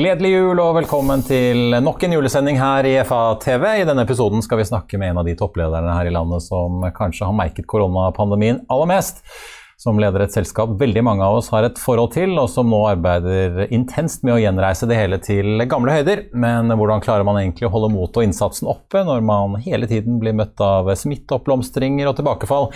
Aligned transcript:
Gledelig 0.00 0.30
jul 0.32 0.60
og 0.62 0.78
velkommen 0.78 1.20
til 1.28 1.74
nok 1.84 2.06
en 2.06 2.14
julesending 2.14 2.56
her 2.56 2.86
i 2.88 2.94
FA-TV. 3.04 3.64
I 3.82 3.84
denne 3.84 4.06
episoden 4.06 4.40
skal 4.40 4.56
vi 4.56 4.64
snakke 4.64 4.96
med 4.96 5.12
en 5.12 5.18
av 5.20 5.26
de 5.28 5.34
topplederne 5.36 5.92
her 5.92 6.08
i 6.08 6.12
landet 6.14 6.40
som 6.46 6.86
kanskje 6.96 7.26
har 7.28 7.36
merket 7.36 7.68
koronapandemien 7.68 8.62
aller 8.72 8.88
mest. 8.88 9.20
Som 9.80 10.00
leder 10.00 10.24
et 10.24 10.32
selskap 10.32 10.72
veldig 10.80 11.02
mange 11.04 11.26
av 11.26 11.36
oss 11.42 11.50
har 11.52 11.68
et 11.68 11.76
forhold 11.80 12.14
til, 12.16 12.32
og 12.40 12.48
som 12.48 12.72
nå 12.72 12.80
arbeider 12.94 13.66
intenst 13.68 14.24
med 14.24 14.38
å 14.38 14.40
gjenreise 14.40 14.88
det 14.88 14.96
hele 14.96 15.20
til 15.20 15.66
gamle 15.68 15.92
høyder. 15.98 16.30
Men 16.32 16.72
hvordan 16.72 17.04
klarer 17.04 17.28
man 17.28 17.42
egentlig 17.42 17.68
å 17.68 17.74
holde 17.76 17.92
motet 17.92 18.22
og 18.22 18.30
innsatsen 18.30 18.72
oppe 18.72 19.04
når 19.04 19.20
man 19.20 19.60
hele 19.60 19.88
tiden 19.90 20.16
blir 20.22 20.36
møtt 20.40 20.64
av 20.64 20.88
smitteoppblomstringer 20.96 22.08
og 22.08 22.16
tilbakefall 22.22 22.70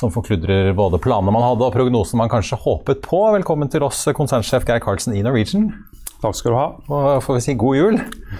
som 0.00 0.10
forkludrer 0.14 0.74
både 0.74 0.98
planene 0.98 1.38
man 1.38 1.52
hadde 1.52 1.70
og 1.70 1.76
prognosene 1.78 2.24
man 2.24 2.34
kanskje 2.34 2.58
håpet 2.66 3.06
på? 3.06 3.28
Velkommen 3.38 3.70
til 3.70 3.86
oss, 3.86 4.08
konsernsjef 4.10 4.66
Geir 4.66 4.82
Karlsen 4.82 5.14
i 5.14 5.22
Norwegian. 5.22 5.70
Takk 6.24 6.36
skal 6.38 6.54
du 6.54 6.56
ha. 6.56 6.66
Og 6.88 7.22
får 7.24 7.36
vi 7.36 7.42
si 7.44 7.54
god 7.60 7.76
jul. 7.76 7.98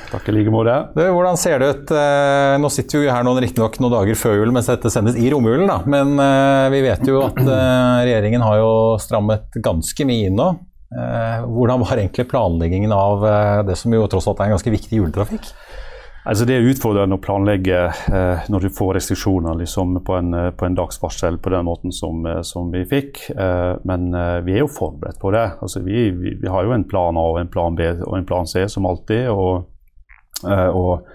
Takk 0.08 0.28
i 0.30 0.34
like 0.38 0.52
måte. 0.52 0.72
Hvordan 0.96 1.36
ser 1.36 1.60
det 1.60 1.66
ut? 1.68 1.90
Eh, 1.92 2.54
nå 2.62 2.70
sitter 2.72 3.02
vi 3.02 3.10
her 3.12 3.26
noen, 3.26 3.42
riktignok 3.44 3.76
noen 3.82 3.92
dager 3.98 4.16
før 4.16 4.38
jul 4.40 4.54
mens 4.56 4.70
dette 4.72 4.92
sendes 4.92 5.18
i 5.20 5.26
romjulen, 5.32 5.66
da. 5.68 5.82
Men 5.84 6.14
eh, 6.16 6.68
vi 6.72 6.80
vet 6.86 7.04
jo 7.10 7.20
at 7.26 7.42
eh, 7.44 8.04
regjeringen 8.08 8.44
har 8.46 8.62
jo 8.62 8.70
strammet 9.02 9.60
ganske 9.64 10.08
mye 10.08 10.30
inn 10.30 10.40
nå. 10.40 10.54
Hvordan 10.94 11.80
var 11.82 11.98
egentlig 11.98 12.28
planleggingen 12.30 12.92
av 12.94 13.24
det 13.66 13.74
som 13.80 13.90
jo 13.90 14.04
tross 14.06 14.28
alt 14.30 14.38
er 14.38 14.46
en 14.46 14.52
ganske 14.54 14.70
viktig 14.70 15.00
juletrafikk? 15.00 15.48
Altså 16.24 16.46
Det 16.48 16.54
er 16.56 16.66
utfordrende 16.70 17.18
å 17.18 17.20
planlegge 17.20 17.80
eh, 17.84 18.46
når 18.48 18.64
du 18.64 18.70
får 18.72 18.94
restriksjoner 18.96 19.58
liksom, 19.60 19.98
på, 20.06 20.14
en, 20.16 20.30
eh, 20.32 20.50
på 20.56 20.64
en 20.64 20.76
dagsvarsel 20.78 21.36
på 21.36 21.52
den 21.52 21.66
måten 21.68 21.92
som, 21.92 22.24
eh, 22.24 22.40
som 22.48 22.70
vi 22.72 22.80
fikk. 22.88 23.20
Eh, 23.34 23.72
men 23.84 24.06
eh, 24.16 24.38
vi 24.46 24.54
er 24.56 24.62
jo 24.62 24.70
forberedt 24.72 25.20
på 25.20 25.34
det. 25.36 25.44
Altså, 25.60 25.82
vi, 25.84 26.06
vi, 26.16 26.32
vi, 26.40 26.48
har 26.48 26.64
jo 26.64 26.72
en 26.72 26.86
plan 26.88 27.20
A 27.20 27.26
og 27.34 27.42
en 27.42 27.52
plan 27.52 27.76
B 27.76 27.90
og 28.06 28.16
en 28.16 28.24
plan 28.24 28.48
C 28.48 28.64
som 28.72 28.88
alltid. 28.88 29.28
og, 29.34 29.68
eh, 30.48 30.70
og, 30.72 31.12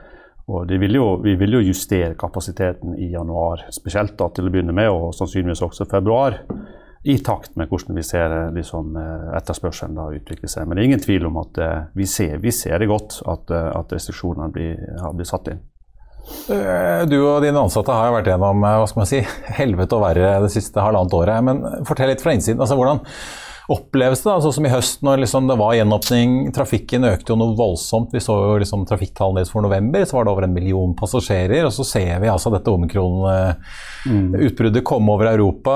og 0.50 0.78
vil 0.86 1.00
jo, 1.00 1.08
vi 1.26 1.34
vil 1.42 1.58
jo 1.58 1.66
justere 1.72 2.14
kapasiteten 2.18 2.94
i 3.02 3.10
januar 3.16 3.66
spesielt 3.74 4.14
da, 4.18 4.30
til 4.30 4.46
å 4.46 4.54
begynne 4.54 4.78
med, 4.78 4.94
og 4.94 5.18
sannsynligvis 5.18 5.66
også 5.66 5.90
februar 5.90 6.38
i 7.04 7.16
takt 7.24 7.56
med 7.56 7.70
hvordan 7.72 7.96
vi 7.96 8.04
ser 8.04 8.34
eh, 8.36 8.52
liksom, 8.56 8.96
eh, 9.00 9.32
etterspørselen 9.40 9.96
da 9.96 10.10
utvikle 10.12 10.52
seg. 10.52 10.68
Men 10.68 10.76
det 10.76 10.84
er 10.84 10.90
ingen 10.92 11.04
tvil 11.04 11.28
om 11.30 11.40
at 11.40 11.60
uh, 11.64 11.74
vi, 11.96 12.08
ser, 12.10 12.38
vi, 12.44 12.52
ser, 12.52 12.76
det 12.82 12.90
godt 12.92 13.22
at, 13.30 13.52
at 13.56 13.94
restriksjonene 13.96 14.52
blir, 14.54 14.80
har 15.00 15.16
blitt 15.16 15.32
satt 15.32 15.52
inn. 15.54 15.62
Du 17.10 17.16
og 17.24 17.40
dine 17.42 17.58
ansatte 17.58 17.96
har 17.96 18.12
vært 18.14 18.28
gjennom 18.30 18.60
hva 18.62 18.86
skal 18.90 19.02
man 19.02 19.10
si, 19.10 19.22
helvete 19.62 19.96
og 19.98 20.04
verre 20.04 20.34
det 20.44 20.52
siste 20.54 20.84
halvannet 20.84 21.16
året. 21.18 21.46
Men 21.48 21.64
fortell 21.88 22.12
litt 22.12 22.24
fra 22.24 22.36
innsiden. 22.36 22.60
altså 22.60 22.78
hvordan 22.78 23.02
oppleves 23.70 24.24
det? 24.26 24.34
Sånn 24.44 24.54
som 24.56 24.66
i 24.66 24.74
høst 24.74 25.04
når 25.06 25.18
liksom 25.24 25.48
det 25.50 25.58
var 25.60 25.74
gjenåpning, 25.78 26.30
trafikken 26.56 27.10
økte 27.10 27.32
jo 27.34 27.38
noe 27.40 27.58
voldsomt. 27.58 28.14
Vi 28.14 28.20
så 28.24 28.34
jo 28.34 28.62
liksom 28.62 28.82
trafikktallene 28.90 29.50
for 29.50 29.62
november, 29.66 30.02
så 30.06 30.14
var 30.18 30.24
det 30.26 30.34
over 30.34 30.44
en 30.48 30.56
million 30.56 30.92
passasjerer. 30.98 31.62
Og 31.68 31.74
så 31.76 31.84
ser 31.88 32.16
vi 32.24 32.32
altså 32.32 32.50
dette 32.54 32.74
omikron-utbruddet 32.74 34.88
komme 34.88 35.10
over 35.14 35.26
Europa. 35.32 35.74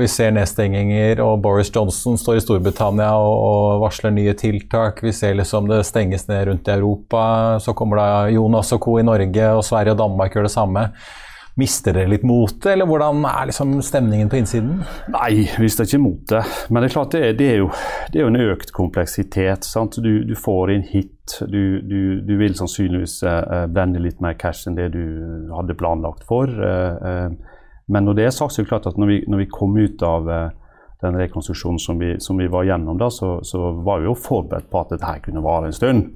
Vi 0.00 0.06
ser 0.10 0.30
nedstenginger, 0.36 1.14
og 1.24 1.42
Boris 1.44 1.70
Johnson 1.74 2.14
står 2.20 2.34
i 2.38 2.44
Storbritannia 2.44 3.10
og, 3.16 3.80
varsler 3.84 4.12
nye 4.14 4.34
tiltak. 4.38 4.94
Vi 5.04 5.12
ser 5.14 5.32
liksom 5.38 5.62
det 5.70 5.86
stenges 5.86 6.28
ned 6.30 6.42
rundt 6.50 6.68
i 6.68 6.76
Europa. 6.76 7.22
Så 7.62 7.70
kommer 7.78 7.94
da 8.00 8.06
Jonas 8.34 8.74
og 8.74 8.80
co. 8.84 8.90
i 8.98 9.06
Norge, 9.06 9.46
og 9.54 9.66
Sverige 9.66 9.92
og 9.94 10.00
Danmark 10.02 10.30
gjør 10.34 10.46
det 10.48 10.58
samme. 10.58 10.82
Mister 11.54 11.94
dere 11.94 12.10
litt 12.10 12.24
motet, 12.26 12.72
eller 12.72 12.88
hvordan 12.90 13.20
er 13.30 13.46
liksom 13.46 13.76
stemningen 13.86 14.30
på 14.30 14.40
innsiden? 14.40 14.80
Nei, 15.14 15.44
vi 15.52 15.62
mister 15.62 15.86
ikke 15.86 16.00
motet. 16.02 16.56
Men 16.66 16.82
det 16.82 16.88
er 16.88 16.94
klart 16.96 17.14
det 17.14 17.20
er, 17.22 17.36
det 17.38 17.46
er, 17.46 17.60
jo, 17.60 17.68
det 18.10 18.18
er 18.18 18.24
jo, 18.24 18.30
en 18.32 18.40
økt 18.42 18.72
kompleksitet. 18.74 19.68
Du, 19.94 20.10
du, 20.26 20.34
får 20.34 20.72
inn 20.74 20.82
hit. 20.88 21.36
Du, 21.46 21.78
du, 21.86 22.00
du 22.26 22.34
vil 22.40 22.58
sannsynligvis 22.58 23.20
uh, 23.22 23.68
blende 23.70 24.02
litt 24.02 24.18
mer 24.24 24.34
cash 24.40 24.66
enn 24.66 24.80
det 24.80 24.88
du 24.96 25.04
hadde 25.54 25.78
planlagt 25.78 26.26
for. 26.26 26.50
Uh, 26.50 27.30
uh, 27.30 27.62
men 27.86 28.08
når 28.08 28.18
det 28.18 28.26
er 28.26 28.34
sagt, 28.34 28.56
så 28.56 28.62
er 28.62 28.66
det 28.66 28.72
klart 28.72 28.90
at 28.90 28.98
når 28.98 29.12
vi, 29.12 29.22
når 29.30 29.44
vi 29.44 29.50
kom 29.54 29.78
ut 29.78 30.02
av 30.02 30.26
den 31.04 31.18
rekonstruksjonen 31.20 31.78
som 31.78 31.98
vi, 32.00 32.14
som 32.18 32.38
vi 32.40 32.50
var 32.50 32.64
gjennom, 32.66 32.98
da, 32.98 33.10
så, 33.12 33.36
så, 33.46 33.60
var 33.84 34.00
vi 34.00 34.08
jo 34.08 34.14
forberedt 34.18 34.70
på 34.72 34.80
at 34.80 34.94
dette 34.96 35.18
kunne 35.26 35.44
vare 35.44 35.68
en 35.68 35.76
stund. 35.76 36.06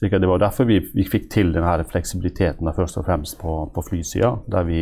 Så 0.00 0.06
det 0.06 0.26
var 0.26 0.38
derfor 0.38 0.64
vi, 0.64 0.76
vi 0.94 1.06
fikk 1.08 1.30
til 1.32 1.54
denne 1.54 1.84
fleksibiliteten 1.88 2.68
først 2.76 2.98
og 3.00 3.06
fremst 3.06 3.38
på, 3.40 3.52
på 3.72 3.84
flysida, 3.86 4.34
der 4.52 4.66
vi, 4.68 4.80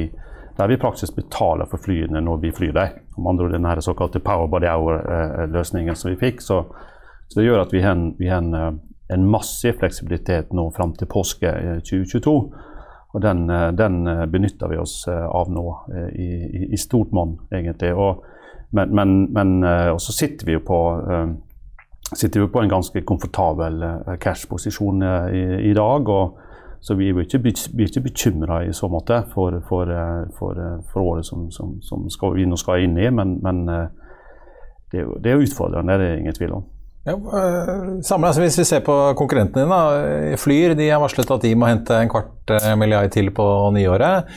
der 0.56 0.66
vi 0.66 0.78
praktisk 0.82 1.14
betaler 1.14 1.70
for 1.70 1.78
flyene 1.78 2.18
når 2.20 2.40
vi 2.42 2.50
flyr 2.50 2.72
dem. 2.74 2.96
Om 3.14 3.28
andre 3.30 3.44
ord 3.44 3.54
den 3.54 3.82
såkalte 3.82 4.18
power 4.18 4.50
body 4.50 4.66
hour-løsningen 4.66 5.94
som 5.94 6.10
vi 6.10 6.18
fikk. 6.18 6.42
Så, 6.42 6.64
så, 7.28 7.38
det 7.38 7.46
gjør 7.46 7.62
at 7.62 7.74
vi 7.76 7.84
har 7.84 7.94
en, 7.94 8.54
eh, 8.58 8.72
en 9.14 9.30
massiv 9.30 9.78
fleksibilitet 9.78 10.50
nå 10.50 10.66
fram 10.74 10.96
til 10.98 11.06
påske 11.06 11.52
2022. 11.86 12.34
Og 13.14 13.22
den, 13.22 13.46
eh, 13.50 13.70
den, 13.70 14.06
eh, 14.08 14.26
benytter 14.26 14.74
vi 14.74 14.82
oss 14.82 15.06
av 15.08 15.46
nå 15.46 15.66
i, 16.10 16.26
i, 16.26 16.68
i 16.74 16.76
stort 16.76 17.14
monn, 17.14 17.38
egentlig. 17.52 17.94
Og, 17.94 18.26
men, 18.74 18.90
men, 18.90 19.18
men 19.30 19.62
så 20.02 20.10
sitter 20.10 20.46
vi 20.46 20.58
jo 20.58 20.66
på 20.66 20.80
sitter 22.12 22.40
vi 22.40 22.48
på 22.48 22.60
en 22.60 22.68
ganske 22.68 23.00
komfortabel 23.00 23.82
eh, 23.82 24.16
cash-posisjon 24.20 25.02
eh, 25.02 25.28
i, 25.34 25.70
i, 25.70 25.74
dag. 25.74 26.08
og 26.08 26.38
så 26.80 26.94
vi 26.94 27.08
er 27.08 27.20
ikke, 27.20 27.40
vi 27.76 27.84
ikke 27.84 28.00
bekymra 28.04 28.60
i 28.64 28.72
så 28.72 28.88
måte 28.92 29.22
for, 29.32 29.56
for, 29.68 29.88
eh, 29.88 30.26
for, 30.38 30.60
for 30.92 31.00
året 31.00 31.26
som, 31.26 31.50
som, 31.50 31.78
som 31.82 32.10
skal, 32.10 32.36
vi 32.36 32.44
nå 32.46 32.56
skal 32.60 32.84
inn 32.84 32.98
i, 32.98 33.08
men, 33.10 33.38
men 33.42 33.64
det, 33.66 34.98
er 34.98 35.02
jo, 35.02 35.16
det 35.24 35.32
er 35.32 35.40
utfordrende, 35.40 35.98
det 35.98 36.10
er 36.10 36.20
ingen 36.20 36.36
tvil 36.36 36.58
om. 36.60 36.66
Ja, 37.04 37.18
samme, 38.00 38.30
altså 38.30 38.40
hvis 38.40 38.56
vi 38.56 38.64
ser 38.64 38.80
på 38.84 38.94
konkurrentene 39.18 39.66
dine, 39.66 40.36
Flyr 40.40 40.72
de 40.78 40.86
har 40.88 41.02
varslet 41.02 41.28
at 41.34 41.42
de 41.44 41.50
må 41.58 41.68
hente 41.68 41.98
en 42.00 42.08
kvart 42.08 42.52
milliard 42.80 43.12
til 43.12 43.28
på 43.34 43.44
nyåret. 43.76 44.30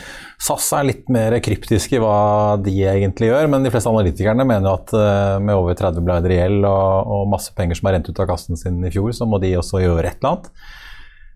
SAS 0.44 0.68
er 0.76 0.90
litt 0.90 1.08
mer 1.12 1.38
kryptiske 1.44 1.96
i 1.96 2.02
hva 2.04 2.58
de 2.60 2.74
egentlig 2.92 3.32
gjør, 3.32 3.48
men 3.54 3.64
de 3.64 3.72
fleste 3.72 3.90
analytikerne 3.90 4.44
mener 4.46 4.68
at 4.76 4.92
eh, 4.94 5.38
med 5.40 5.56
over 5.56 5.78
30 5.80 6.04
milliarder 6.04 6.36
i 6.36 6.42
gjeld 6.42 6.68
og, 6.68 7.08
og, 7.08 7.24
masse 7.32 7.56
penger 7.56 7.80
som 7.80 7.88
er 7.88 7.98
rent 7.98 8.12
ut 8.12 8.20
av 8.22 8.28
kassen 8.30 8.60
sin 8.60 8.84
i 8.84 8.92
fjor, 8.92 9.16
så 9.16 9.26
må 9.30 9.40
de 9.42 9.56
også 9.58 9.82
gjøre 9.82 10.04
et 10.04 10.20
eller 10.20 10.36
annet. 10.36 10.52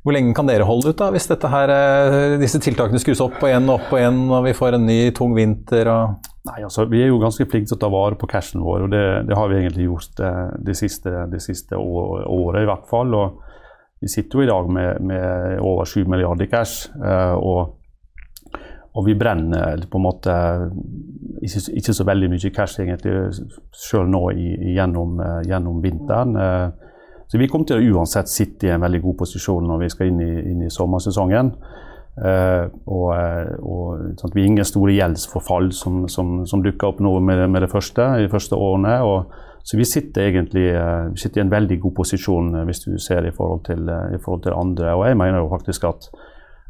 Hvor 0.01 0.17
lenge 0.17 0.35
kan 0.35 0.49
dere 0.49 0.67
holde 0.67 0.91
ut 0.91 0.99
da, 0.99 1.09
hvis 1.15 1.29
her, 1.31 1.73
eh, 1.77 2.35
disse 2.41 2.59
tiltakene 2.61 2.99
skrus 3.01 3.23
opp 3.23 3.39
og 3.39 3.47
igjen 3.49 3.71
og 3.71 3.79
opp 3.79 3.95
og 3.95 4.03
igjen, 4.03 4.21
og 4.27 4.45
vi 4.49 4.57
får 4.57 4.77
en 4.77 4.85
ny 4.89 4.99
tung 5.15 5.33
vinter? 5.37 5.95
og... 5.95 6.30
Nei, 6.49 6.63
altså, 6.65 6.87
Vi 6.89 7.03
er 7.03 7.11
jo 7.11 7.19
ganske 7.21 7.45
flinke 7.45 7.69
til 7.69 7.77
å 7.77 7.81
ta 7.83 7.89
vare 7.93 8.17
på 8.17 8.29
cashen 8.29 8.63
vår, 8.65 8.87
og 8.87 8.93
det, 8.93 9.03
det 9.29 9.37
har 9.37 9.49
vi 9.51 9.59
egentlig 9.59 9.85
gjort 9.85 10.23
eh, 10.25 10.47
det 10.69 10.77
siste, 10.79 11.11
det 11.29 11.41
siste 11.43 11.77
året 11.77 12.63
i 12.63 12.69
hvert 12.69 12.87
fall. 12.89 13.13
og 13.13 13.43
Vi 14.01 14.09
sitter 14.09 14.39
jo 14.39 14.47
i 14.47 14.49
dag 14.49 14.71
med, 14.73 15.05
med 15.05 15.61
over 15.61 15.85
7 15.85 16.07
milliarder 16.09 16.47
i 16.47 16.49
cash. 16.49 16.89
og 16.97 17.77
og 18.91 19.05
vi 19.07 19.15
brenner 19.15 19.85
på 19.87 19.99
en 19.99 20.03
måte 20.03 20.33
ikke, 21.41 21.61
ikke, 21.79 21.93
så 21.95 22.05
veldig 22.07 22.29
mye 22.33 22.51
cash 22.51 22.81
egentlig, 22.83 23.13
selv 23.71 24.09
nå 24.11 24.25
i, 24.35 24.49
gjennom, 24.75 25.15
uh, 25.21 25.39
gjennom, 25.47 25.79
vinteren. 25.83 26.35
Uh, 26.35 26.89
så 27.31 27.39
vi 27.39 27.47
kommer 27.47 27.69
til 27.69 27.79
å 27.79 27.95
uansett 27.95 28.29
sitte 28.29 28.67
i 28.67 28.73
en 28.73 28.83
veldig 28.83 28.99
god 29.05 29.17
posisjon 29.23 29.69
når 29.69 29.85
vi 29.85 29.89
skal 29.93 30.11
inn 30.11 30.19
i, 30.25 30.33
inn 30.51 30.65
i 30.67 30.73
sommersesongen. 30.73 31.53
Uh, 32.11 32.67
og, 32.91 33.07
og 33.63 34.17
sånn 34.19 34.33
vi 34.35 34.43
har 34.43 34.49
ingen 34.49 34.67
store 34.67 34.97
gjeldsforfall 34.97 35.69
som, 35.71 36.01
som, 36.11 36.41
som 36.49 36.63
dukker 36.65 36.89
opp 36.89 36.99
nå 36.99 37.13
med, 37.23 37.45
med, 37.47 37.63
det 37.63 37.71
første, 37.71 38.09
de 38.19 38.27
første 38.31 38.57
årene. 38.59 38.97
Og, 39.07 39.31
så 39.63 39.77
vi 39.77 39.85
sitter 39.85 40.27
egentlig 40.31 40.65
vi 40.73 41.21
sitter 41.21 41.39
i 41.39 41.45
en 41.45 41.53
veldig 41.53 41.75
god 41.83 41.93
posisjon 41.99 42.47
hvis 42.65 42.81
du 42.81 42.95
ser 42.97 43.21
det 43.21 43.29
i 43.29 43.35
forhold 43.35 43.61
til, 43.67 43.85
i 43.85 44.17
forhold 44.17 44.41
til 44.47 44.57
andre. 44.57 44.95
Og 44.97 45.05
jeg 45.05 45.19
mener 45.21 45.37
jo 45.43 45.51
faktisk 45.53 45.85
at 45.85 46.09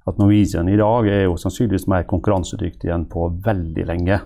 at 0.09 0.17
Norwegian 0.17 0.69
i 0.69 0.77
dag 0.79 1.07
er 1.07 1.25
jo 1.27 1.37
sannsynligvis 1.39 1.87
mer 1.91 2.05
konkurransedyktig 2.09 2.89
enn 2.93 3.07
på 3.09 3.27
veldig 3.45 3.85
lenge. 3.89 4.19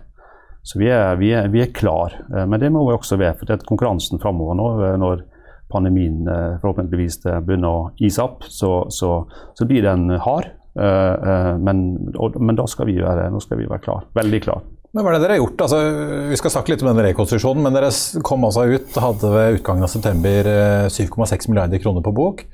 Så 0.65 0.79
vi 0.81 0.89
er, 0.89 1.17
vi 1.19 1.31
er, 1.35 1.49
vi 1.53 1.61
er 1.61 1.73
klar. 1.75 2.15
Eh, 2.31 2.45
men 2.49 2.61
det 2.61 2.71
må 2.73 2.85
vi 2.87 2.95
også 2.95 3.19
være. 3.21 3.35
For 3.39 3.47
det 3.47 3.57
er 3.57 3.67
konkurransen 3.67 4.21
framover 4.21 4.57
nå, 4.57 4.69
eh, 4.81 4.95
når 5.01 5.25
pandemien 5.69 6.29
eh, 6.31 6.55
forhåpentligvis 6.61 7.19
begynner 7.45 7.69
å 7.69 7.89
ise 8.01 8.23
opp, 8.23 8.47
så, 8.49 8.85
så, 8.93 9.17
så 9.57 9.67
blir 9.67 9.85
den 9.85 10.15
hard. 10.23 10.53
Men, 10.75 11.83
men 12.19 12.57
da 12.57 12.65
skal 12.67 12.89
vi 12.89 12.97
være, 12.99 13.29
skal 13.43 13.61
vi 13.61 13.67
være 13.69 13.83
klar. 13.85 14.07
Veldig 14.17 14.41
klar. 14.43 14.63
Men 14.95 15.03
Hva 15.03 15.11
er 15.11 15.15
det 15.15 15.25
dere 15.25 15.35
har 15.37 15.41
gjort? 15.41 15.61
Altså, 15.65 15.79
vi 16.31 16.39
skal 16.39 16.51
snakke 16.51 16.73
litt 16.73 16.83
om 16.83 16.89
den 16.91 17.05
rekonstruksjonen, 17.09 17.63
men 17.63 17.75
dere 17.75 17.91
kom 18.27 18.43
altså 18.47 18.65
ut, 18.67 18.99
hadde 19.03 19.31
ved 19.31 19.57
utgangen 19.59 19.87
av 19.87 19.91
september 19.91 20.49
7,6 20.91 21.49
milliarder 21.51 21.83
kroner 21.83 22.03
på 22.03 22.15
bok. 22.15 22.45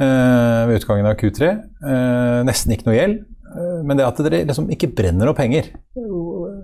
Eh, 0.00 0.62
ved 0.68 0.80
utgangen 0.80 1.08
av 1.08 1.18
Q3. 1.20 1.50
Eh, 1.84 2.40
nesten 2.48 2.72
ikke 2.72 2.88
noe 2.88 2.96
gjeld. 2.96 3.18
Eh, 3.50 3.80
men 3.84 3.98
det 3.98 4.06
at 4.06 4.20
dere 4.24 4.46
liksom 4.48 4.70
ikke 4.72 4.92
brenner 4.96 5.28
opp 5.28 5.40
penger, 5.40 5.68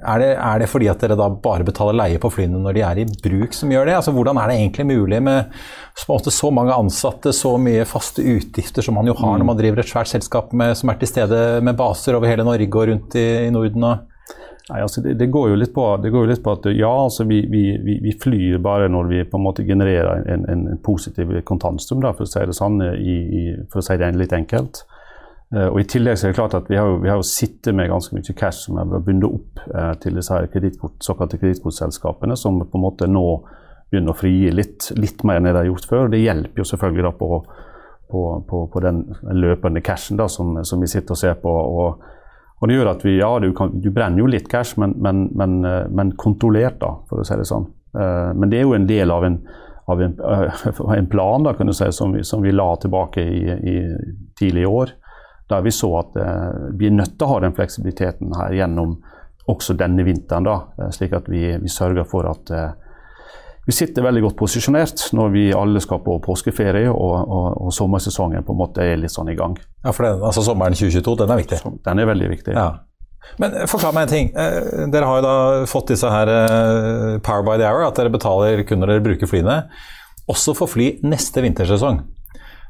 er 0.01 0.23
det, 0.23 0.31
er 0.35 0.63
det, 0.63 0.69
fordi 0.71 0.89
at 0.93 1.03
dere 1.03 1.19
da 1.19 1.29
bare 1.31 1.67
betaler 1.67 1.97
leie 1.97 2.21
på 2.23 2.31
flyene 2.33 2.61
når 2.63 2.77
de 2.77 2.83
er 2.87 3.01
i 3.03 3.07
bruk 3.25 3.55
som 3.57 3.73
gjør 3.73 3.89
det? 3.89 3.97
Altså 3.99 4.15
Hvordan 4.17 4.41
er 4.43 4.51
det 4.51 4.59
egentlig 4.61 4.89
mulig 4.91 5.23
med 5.23 5.55
så 5.97 6.51
mange 6.53 6.75
ansatte, 6.75 7.33
så 7.33 7.57
mye 7.61 7.87
faste 7.89 8.23
utgifter 8.23 8.85
som 8.85 8.99
man 8.99 9.09
jo 9.09 9.17
har 9.17 9.39
når 9.39 9.49
man 9.49 9.59
driver 9.59 9.81
et 9.83 9.91
svært 9.91 10.11
selskap 10.11 10.53
med, 10.53 10.75
som 10.77 10.93
er 10.93 11.01
til 11.01 11.13
stede 11.13 11.41
med 11.65 11.79
baser 11.79 12.19
over 12.19 12.29
hele 12.31 12.45
Norge 12.47 12.69
og 12.69 12.91
rundt 12.91 13.17
i, 13.17 13.27
i 13.47 13.51
Norden? 13.55 13.85
og 13.85 14.13
Nei, 14.67 14.81
altså 14.83 14.99
det, 15.01 15.13
det, 15.21 15.29
går 15.31 15.53
på, 15.75 15.85
det, 16.03 16.11
går 16.11 16.25
jo 16.25 16.31
litt 16.33 16.43
på, 16.43 16.57
at 16.57 16.65
ja, 16.75 16.91
altså 16.91 17.23
vi, 17.29 17.45
vi, 17.47 18.01
vi, 18.03 18.15
flyr 18.19 18.59
bare 18.59 18.89
når 18.91 19.11
vi 19.13 19.21
på 19.31 19.39
en 19.39 19.45
måte 19.45 19.63
genererer 19.63 20.25
en, 20.27 20.43
en, 20.51 20.65
en 20.73 20.81
positiv 20.83 21.31
kontantstrøm, 21.47 22.03
for 22.03 22.27
å 22.27 22.31
si 22.31 22.43
det 22.43 22.57
sånn, 22.57 22.81
i, 22.83 23.15
i, 23.15 23.45
for 23.71 23.79
å 23.79 23.87
si 23.87 23.95
det 24.01 24.11
litt 24.19 24.35
enkelt. 24.35 24.83
Uh, 25.55 25.69
og 25.69 25.79
I 25.81 25.87
tillegg 25.87 26.19
så 26.19 26.27
er 26.27 26.33
det 26.33 26.39
klart 26.41 26.57
at 26.59 26.71
vi 26.71 26.79
har, 26.79 26.97
vi 27.03 27.11
har 27.11 27.21
jo 27.21 27.27
sittet 27.27 27.77
med 27.77 27.91
ganske 27.93 28.17
mye 28.17 28.35
cash 28.39 28.67
som 28.67 28.81
er 28.83 28.89
bundet 28.99 29.29
opp 29.29 29.61
eh, 29.69 29.93
til 30.03 30.19
disse 30.19 30.35
her 30.35 30.49
kreditkort, 30.51 30.99
såkalte 31.07 31.39
kredittkortselskapene, 31.39 32.35
som 32.37 32.59
på 32.65 32.81
en 32.81 32.83
måte 32.83 33.07
nå 33.07 33.27
begynner 33.93 34.11
å 34.11 34.19
frigi 34.19 34.51
litt, 34.51 34.89
litt 34.99 35.23
mer 35.23 35.39
enn 35.39 35.47
det 35.47 35.55
de 35.55 35.63
har 35.63 35.69
gjort 35.71 35.87
før. 35.87 36.11
Det 36.11 36.19
hjelper 36.19 36.63
jo 36.63 36.67
selvfølgelig 36.67 37.07
da 37.07 37.13
på, 37.21 37.31
på, 38.11 38.25
på, 38.49 38.65
på 38.73 38.83
den 38.83 39.05
løpende 39.39 39.85
cashen 39.87 40.19
da, 40.19 40.27
som, 40.27 40.59
som, 40.67 40.83
vi 40.83 40.91
sitter 40.91 41.15
og 41.15 41.23
ser 41.23 41.39
på. 41.43 41.55
og 41.55 42.13
og 42.57 42.69
det 42.69 42.77
gjør 42.79 42.89
at 42.95 43.03
vi, 43.05 43.19
ja, 43.19 43.29
du, 43.43 43.51
kan, 43.57 43.75
du 43.85 43.91
brenner 43.93 44.23
jo 44.23 44.29
litt 44.33 44.47
cash, 44.49 44.79
men, 44.81 44.95
men, 45.05 45.27
men, 45.37 45.59
eh, 45.69 45.83
men, 45.93 46.15
kontrollert, 46.17 46.79
da, 46.81 46.95
for 47.09 47.21
å 47.21 47.27
si 47.27 47.37
det 47.37 47.49
sånn. 47.49 47.67
Eh, 47.93 48.31
men 48.33 48.53
det 48.53 48.61
er 48.61 48.65
jo 48.65 48.77
en 48.77 48.87
del 48.89 49.13
av 49.13 49.27
en, 49.29 49.37
av 49.93 50.01
en, 50.03 50.15
en 50.97 51.11
plan 51.13 51.45
da, 51.45 51.53
kan 51.59 51.69
du 51.69 51.75
si, 51.77 51.91
som, 51.93 52.17
vi, 52.17 52.25
som 52.25 52.45
vi 52.45 52.55
la 52.55 52.71
tilbake 52.81 53.21
i, 53.21 53.43
i, 53.45 53.77
tidlig 54.41 54.65
i 54.65 54.71
år. 54.71 54.95
Der 55.51 55.63
vi 55.63 55.71
så 55.75 55.93
at 56.01 56.17
uh, 56.19 56.73
vi 56.75 56.89
er 56.89 56.97
nødt 56.97 57.15
til 57.15 57.27
å 57.27 57.35
ha 57.35 57.43
den 57.45 57.55
fleksibiliteten 57.55 58.35
her 58.35 58.57
gjennom 58.57 58.97
også 59.47 59.77
denne 59.79 60.03
vinteren. 60.03 60.47
da, 60.49 60.91
Slik 60.91 61.15
at 61.15 61.29
vi, 61.31 61.45
vi 61.63 61.71
sørger 61.71 62.09
for 62.11 62.27
at 62.27 62.51
vi 63.67 63.75
sitter 63.75 64.05
veldig 64.07 64.23
godt 64.23 64.37
posisjonert 64.39 65.09
når 65.19 65.31
vi 65.35 65.45
alle 65.55 65.81
skal 65.83 65.99
på 66.03 66.21
påskeferie 66.23 66.87
og, 66.91 67.15
og, 67.15 67.47
og, 67.67 67.73
sommersesongen 67.75 68.47
på 68.47 68.55
en 68.55 68.61
måte 68.61 68.85
er 68.85 68.99
litt 69.01 69.15
sånn 69.15 69.33
i 69.33 69.35
gang. 69.39 69.57
Ja, 69.83 69.91
for 69.91 70.07
den, 70.07 70.23
altså 70.23 70.45
Sommeren 70.47 70.77
2022, 70.79 71.17
den 71.23 71.33
er 71.35 71.41
viktig? 71.41 71.59
Den 71.87 72.03
er 72.03 72.11
veldig 72.11 72.29
viktig. 72.31 72.55
Ja. 72.55 72.69
Men 73.43 73.57
eh, 73.59 73.67
forklar 73.67 73.97
meg 73.97 74.07
en 74.07 74.13
ting. 74.13 74.31
Eh, 74.39 74.87
dere 74.93 75.11
har 75.11 75.19
jo 75.19 75.27
da 75.27 75.37
fått 75.71 75.91
disse 75.91 76.11
her 76.13 76.31
eh, 76.31 77.17
Power 77.27 77.43
by 77.47 77.59
the 77.59 77.67
Hour, 77.67 77.89
at 77.89 77.99
dere 77.99 78.15
betaler 78.15 78.63
kun 78.69 78.83
når 78.83 78.95
dere 78.95 79.07
bruker 79.09 79.31
flyene. 79.31 79.59
Også 80.31 80.55
for 80.59 80.71
fly 80.71 80.93
neste 81.07 81.43
vintersesong. 81.43 82.05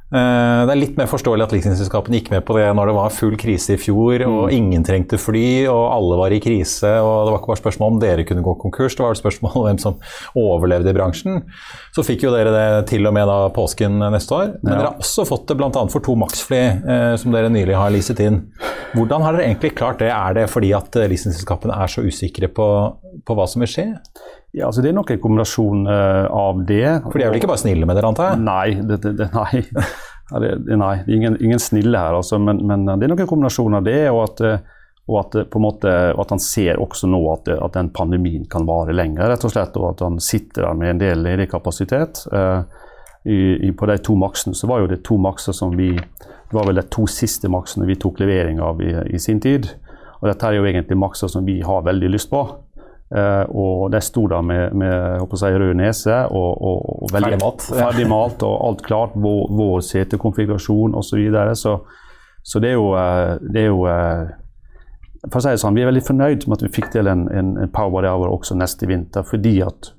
Eh, 0.06 0.60
det 0.62 0.70
er 0.70 0.78
litt 0.78 0.98
mer 0.98 1.08
forståelig 1.10 1.48
at 1.48 1.52
leasingselskapene 1.56 2.20
gikk 2.20 2.28
med 2.30 2.44
på 2.46 2.54
det 2.54 2.66
når 2.78 2.92
det 2.92 2.94
var 2.94 3.14
full 3.14 3.34
krise 3.40 3.74
i 3.74 3.80
fjor 3.80 4.22
og 4.22 4.44
mm. 4.46 4.52
ingen 4.54 4.84
trengte 4.86 5.18
fly 5.18 5.66
og 5.66 5.82
alle 5.82 6.18
var 6.20 6.34
i 6.36 6.38
krise. 6.42 6.92
og 7.02 7.26
Det 7.26 7.32
var 7.32 7.40
ikke 7.40 7.50
bare 7.50 7.62
spørsmål 7.64 7.94
om 7.94 7.98
dere 8.04 8.26
kunne 8.28 8.44
gå 8.46 8.54
konkurs, 8.62 8.94
det 8.94 9.02
var 9.02 9.16
et 9.16 9.22
spørsmål 9.22 9.56
om 9.58 9.66
hvem 9.66 9.80
som 9.82 9.98
overlevde 10.38 10.92
i 10.92 10.96
bransjen. 10.96 11.42
Så 11.96 12.06
fikk 12.06 12.22
jo 12.28 12.34
dere 12.34 12.54
det 12.54 12.86
til 12.92 13.08
og 13.10 13.16
med 13.16 13.26
da 13.26 13.40
påsken 13.56 13.98
neste 14.14 14.38
år. 14.38 14.54
Men 14.60 14.72
ja. 14.72 14.78
dere 14.78 14.92
har 14.92 15.02
også 15.02 15.26
fått 15.26 15.50
det 15.50 15.58
bl.a. 15.58 15.72
for 15.90 16.06
to 16.06 16.14
Max-fly 16.22 16.62
eh, 16.62 17.12
som 17.18 17.34
dere 17.34 17.50
nylig 17.50 17.74
har 17.74 17.90
leaset 17.94 18.22
inn. 18.22 18.44
Hvordan 18.94 19.26
har 19.26 19.34
dere 19.34 19.50
egentlig 19.50 19.74
klart 19.74 19.98
det? 20.04 20.12
Er 20.14 20.38
det 20.38 20.46
fordi 20.52 20.70
at 20.76 20.94
leasingselskapene 20.94 21.82
er 21.82 21.90
så 21.90 22.06
usikre 22.06 22.52
på, 22.54 22.68
på 23.26 23.36
hva 23.36 23.50
som 23.50 23.66
vil 23.66 23.74
skje? 23.74 23.90
Ja, 24.56 24.70
altså 24.70 24.80
Det 24.80 24.88
er 24.88 24.96
nok 24.96 25.10
en 25.12 25.20
kombinasjon 25.20 25.84
uh, 25.84 26.26
av 26.32 26.62
det. 26.64 26.84
For 27.04 27.20
de 27.20 27.26
er 27.26 27.32
vel 27.32 27.42
ikke 27.42 27.50
bare 27.50 27.60
snille 27.60 27.88
med 27.88 27.98
dere, 27.98 28.08
antar 28.08 28.32
jeg? 28.32 28.44
Nei, 28.46 28.68
det, 28.88 29.02
det, 29.04 29.30
nei. 29.36 29.64
Ja, 30.26 30.40
det, 30.42 30.48
nei. 30.74 30.94
det 31.06 31.12
er 31.12 31.18
ingen, 31.20 31.36
ingen, 31.38 31.60
snille 31.62 32.00
her. 32.02 32.16
Altså, 32.18 32.40
men, 32.42 32.58
men, 32.66 32.82
det 32.88 33.06
er 33.06 33.12
nok 33.12 33.20
en 33.22 33.28
kombinasjon 33.30 33.76
av 33.78 33.84
det, 33.86 34.00
og 34.10 34.24
at, 34.24 34.40
eh, 34.42 34.64
og 35.06 35.20
at, 35.20 35.36
måte, 35.62 35.92
at 36.18 36.32
han 36.34 36.42
ser 36.42 36.80
også 36.82 37.06
nå 37.06 37.20
at, 37.30 37.52
at, 37.54 37.76
den 37.76 37.92
pandemien 37.94 38.48
kan 38.50 38.66
vare 38.66 38.96
lenger, 38.96 39.28
rett 39.30 39.46
og 39.46 39.52
slett. 39.54 39.78
Og 39.78 39.92
at 39.92 40.02
han 40.02 40.18
sitter 40.18 40.66
der 40.66 40.80
med 40.80 40.96
en 40.96 41.04
del 41.04 41.22
ledig 41.22 41.46
kapasitet. 41.52 42.24
I, 42.26 43.38
i, 43.68 43.70
på 43.70 43.86
de 43.86 44.00
to 44.02 44.18
maksene 44.18 44.58
så 44.58 44.66
var 44.66 44.82
jo 44.82 44.90
det 44.90 45.04
to 45.06 45.14
makser 45.18 45.54
som 45.54 45.72
vi 45.78 45.92
Det 45.94 46.54
var 46.54 46.66
vel 46.68 46.78
de 46.78 46.84
to 46.94 47.08
siste 47.10 47.50
maksene 47.50 47.86
vi 47.86 47.96
tok 47.98 48.20
levering 48.22 48.58
av 48.62 48.82
i, 48.82 48.92
i 49.14 49.22
sin 49.22 49.38
tid. 49.42 49.70
Og 50.18 50.26
dette 50.30 50.46
er 50.46 50.58
jo 50.58 50.66
egentlig 50.66 50.98
makser 50.98 51.30
som 51.30 51.46
vi 51.46 51.60
har 51.62 51.86
veldig 51.86 52.10
lyst 52.16 52.34
på. 52.34 52.42
Uh, 53.06 53.44
og 53.54 53.92
de 53.94 54.00
sto 54.02 54.24
der 54.26 54.42
med, 54.42 54.72
med 54.74 54.90
jeg, 54.90 55.60
rød 55.60 55.76
nese 55.78 56.14
og, 56.26 56.62
og, 56.62 57.04
og 57.04 57.12
veldig, 57.14 57.36
ferdig, 57.62 58.06
mat 58.10 58.42
og 58.48 58.56
alt 58.66 58.82
klart. 58.82 59.14
Vår, 59.14 59.44
vår 59.54 59.84
setekonfigurasjon 59.86 60.94
osv. 60.94 61.12
Så, 61.12 61.16
videre. 61.16 61.54
så 61.54 61.78
Så 62.42 62.58
det 62.58 62.70
er 62.70 62.74
jo, 62.74 62.88
uh, 62.94 63.38
det 63.52 63.62
er 63.62 63.70
jo 63.70 63.86
uh, 63.86 64.26
For 65.30 65.38
å 65.38 65.44
si 65.44 65.54
det 65.54 65.62
sånn, 65.62 65.78
vi 65.78 65.84
er 65.84 65.90
veldig 65.92 66.02
fornøyd 66.06 66.48
med 66.48 66.58
at 66.58 66.66
vi 66.66 66.72
fikk 66.80 66.90
til 66.96 67.06
en, 67.10 67.28
en, 67.30 67.54
en 67.62 67.70
Power 67.70 68.06
Hour 68.10 68.34
også 68.34 68.58
neste 68.58 68.86
vinter, 68.86 69.22
fordi 69.26 69.60
at 69.62 69.92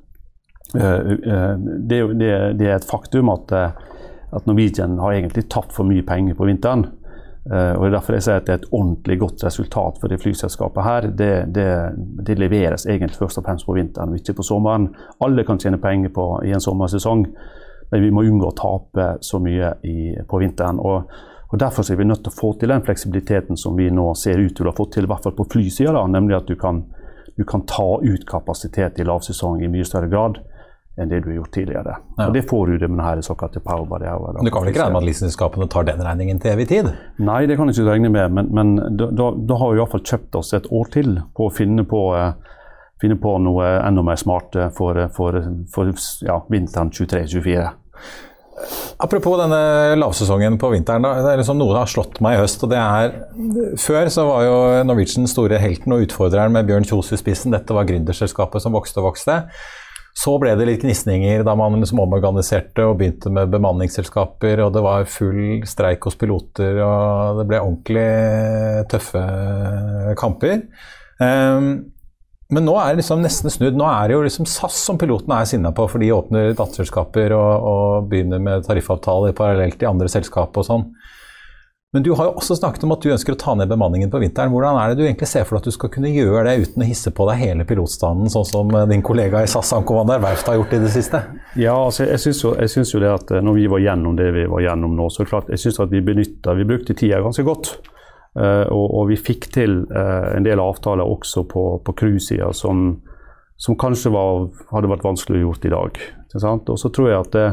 det, 0.68 2.00
det, 2.20 2.30
det, 2.60 2.66
er 2.68 2.74
et 2.76 2.86
faktum 2.86 3.30
at, 3.32 3.54
at 3.56 4.48
Norwegian 4.50 4.98
har 5.00 5.14
egentlig 5.16 5.46
tapt 5.48 5.72
for 5.72 5.88
mye 5.88 6.04
penger 6.04 6.36
på 6.36 6.48
vinteren. 6.50 6.84
Uh, 7.48 7.78
og 7.78 7.86
det 7.86 7.88
er 7.88 7.94
derfor 7.96 8.16
jeg 8.18 8.24
sier 8.26 8.42
at 8.42 8.48
det 8.48 8.54
er 8.54 8.60
et 8.60 8.74
ordentlig 8.76 9.16
godt 9.22 9.44
resultat 9.48 10.00
for 10.02 10.12
det 10.12 10.20
flyselskapet 10.20 10.84
her. 10.84 11.08
Det, 11.20 11.30
det, 11.56 11.68
det, 12.28 12.36
leveres 12.40 12.84
egentlig 12.86 13.16
først 13.16 13.40
og 13.40 13.46
fremst 13.48 13.68
på 13.68 13.78
vinteren, 13.78 14.16
ikke 14.18 14.36
på 14.36 14.44
sommeren. 14.44 14.90
Alle 15.24 15.46
kan 15.48 15.62
tjene 15.62 15.80
penger 15.80 16.12
på 16.16 16.26
i 16.44 16.52
en 16.52 16.64
sommersesong, 16.64 17.24
men 17.92 18.04
vi 18.04 18.12
må 18.12 18.26
unngå 18.28 18.52
å 18.52 18.58
tape 18.58 19.08
så 19.24 19.40
mye 19.40 19.72
i, 19.88 20.12
på 20.28 20.42
vinteren. 20.44 20.82
Og, 20.84 21.16
og 21.48 21.62
Derfor 21.64 21.88
er 21.88 22.02
vi 22.02 22.10
nødt 22.10 22.26
til 22.26 22.36
å 22.36 22.40
få 22.42 22.52
til 22.60 22.74
den 22.74 22.84
fleksibiliteten 22.84 23.58
som 23.58 23.80
vi 23.80 23.88
nå 23.96 24.10
ser 24.20 24.44
ut 24.44 24.56
til 24.58 24.68
å 24.68 24.74
ha 24.74 24.80
fått 24.82 24.98
til, 24.98 25.08
i 25.08 25.14
hvert 25.14 25.24
fall 25.24 25.38
på 25.38 25.48
flysida, 25.56 26.04
nemlig 26.04 26.42
at 26.42 26.52
du 26.52 26.58
kan, 26.60 26.84
du 27.40 27.46
kan 27.48 27.64
ta 27.70 27.90
ut 28.04 28.28
kapasitet 28.28 29.00
i 29.00 29.08
lavsesong 29.08 29.64
i 29.64 29.72
mye 29.72 29.88
større 29.88 30.12
grad 30.12 30.42
enn 30.98 31.12
det 31.12 31.22
du 31.24 31.30
har 31.30 31.38
gjort 31.42 31.54
tidligere. 31.54 31.96
Ja. 32.18 32.28
Og 32.28 32.34
Det 32.34 32.44
får 32.50 32.68
du 32.68 32.78
det 32.82 32.90
med 32.90 33.00
denne 33.04 33.24
såkalte 33.26 33.62
power 33.62 33.86
body 33.86 34.10
hour. 34.10 34.34
Men 34.34 34.46
Du 34.46 34.52
kan 34.52 34.64
vel 34.64 34.74
ikke 34.74 34.84
regne 34.84 34.98
med 34.98 35.04
at 35.04 35.10
leasingselskapene 35.12 35.70
tar 35.70 35.88
den 35.90 36.04
regningen 36.04 36.40
til 36.42 36.52
evig 36.56 36.68
tid? 36.68 36.92
Nei, 37.20 37.46
det 37.46 37.58
kan 37.58 37.70
jeg 37.70 37.78
ikke 37.78 37.92
regne 37.92 38.10
med, 38.10 38.34
men, 38.34 38.54
men 38.54 38.98
da, 38.98 39.10
da, 39.38 39.60
har 39.62 39.74
vi 39.74 39.82
iallfall 39.82 40.06
kjøpt 40.06 40.38
oss 40.40 40.54
et 40.58 40.70
år 40.74 40.90
til 40.94 41.20
på 41.38 41.50
å 41.50 41.54
finne 41.54 41.86
på, 41.86 42.02
uh, 42.18 42.34
finne 43.02 43.20
på 43.22 43.38
noe 43.46 43.70
enda 43.86 44.06
mer 44.06 44.18
smart 44.18 44.58
for, 44.78 45.04
for, 45.14 45.42
for 45.74 45.94
ja, 46.26 46.42
vinteren 46.50 46.90
23-24. 46.90 47.70
Apropos 48.98 49.38
denne 49.38 49.96
lavsesongen 50.02 50.58
på 50.58 50.72
vinteren. 50.74 51.06
Da, 51.06 51.14
det 51.22 51.36
er 51.36 51.42
liksom 51.44 51.60
noe 51.62 51.76
som 51.76 51.82
har 51.84 51.92
slått 51.92 52.22
meg 52.26 52.40
i 52.40 52.42
høst. 52.42 52.64
og 52.66 52.72
det 52.74 52.80
er, 52.82 53.12
Før 53.78 54.10
så 54.10 54.26
var 54.26 54.46
jo 54.48 54.56
Norwegian 54.90 55.30
store 55.30 55.60
helten 55.62 55.94
og 55.94 56.08
utfordreren 56.08 56.56
med 56.56 56.66
Bjørn 56.66 56.88
Kjos 56.90 57.14
i 57.14 57.20
spissen. 57.22 57.54
Dette 57.54 57.78
var 57.78 57.86
gründerselskapet 57.86 58.66
som 58.66 58.74
vokste 58.74 59.04
og 59.04 59.12
vokste. 59.12 59.44
Så 60.18 60.34
ble 60.42 60.56
det 60.58 60.66
litt 60.66 60.82
gnisninger 60.82 61.44
da 61.46 61.54
man 61.58 61.78
liksom 61.78 62.00
omorganiserte 62.02 62.88
og 62.88 62.96
begynte 62.98 63.30
med 63.34 63.52
bemanningsselskaper, 63.54 64.64
og 64.66 64.72
det 64.74 64.82
var 64.82 65.10
full 65.12 65.62
streik 65.70 66.08
hos 66.10 66.18
piloter, 66.18 66.80
og 66.82 67.42
det 67.42 67.46
ble 67.52 67.60
ordentlig 67.62 68.08
tøffe 68.90 69.22
kamper. 70.18 70.64
Um, 71.22 71.70
men 72.54 72.64
nå 72.64 72.74
er 72.80 72.94
det 72.94 73.02
liksom 73.02 73.22
nesten 73.22 73.52
snudd. 73.52 73.78
Nå 73.78 73.86
er 73.92 74.08
det 74.08 74.16
jo 74.16 74.24
liksom 74.24 74.48
SAS 74.50 74.80
som 74.88 74.98
pilotene 74.98 75.42
er 75.42 75.50
sinna 75.50 75.74
på, 75.76 75.86
for 75.92 76.02
de 76.02 76.14
åpner 76.16 76.54
datterselskaper 76.56 77.36
og, 77.36 77.68
og 77.72 78.10
begynner 78.12 78.42
med 78.42 78.66
tariffavtaler 78.66 79.36
parallelt 79.38 79.84
i 79.84 79.90
andre 79.90 80.10
selskap 80.12 80.56
og 80.58 80.66
sånn. 80.66 80.88
Men 81.94 82.04
du 82.04 82.12
har 82.12 82.28
jo 82.28 82.32
også 82.36 82.58
snakket 82.60 82.84
om 82.84 82.92
at 82.92 83.04
du 83.04 83.14
ønsker 83.14 83.32
å 83.32 83.40
ta 83.40 83.54
ned 83.56 83.70
bemanningen 83.72 84.10
på 84.12 84.20
vinteren. 84.20 84.52
Hvordan 84.52 84.76
er 84.76 84.92
det 84.92 84.98
du 85.00 85.06
egentlig 85.06 85.30
ser 85.32 85.46
for 85.48 85.56
deg 85.56 85.64
at 85.64 85.70
du 85.70 85.76
skal 85.76 85.92
kunne 85.94 86.10
gjøre 86.12 86.42
det 86.44 86.66
uten 86.66 86.84
å 86.84 86.88
hisse 86.88 87.14
på 87.16 87.28
deg 87.30 87.40
hele 87.40 87.64
pilotstanden, 87.70 88.28
sånn 88.34 88.48
som 88.50 88.74
eh, 88.76 88.88
din 88.92 89.04
kollega 89.08 89.40
i 89.40 89.48
SAS 89.48 89.72
Ankomander 89.78 90.20
Verft 90.20 90.50
har 90.52 90.58
gjort 90.60 90.76
i 90.76 90.82
det 90.84 90.92
siste? 90.92 91.22
Ja, 91.56 91.78
altså 91.78 92.10
jeg 92.10 92.20
syns 92.20 92.44
jo, 92.44 92.52
jo, 92.60 93.02
det 93.04 93.14
at 93.14 93.32
eh, 93.32 93.44
når 93.46 93.56
vi 93.56 93.70
var 93.72 93.84
gjennom 93.86 94.18
det 94.20 94.28
vi 94.36 94.44
var 94.52 94.66
gjennom 94.66 94.98
nå, 95.00 95.08
så 95.08 95.24
er 95.24 95.30
det 95.30 95.32
klart 95.32 95.54
jeg 95.54 95.64
synes 95.64 95.80
at 95.86 95.94
vi 95.96 96.04
benytta 96.10 96.58
Vi 96.58 96.68
brukte 96.68 96.98
tida 96.98 97.22
ganske 97.24 97.48
godt. 97.48 97.78
Uh, 98.38 98.68
og, 98.68 98.84
og, 98.84 99.08
vi 99.10 99.16
fikk 99.18 99.48
til 99.56 99.80
en 99.90 100.46
del 100.46 100.60
avtaler 100.62 101.08
også 101.08 101.48
på, 101.50 101.64
på 101.82 101.96
cruise-sida 101.98 102.52
som, 102.54 102.92
som, 103.58 103.78
kanskje 103.80 104.12
var, 104.14 104.52
hadde 104.70 104.92
vært 104.92 105.08
vanskelig 105.08 105.40
å 105.40 105.46
gjort 105.48 105.66
i 105.66 105.72
dag. 105.74 105.98
Og 106.36 106.78
så 106.78 106.92
tror 106.94 107.10
jeg 107.10 107.24
at 107.24 107.34
det, 107.34 107.48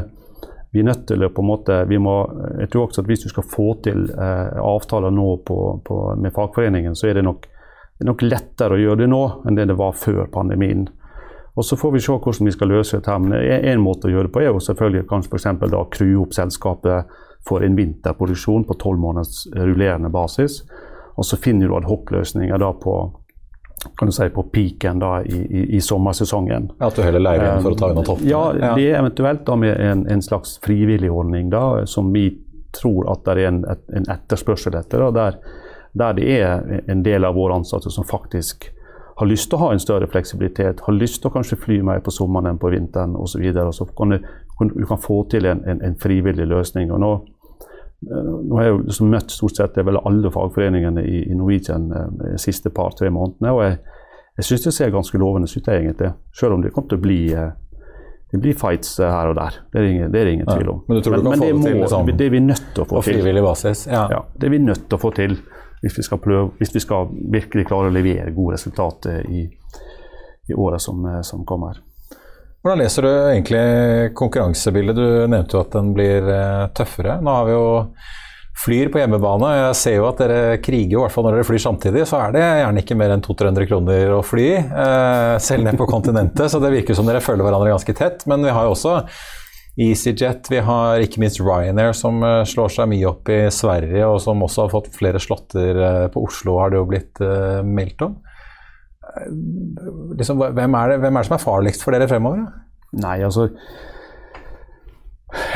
vi 0.75 0.81
er 0.83 0.89
nødt 0.89 1.05
til 1.07 1.23
å 1.23 1.31
på 1.31 1.39
en 1.39 1.47
måte, 1.47 1.75
må, 2.03 2.13
jeg 2.59 2.67
tror 2.71 2.89
også 2.89 2.99
at 3.01 3.07
Hvis 3.07 3.21
du 3.23 3.29
skal 3.31 3.45
få 3.47 3.67
til 3.85 4.09
eh, 4.11 4.57
avtaler 4.59 5.13
nå 5.15 5.37
på, 5.47 5.59
på, 5.87 5.99
med 6.19 6.33
fagforeningen, 6.35 6.97
så 6.99 7.07
er 7.07 7.15
det, 7.15 7.23
nok, 7.23 7.47
nok 8.03 8.25
lettere 8.25 8.75
å 8.75 8.81
gjøre 8.81 9.05
det 9.05 9.07
nå 9.13 9.21
enn 9.47 9.55
det 9.55 9.69
det 9.71 9.77
var 9.79 9.95
før 9.95 10.25
pandemien. 10.33 10.83
Og 11.55 11.63
Så 11.63 11.77
får 11.79 11.93
vi 11.93 12.01
se 12.03 12.11
hvordan 12.11 12.49
vi 12.49 12.51
skal 12.51 12.73
løse 12.73 12.99
dette. 12.99 13.15
Men 13.23 13.37
en 13.39 13.83
måte 13.83 14.09
å 14.09 14.11
gjøre 14.11 14.27
det 14.27 14.33
på 14.35 14.43
er 14.43 14.49
jo 14.49 14.59
selvfølgelig 14.59 15.07
kanskje 15.07 15.31
f.eks. 15.31 15.47
da 15.71 15.83
krue 15.95 16.17
opp 16.25 16.35
selskapet 16.35 17.15
for 17.47 17.63
en 17.63 17.77
vinterproduksjon 17.77 18.67
på 18.67 18.75
tolv 18.81 18.99
måneders 18.99 19.45
rullerende 19.55 20.11
basis. 20.11 20.65
Og 21.15 21.23
så 21.23 21.39
finner 21.39 21.71
du 21.71 21.77
adhocløsninger 21.77 22.67
på 22.83 22.97
kan 23.97 24.09
du 24.09 24.13
si, 24.15 24.29
på 24.29 24.43
peaken 24.53 24.99
da, 24.99 25.11
i, 25.23 25.41
i, 25.45 25.65
i 25.77 25.81
sommersesongen. 25.81 26.71
At 26.79 26.95
du 26.97 27.03
heller 27.05 27.23
leier 27.23 27.45
inn 27.49 27.63
for 27.63 27.75
å 27.75 27.79
ta 27.79 27.91
unna 27.93 28.05
toppene? 28.05 28.29
Ja, 28.31 28.73
det 28.77 28.87
er 28.89 28.99
eventuelt 28.99 29.45
da 29.47 29.57
med 29.59 29.77
en, 29.79 30.05
en 30.11 30.23
slags 30.25 30.57
frivillig 30.65 31.11
ordning 31.11 31.49
da, 31.53 31.85
som 31.89 32.13
vi 32.13 32.29
tror 32.75 33.11
at 33.11 33.25
det 33.25 33.35
er 33.35 33.51
en, 33.51 33.61
en 33.67 34.09
etterspørsel 34.11 34.75
etter. 34.75 35.05
Da, 35.05 35.11
der, 35.15 35.37
der, 35.93 36.17
det 36.17 36.31
er 36.39 36.81
en 36.91 37.03
del 37.05 37.27
av 37.27 37.37
våre 37.37 37.61
ansatte 37.61 37.93
som 37.93 38.07
faktisk 38.07 38.69
har 39.15 39.29
lyst 39.29 39.47
til 39.49 39.57
å 39.57 39.63
ha 39.63 39.69
en 39.71 39.79
større 39.79 40.07
fleksibilitet, 40.11 40.81
har 40.83 40.95
lyst 40.95 41.21
til 41.23 41.31
å 41.31 41.35
kanskje 41.37 41.57
fly 41.61 41.79
mer 41.87 42.01
på 42.03 42.11
sommeren 42.11 42.51
enn 42.51 42.59
på 42.59 42.71
vinteren 42.73 43.15
osv. 43.15 43.37
Så, 43.37 43.43
videre, 43.43 43.71
så 43.73 43.87
kan 43.95 44.11
du, 44.11 44.17
du 44.59 44.85
kan 44.89 44.99
få 44.99 45.21
til 45.31 45.47
en, 45.47 45.63
en, 45.71 45.95
frivillig 45.99 46.47
løsning. 46.51 46.91
og 46.91 46.99
nå 46.99 47.11
nå 48.05 48.57
har 48.59 48.67
jeg 48.67 48.79
liksom 48.85 49.11
møtt 49.11 49.33
stort 49.33 49.59
sett 49.59 49.77
vel 49.77 49.99
alle 50.01 50.31
fagforeningene 50.31 51.03
i, 51.05 51.21
i 51.31 51.37
Norwegian 51.37 51.89
de 51.89 52.31
eh, 52.31 52.39
siste 52.41 52.71
par-tre 52.73 53.11
månedene. 53.13 53.53
og 53.53 53.63
jeg, 53.63 53.77
jeg 54.39 54.49
syns 54.49 54.65
det 54.67 54.73
ser 54.75 54.95
ganske 54.95 55.21
lovende 55.21 55.49
ut, 55.49 55.69
egentlig. 55.71 56.11
Selv 56.35 56.57
om 56.57 56.65
det 56.65 56.73
kommer 56.75 56.91
til 56.91 56.99
å 56.99 57.05
bli 57.05 57.19
det 58.35 58.41
blir 58.41 58.55
fights 58.59 58.97
her 58.99 59.29
og 59.31 59.35
der. 59.37 59.59
Det 59.71 59.79
er 59.79 59.85
ingen, 59.87 60.11
det 60.11 60.21
er 60.21 60.27
ingen 60.27 60.47
tvil 60.49 60.69
om. 60.73 60.79
Ja, 60.81 60.87
men 60.87 60.97
du 60.97 61.03
tror 61.05 61.15
du 61.15 61.21
kan 61.23 61.39
få 61.39 61.45
det, 61.45 61.53
må, 61.55 61.67
til 61.67 61.77
liksom, 61.79 62.09
det 62.17 62.25
er 62.25 62.33
vi 62.33 62.41
nødt 62.43 62.65
til 62.73 62.83
å 62.83 62.87
få 62.89 62.95
til. 62.95 62.97
På 62.97 63.03
frivillig 63.07 63.43
basis? 63.45 63.83
Ja. 63.87 64.01
ja. 64.11 64.23
Det 64.35 64.49
er 64.49 64.51
vi 64.51 64.59
nødt 64.65 64.87
til 64.89 64.97
å 64.97 64.99
få 64.99 65.11
til 65.15 65.37
hvis 65.85 65.97
vi 65.99 66.03
skal, 66.03 66.19
prøve, 66.19 66.49
hvis 66.59 66.73
vi 66.75 66.81
skal 66.81 67.11
virkelig 67.31 67.67
klare 67.69 67.91
å 67.91 67.93
levere 67.93 68.33
gode 68.33 68.57
resultater 68.57 69.21
i, 69.29 69.45
i 70.49 70.57
året 70.57 70.81
som, 70.81 71.05
som, 71.23 71.45
kommer. 71.45 71.77
Hvordan 72.65 72.81
leser 72.81 73.05
du 73.05 73.09
egentlig 73.13 73.65
konkurransebildet? 74.17 74.97
Du 74.97 75.27
nevnte 75.29 75.53
jo 75.53 75.59
at 75.61 75.75
den 75.75 75.91
blir 75.93 76.31
tøffere. 76.73 77.19
Nå 77.21 77.35
har 77.35 77.45
vi 77.45 77.53
jo 77.53 77.67
flyr 78.55 78.89
på 78.91 79.01
hjemmebane. 79.01 79.51
Jeg 79.53 79.77
ser 79.79 79.97
jo 79.99 80.07
at 80.09 80.21
dere 80.23 80.57
kriger, 80.63 80.95
i 80.95 81.01
hvert 81.01 81.13
fall 81.13 81.27
når 81.27 81.37
dere 81.37 81.47
flyr 81.47 81.61
samtidig, 81.61 82.05
så 82.09 82.21
er 82.23 82.35
det 82.35 82.43
gjerne 82.43 82.83
ikke 82.83 82.97
mer 82.97 83.15
enn 83.15 83.23
200-300 83.25 83.69
kroner 83.69 84.13
å 84.15 84.21
fly. 84.25 84.49
Eh, 84.63 85.35
selv 85.43 85.67
ned 85.67 85.79
på 85.79 85.87
kontinentet, 85.89 86.47
så 86.51 86.61
det 86.63 86.71
virker 86.73 86.97
som 86.97 87.07
dere 87.09 87.23
følger 87.23 87.45
hverandre 87.47 87.73
ganske 87.73 87.97
tett. 87.97 88.25
Men 88.31 88.45
vi 88.47 88.53
har 88.55 88.67
jo 88.67 88.75
også 88.75 88.97
EasyJet, 89.85 90.47
vi 90.49 90.61
har 90.63 91.03
ikke 91.03 91.19
minst 91.21 91.41
Ryanair 91.43 91.93
som 91.97 92.21
eh, 92.23 92.43
slår 92.47 92.77
seg 92.77 92.89
mye 92.93 93.09
opp 93.11 93.29
i 93.33 93.41
Sverige, 93.53 94.07
og 94.07 94.21
som 94.23 94.45
også 94.45 94.65
har 94.65 94.73
fått 94.73 94.93
flere 94.95 95.21
slåtter 95.21 95.81
eh, 95.89 96.05
på 96.13 96.23
Oslo, 96.23 96.57
har 96.63 96.71
det 96.71 96.79
jo 96.79 96.89
blitt 96.95 97.21
meldt 97.67 98.07
om. 98.07 98.17
Liksom, 100.15 100.39
hvem, 100.39 100.77
er 100.79 100.93
det, 100.93 101.01
hvem, 101.03 101.15
er 101.15 101.23
det, 101.23 101.27
som 101.29 101.37
er 101.37 101.43
farligst 101.43 101.83
for 101.85 101.95
dere 101.95 102.07
fremover? 102.09 102.45
Nei, 102.95 103.19
altså 103.25 103.49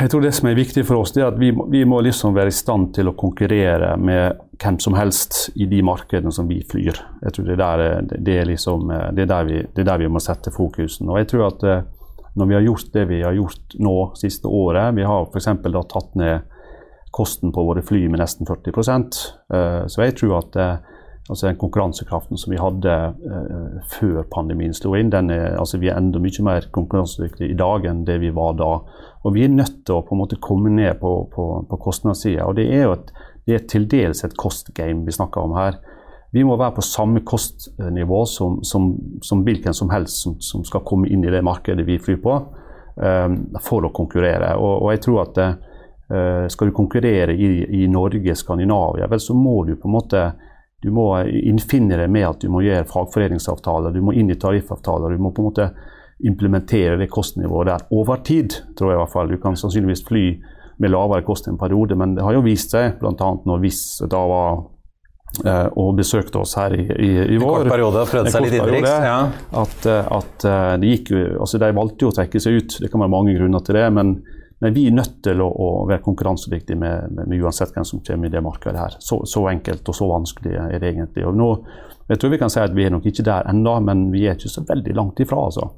jeg 0.00 0.10
tror 0.12 0.24
det 0.24 0.32
som 0.36 0.48
er 0.50 0.58
viktig 0.58 0.82
for 0.84 1.00
oss, 1.00 1.12
det 1.14 1.22
er 1.22 1.30
at 1.30 1.38
vi, 1.40 1.50
vi, 1.72 1.84
må 1.88 2.00
liksom 2.04 2.34
være 2.36 2.52
i 2.52 2.56
stand 2.56 2.90
til 2.96 3.08
å 3.08 3.14
konkurrere 3.16 3.94
med 4.00 4.40
hvem 4.60 4.78
som 4.82 4.96
helst 4.98 5.54
i 5.56 5.68
de 5.70 5.80
markedene 5.86 6.32
som 6.34 6.48
vi 6.50 6.58
flyr. 6.68 6.98
Jeg 7.22 7.34
tror 7.36 7.48
Det, 7.48 7.56
der, 7.60 7.84
det, 8.10 8.36
er, 8.42 8.48
liksom, 8.50 8.90
det, 9.16 9.24
er, 9.24 9.30
der 9.30 9.48
vi, 9.48 9.62
er 9.64 9.88
der 9.88 10.02
vi 10.02 10.10
må 10.12 10.20
sette 10.20 10.52
fokusen. 10.52 11.08
Og 11.08 11.20
jeg 11.20 11.30
tror 11.32 11.46
at 11.48 11.64
eh, 11.64 11.82
når 12.36 12.50
vi 12.50 12.58
har 12.58 12.66
gjort 12.66 12.92
det 12.94 13.06
vi 13.10 13.22
har 13.24 13.34
gjort 13.34 13.76
nå 13.82 13.94
siste 14.14 14.46
året 14.46 14.94
Vi 14.94 15.02
har 15.02 15.24
f.eks. 15.26 15.48
tatt 15.90 16.12
ned 16.18 16.44
kosten 17.10 17.50
på 17.52 17.64
våre 17.66 17.82
fly 17.82 18.04
med 18.08 18.20
nesten 18.22 18.46
40 18.46 18.70
eh, 18.70 19.86
Så 19.90 20.04
jeg 20.04 20.16
tror 20.20 20.36
at 20.38 20.60
eh, 20.60 20.76
altså 21.30 21.46
den 21.46 21.58
konkurransekraften 21.60 22.38
som 22.40 22.52
vi 22.52 22.58
hadde 22.60 22.94
før 23.92 24.24
pandemien 24.32 24.74
slo 24.74 24.96
inn, 24.98 25.12
er, 25.14 25.54
altså 25.54 25.78
vi 25.78 25.88
er 25.88 25.96
enda 26.00 26.18
mye 26.22 26.44
mer 26.46 26.66
konkurransedyktige 26.74 27.52
i 27.52 27.58
dag 27.58 27.86
enn 27.86 28.04
det 28.08 28.18
vi 28.24 28.32
var 28.34 28.56
da. 28.58 28.72
Og 29.22 29.36
vi 29.36 29.44
er 29.46 29.54
nødt 29.54 29.84
til 29.86 29.98
å 29.98 30.04
på 30.06 30.16
en 30.16 30.22
måte 30.22 30.40
komme 30.42 30.72
ned 30.74 30.98
på, 31.00 31.12
på, 31.32 31.46
på 31.70 31.80
kostnadssida. 31.84 32.48
Og 32.48 32.58
det 32.58 32.66
er 32.74 32.88
jo 32.88 32.96
et, 32.96 33.14
det 33.46 33.56
er 33.56 33.66
til 33.70 33.86
dels 33.90 34.24
et 34.24 34.36
kostgame 34.38 35.06
vi 35.06 35.14
snakker 35.14 35.42
om 35.42 35.56
her. 35.58 35.80
Vi 36.30 36.44
må 36.46 36.54
være 36.56 36.76
på 36.76 36.84
samme 36.86 37.24
kostnivå 37.26 38.20
som, 38.30 38.60
som, 38.62 38.92
som 39.22 39.42
hvilken 39.46 39.74
som 39.74 39.90
helst 39.90 40.22
som, 40.22 40.36
som, 40.44 40.62
skal 40.66 40.84
komme 40.86 41.10
inn 41.10 41.24
i 41.26 41.32
det 41.32 41.42
markedet 41.42 41.86
vi 41.86 41.98
flyr 41.98 42.20
på, 42.22 42.36
um, 42.94 43.40
for 43.64 43.86
å 43.86 43.90
konkurrere. 43.94 44.52
Og, 44.60 44.84
og 44.84 44.92
jeg 44.94 45.02
tror 45.08 45.24
at 45.24 45.40
uh, 45.42 46.46
skal 46.52 46.70
du 46.70 46.76
konkurrere 46.76 47.34
i, 47.34 47.50
i, 47.82 47.82
Norge, 47.90 48.36
Skandinavia, 48.38 49.10
vel 49.10 49.22
så 49.22 49.34
må 49.34 49.64
du 49.66 49.74
på 49.74 49.90
en 49.90 49.96
måte 49.96 50.22
du 50.80 50.90
må 50.94 51.06
innfinne 51.24 51.98
deg 52.00 52.08
med 52.12 52.26
at 52.28 52.40
du 52.40 52.48
må 52.52 52.62
gjøre 52.64 52.88
fagforeningsavtaler, 52.88 53.92
du 53.92 54.00
må 54.04 54.14
inn 54.16 54.32
i 54.32 54.38
tariffavtaler. 54.40 55.12
Du 55.12 55.20
må 55.20 55.32
på 55.36 55.42
en 55.42 55.50
måte 55.50 55.68
implementere 56.24 56.96
det 57.00 57.10
kostnivået 57.12 57.68
der 57.68 57.84
over 57.96 58.22
tid, 58.24 58.56
tror 58.78 58.92
jeg 58.92 58.98
i 58.98 59.02
hvert 59.02 59.12
fall. 59.12 59.30
Du 59.30 59.40
kan 59.40 59.56
sannsynligvis 59.56 60.04
fly 60.08 60.24
med 60.80 60.92
lavere 60.92 61.24
kost 61.24 61.48
en 61.48 61.60
periode, 61.60 61.96
men 62.00 62.16
det 62.16 62.24
har 62.24 62.36
jo 62.36 62.44
vist 62.44 62.72
seg, 62.72 62.96
bl.a. 63.00 63.30
når 63.44 63.60
Wizz 63.60 64.00
da 64.08 64.20
var 64.28 64.62
eh, 65.44 65.66
og 65.76 65.92
besøkte 66.00 66.40
oss 66.40 66.56
her 66.56 66.72
i, 66.76 66.86
i, 66.88 67.10
i 67.36 67.40
vår. 67.40 67.66
En 67.66 67.68
kort 67.68 67.74
periode, 67.74 68.04
prøvde 68.08 68.32
seg 68.32 68.46
litt 68.46 68.56
innenriks. 68.56 68.92
Ja. 69.04 69.18
At, 69.60 69.84
eh, 69.84 70.12
at 70.16 70.46
de, 70.46 70.58
det 70.80 70.94
gikk 70.94 71.12
altså 71.36 71.60
De 71.60 71.72
valgte 71.76 72.06
jo 72.06 72.12
å 72.12 72.16
trekke 72.16 72.40
seg 72.40 72.56
ut, 72.56 72.78
det 72.80 72.88
kan 72.88 73.04
være 73.04 73.16
mange 73.18 73.36
grunner 73.36 73.64
til 73.64 73.76
det. 73.76 73.88
Men, 74.00 74.16
men 74.60 74.74
vi 74.76 74.86
er 74.88 74.96
nødt 74.96 75.22
til 75.24 75.40
å, 75.40 75.48
å 75.48 75.68
være 75.88 76.04
konkurransedyktige 76.04 76.76
med, 76.76 77.12
med, 77.14 77.28
med, 77.30 77.40
uansett 77.40 77.72
hvem 77.72 77.86
som 77.88 78.02
kommer 78.04 78.28
i 78.28 78.32
det 78.34 78.42
markedet 78.44 78.76
her. 78.76 78.96
Så, 79.00 79.22
så, 79.28 79.46
enkelt 79.48 79.88
og 79.88 79.96
så 79.96 80.08
vanskelig 80.10 80.52
er 80.52 80.82
det 80.82 80.90
egentlig. 80.92 81.24
Og 81.28 81.38
nå, 81.38 81.48
jeg 82.10 82.20
tror 82.20 82.34
vi 82.34 82.40
kan 82.42 82.52
si 82.52 82.60
at 82.60 82.74
vi 82.76 82.84
er 82.84 82.92
nok 82.92 83.08
ikke 83.08 83.24
der 83.24 83.48
ennå, 83.48 83.78
men 83.86 84.10
vi 84.12 84.26
er 84.28 84.36
ikke 84.36 84.52
så 84.52 84.66
veldig 84.68 84.96
langt 84.98 85.22
ifra. 85.24 85.46
altså. 85.48 85.70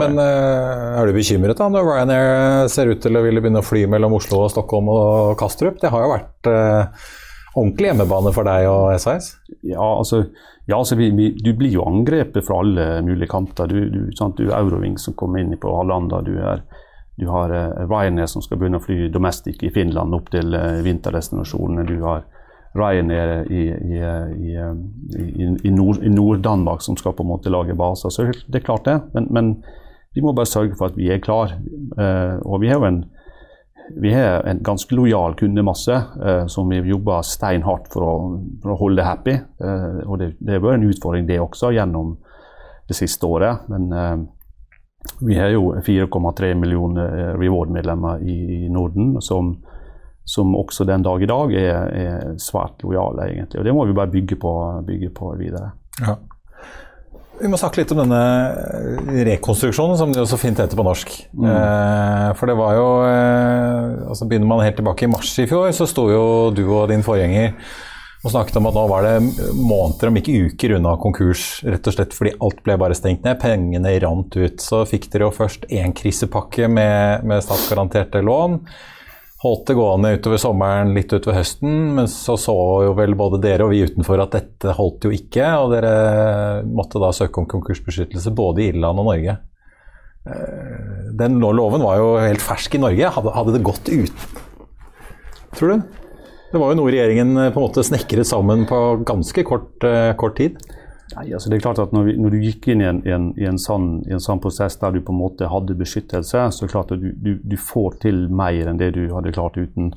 Men 0.00 0.18
øh, 0.18 0.98
er 0.98 1.06
du 1.06 1.14
bekymret 1.14 1.58
da 1.60 1.68
når 1.68 1.86
Ryanair 1.86 2.68
ser 2.72 2.90
ut 2.90 3.02
til 3.04 3.18
å 3.18 3.22
ville 3.22 3.42
begynne 3.44 3.60
å 3.60 3.66
fly 3.66 3.84
mellom 3.92 4.16
Oslo, 4.16 4.46
og 4.46 4.54
Stockholm 4.54 4.88
og 4.90 5.36
Kastrup? 5.38 5.78
Det 5.82 5.92
har 5.92 6.02
jo 6.02 6.14
vært 6.14 6.50
øh, 6.50 7.10
ordentlig 7.52 7.92
hjemmebane 7.92 8.32
for 8.34 8.48
deg 8.48 8.66
og 8.72 8.96
SAS? 9.02 9.34
Ja, 9.60 9.84
altså, 9.84 10.24
ja, 10.66 10.78
altså 10.78 10.98
vi, 10.98 11.12
vi, 11.14 11.32
du 11.38 11.52
blir 11.58 11.76
jo 11.76 11.86
angrepet 11.86 12.48
fra 12.48 12.62
alle 12.64 12.88
mulige 13.04 13.30
kanter. 13.30 13.70
Du, 13.70 13.84
du, 13.92 14.08
du 14.10 14.46
Euroving 14.48 14.96
som 14.98 15.14
kommer 15.18 15.44
inn 15.44 15.54
på 15.60 15.76
Arlanda. 15.76 16.22
Du, 16.24 16.34
er, 16.40 16.64
du 17.20 17.26
har 17.28 17.52
uh, 17.52 17.82
Ryanair 17.88 18.30
som 18.30 18.42
skal 18.44 18.60
begynne 18.60 18.80
å 18.80 18.84
fly 18.84 19.08
domestic 19.12 19.62
i 19.62 19.72
Finland 19.74 20.14
opp 20.16 20.30
til 20.32 20.54
vinterdestinasjonene. 20.84 21.84
Du 21.88 22.00
har 22.06 22.24
Ryanair 22.72 23.52
i, 23.52 23.66
i, 23.68 23.98
i, 24.48 25.48
i 25.68 25.70
Nord-Danmark 25.70 26.80
Nord 26.80 26.86
som 26.86 26.96
skal 26.96 27.12
på 27.12 27.24
en 27.24 27.32
måte 27.34 27.52
lage 27.52 27.76
baser. 27.76 28.08
Så 28.08 28.30
det 28.32 28.62
er 28.62 28.64
klart 28.64 28.86
det. 28.88 28.96
Men, 29.12 29.26
men 29.30 29.50
vi 30.14 30.24
må 30.24 30.32
bare 30.32 30.48
sørge 30.48 30.78
for 30.78 30.88
at 30.88 30.96
vi 30.96 31.10
er 31.12 31.20
klar. 31.20 31.52
Og 32.48 32.62
vi 32.62 32.70
har 32.70 32.80
jo 32.80 32.88
en, 32.88 33.02
har 34.08 34.48
en 34.48 34.62
ganske 34.64 34.96
lojal 34.96 35.36
kundemasse 35.36 35.98
som 36.52 36.72
vi 36.72 36.80
jobber 36.88 37.24
steinhardt 37.28 37.92
for 37.92 38.08
å, 38.08 38.14
for 38.64 38.72
å 38.72 38.80
holde 38.80 39.04
happy. 39.04 39.36
Og 40.08 40.20
det 40.22 40.32
har 40.48 40.64
vært 40.64 40.80
en 40.80 40.88
utfordring 40.88 41.28
det 41.28 41.40
også 41.44 41.74
gjennom 41.76 42.16
det 42.88 42.96
siste 42.96 43.28
året. 43.28 43.68
Men 43.68 44.28
vi 45.20 45.38
har 45.38 45.52
jo 45.54 45.74
4,3 45.86 46.54
millioner 46.54 47.36
Reward-medlemmer 47.38 48.22
i, 48.22 48.68
Norden 48.70 49.16
som, 49.22 49.54
som, 50.24 50.54
også 50.56 50.86
den 50.88 51.02
dag 51.02 51.22
i 51.22 51.30
dag 51.30 51.54
er, 51.58 51.78
er 51.94 52.36
svært 52.42 52.82
lojale, 52.82 53.28
egentlig. 53.30 53.60
Og 53.60 53.66
det 53.66 53.74
må 53.74 53.86
vi 53.86 53.96
bare 53.98 54.12
bygge 54.12 54.38
på, 54.42 54.52
bygge 54.86 55.10
på 55.14 55.34
videre. 55.38 55.72
Ja. 56.00 56.16
Vi 57.42 57.48
må 57.50 57.58
snakke 57.58 57.80
litt 57.80 57.92
om 57.94 58.02
denne 58.04 58.22
eh, 58.22 59.22
rekonstruksjonen, 59.32 59.96
som 59.98 60.12
det 60.12 60.20
jo 60.20 60.28
så 60.30 60.38
fint 60.38 60.60
heter 60.62 60.78
på 60.78 60.86
norsk. 60.86 61.14
Mm. 61.34 61.46
Eh, 61.50 62.28
for 62.38 62.50
det 62.50 62.58
var 62.58 62.76
jo 62.76 62.88
eh, 63.08 64.10
altså 64.12 64.28
Begynner 64.30 64.50
man 64.50 64.62
helt 64.62 64.78
tilbake 64.78 65.08
i 65.08 65.10
mars 65.10 65.32
i 65.42 65.48
fjor, 65.50 65.70
så 65.74 65.88
sto 65.90 66.06
jo 66.12 66.24
du 66.54 66.62
og 66.68 66.86
din 66.92 67.02
forgjenger 67.06 67.56
og 68.22 68.30
snakket 68.30 68.56
om 68.60 68.68
at 68.70 68.76
nå 68.78 68.86
var 68.86 69.06
det 69.06 69.16
måneder, 69.58 70.08
om 70.08 70.18
ikke 70.20 70.38
uker, 70.46 70.76
unna 70.78 70.94
konkurs. 71.02 71.44
Rett 71.66 71.88
og 71.90 71.96
slett 71.96 72.14
fordi 72.14 72.36
alt 72.38 72.62
ble 72.62 72.76
bare 72.78 72.94
stengt 72.94 73.26
ned. 73.26 73.40
Pengene 73.42 73.96
rant 74.04 74.36
ut. 74.38 74.62
Så 74.62 74.84
fikk 74.86 75.08
dere 75.10 75.26
jo 75.26 75.34
først 75.34 75.66
én 75.74 75.94
krisepakke 75.96 76.70
med, 76.70 77.26
med 77.26 77.42
statsgaranterte 77.42 78.22
lån 78.22 78.60
holdt 79.42 79.66
det 79.66 79.74
gående 79.74 80.12
utover 80.14 80.38
sommeren, 80.38 80.92
litt 80.94 81.12
utover 81.12 81.40
høsten. 81.40 81.72
Men 81.96 82.10
så 82.10 82.36
så 82.38 82.54
jo 82.86 82.92
vel 82.98 83.16
både 83.18 83.40
dere 83.42 83.66
og 83.66 83.72
vi 83.74 83.82
utenfor 83.86 84.22
at 84.22 84.36
dette 84.36 84.76
holdt 84.78 85.08
jo 85.08 85.14
ikke. 85.14 85.48
Og 85.62 85.74
dere 85.74 85.94
måtte 86.68 87.02
da 87.02 87.10
søke 87.16 87.42
om 87.42 87.48
konkursbeskyttelse 87.50 88.34
både 88.38 88.62
i 88.62 88.68
Irland 88.72 89.02
og 89.02 89.10
Norge. 89.10 89.36
Eh, 90.22 91.10
den 91.18 91.40
loven 91.42 91.82
var 91.82 91.98
jo 91.98 92.14
helt 92.22 92.44
fersk 92.44 92.78
i 92.78 92.82
Norge. 92.84 93.10
Hadde, 93.16 93.34
hadde 93.34 93.56
det 93.56 93.66
gått 93.66 93.90
uten? 93.90 94.40
Tror 95.58 95.74
du? 95.74 96.01
Det 96.52 96.60
var 96.60 96.68
jo 96.74 96.82
noe 96.82 96.92
regjeringen 96.92 97.36
eh, 97.40 97.50
på 97.52 97.60
en 97.60 97.64
måte 97.64 97.84
snekret 97.86 98.28
sammen 98.28 98.66
på 98.68 98.78
ganske 99.08 99.44
kort, 99.48 99.84
eh, 99.88 100.12
kort 100.20 100.36
tid. 100.36 100.58
Nei, 101.16 101.26
altså 101.32 101.48
det 101.48 101.58
er 101.58 101.64
klart 101.64 101.80
at 101.80 101.92
Når, 101.92 102.04
vi, 102.04 102.12
når 102.20 102.34
du 102.34 102.44
gikk 102.44 102.68
inn 102.72 102.82
i 102.84 102.88
en, 102.88 103.00
en, 103.08 103.30
i, 103.40 103.46
en 103.48 103.60
sånn, 103.60 103.88
i 104.08 104.12
en, 104.12 104.20
sånn, 104.20 104.40
prosess 104.40 104.76
der 104.80 104.92
du 104.92 105.00
på 105.04 105.14
en 105.14 105.20
måte 105.20 105.48
hadde 105.48 105.76
beskyttelse, 105.76 106.44
så 106.52 106.64
er 106.64 106.68
det 106.68 106.72
klart 106.72 106.92
at 106.92 107.00
du, 107.00 107.10
du, 107.16 107.32
du 107.40 107.56
får 107.56 107.96
til 108.04 108.26
mer 108.32 108.68
enn 108.68 108.80
det 108.80 108.92
du 108.98 109.06
hadde 109.14 109.32
klart 109.32 109.56
uten. 109.56 109.94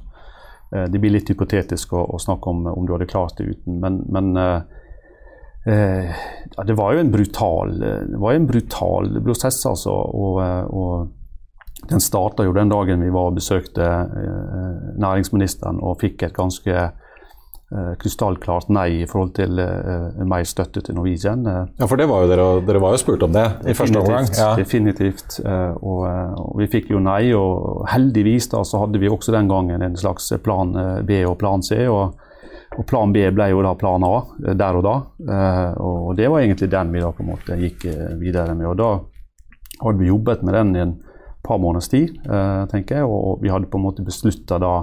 Eh, 0.72 0.88
det 0.92 1.04
blir 1.04 1.16
litt 1.18 1.32
hypotetisk 1.32 1.94
å, 1.96 2.06
å, 2.16 2.22
snakke 2.24 2.52
om 2.52 2.66
om 2.72 2.88
du 2.88 2.96
hadde 2.96 3.12
klart 3.12 3.36
det 3.40 3.52
uten, 3.52 3.82
men, 3.84 4.00
men 4.16 4.32
eh, 4.40 6.24
det 6.56 6.78
var 6.78 6.96
jo 6.96 7.04
en 7.04 7.12
brutal, 7.12 7.76
brutal 8.48 9.12
prosess, 9.26 9.60
altså. 9.68 9.92
Og, 9.92 10.40
og 10.72 11.08
den 11.89 12.04
starta 12.04 12.46
jo 12.46 12.54
den 12.56 12.72
dagen 12.72 13.04
vi 13.04 13.13
var 13.13 13.32
og 13.32 13.39
besøkte 13.39 13.86
eh, 13.86 14.70
næringsministeren 15.01 15.82
og 15.84 16.00
fikk 16.01 16.27
et 16.27 16.38
ganske 16.38 16.92
Eh, 17.75 17.94
krystallklart 17.98 18.68
nei 18.70 19.01
i 19.01 19.06
forhold 19.10 19.32
til 19.34 19.58
uh, 19.58 20.20
mer 20.30 20.44
støtte 20.46 20.84
til 20.86 20.94
Norwegian. 20.94 21.42
Ja, 21.50 21.88
for 21.89 21.98
det 21.98 22.06
var 22.12 22.22
jo 22.22 22.27
dere, 22.30 22.44
dere 22.62 22.82
var 22.84 22.94
jo 22.94 23.00
spurt 23.01 23.24
om 23.25 23.34
det 23.34 23.46
i 23.65 23.74
første 23.74 24.04
omgang? 24.04 24.30
Ja. 24.38 24.51
Definitivt. 24.60 25.39
Og, 25.42 26.04
og, 26.06 26.51
vi 26.62 26.68
fikk 26.70 26.92
jo 26.94 27.01
nei, 27.01 27.34
og 27.34 27.88
heldigvis 27.89 28.51
da 28.54 28.62
så 28.70 28.84
hadde 28.84 29.01
vi 29.01 29.10
også 29.10 29.34
den 29.34 29.50
gangen 29.50 29.82
en 29.82 29.98
slags 29.98 30.30
plan 30.46 30.77
B 31.10 31.24
og 31.25 31.39
plan 31.42 31.65
C. 31.65 31.82
og, 31.89 32.13
og 32.77 32.86
plan 32.86 33.10
B 33.15 33.25
ble 33.34 33.50
jo 33.50 33.65
da 33.65 33.74
plan 33.82 34.06
A 34.06 34.13
der 34.46 34.77
og 34.77 34.86
da. 34.86 34.96
og 35.82 36.13
det 36.20 36.30
var 36.30 36.46
egentlig 36.46 36.70
den 36.70 36.94
vi 36.94 37.01
da 37.01 37.12
på 37.18 37.25
en 37.25 37.32
måte 37.34 37.58
gikk 37.60 37.88
videre 38.22 38.54
med. 38.54 38.70
og 38.70 38.77
da 38.77 38.92
hadde 39.82 40.00
vi 40.04 40.13
jobbet 40.13 40.46
med 40.46 40.54
den 40.60 40.75
i 40.75 40.86
en 40.86 40.96
par 41.46 41.62
måneders 41.62 41.92
tid, 41.92 42.18
tenker 42.72 43.00
jeg, 43.00 43.08
og 43.08 43.42
vi 43.44 43.52
hadde 43.54 43.70
på 43.72 43.80
en 43.80 43.86
måte 43.86 44.06
beslutta 44.06 44.58
da 44.62 44.75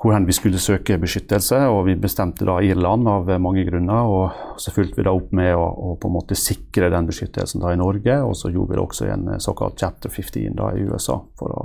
hvor 0.00 0.26
vi 0.26 0.34
skulle 0.36 0.60
søke 0.60 0.98
beskyttelse. 1.00 1.58
og 1.68 1.86
Vi 1.86 1.96
bestemte 2.00 2.46
da 2.46 2.58
Irland 2.62 3.08
av 3.08 3.28
mange 3.40 3.64
grunner. 3.66 4.04
og 4.04 4.60
Så 4.60 4.72
fulgte 4.74 5.00
vi 5.00 5.06
da 5.06 5.14
opp 5.14 5.32
med 5.32 5.54
å, 5.56 5.64
å 5.64 5.94
på 6.00 6.10
en 6.10 6.16
måte 6.16 6.36
sikre 6.38 6.90
den 6.92 7.08
beskyttelsen 7.08 7.62
da 7.62 7.72
i 7.72 7.80
Norge. 7.80 8.18
Og 8.24 8.36
så 8.36 8.52
gjorde 8.52 8.74
vi 8.74 8.78
det 8.78 8.84
også 8.84 9.08
i 9.08 9.14
en 9.14 9.40
såkalt 9.40 9.80
chapter 9.80 10.12
15 10.12 10.54
da 10.58 10.72
i 10.76 10.84
USA, 10.84 11.18
for 11.38 11.56
å, 11.56 11.64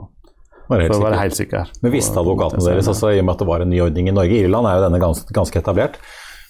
for 0.68 0.96
å 0.96 1.04
være 1.04 1.22
helt 1.24 1.38
sikker. 1.38 1.74
Men 1.84 1.96
visste 1.96 2.20
advokatene 2.22 2.66
deres, 2.66 2.90
altså, 2.92 3.14
i 3.14 3.22
og 3.22 3.28
med 3.28 3.36
at 3.36 3.44
det 3.44 3.50
var 3.52 3.66
en 3.66 3.74
ny 3.74 3.82
ordning 3.86 4.10
i 4.10 4.16
Norge 4.16 4.44
Irland 4.44 4.70
er 4.70 4.80
jo 4.80 4.88
denne 4.88 5.04
ganske, 5.04 5.36
ganske 5.36 5.62
etablert. 5.62 6.00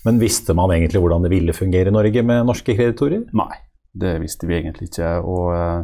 Men 0.06 0.20
visste 0.22 0.56
man 0.56 0.72
egentlig 0.72 1.02
hvordan 1.04 1.26
det 1.26 1.34
ville 1.34 1.56
fungere 1.56 1.92
i 1.92 1.96
Norge 1.96 2.24
med 2.24 2.46
norske 2.48 2.76
kreditorer? 2.76 3.26
Nei, 3.36 3.56
det 4.00 4.20
visste 4.24 4.48
vi 4.48 4.62
egentlig 4.62 4.94
ikke. 4.94 5.18
og 5.28 5.50
eh, 5.58 5.80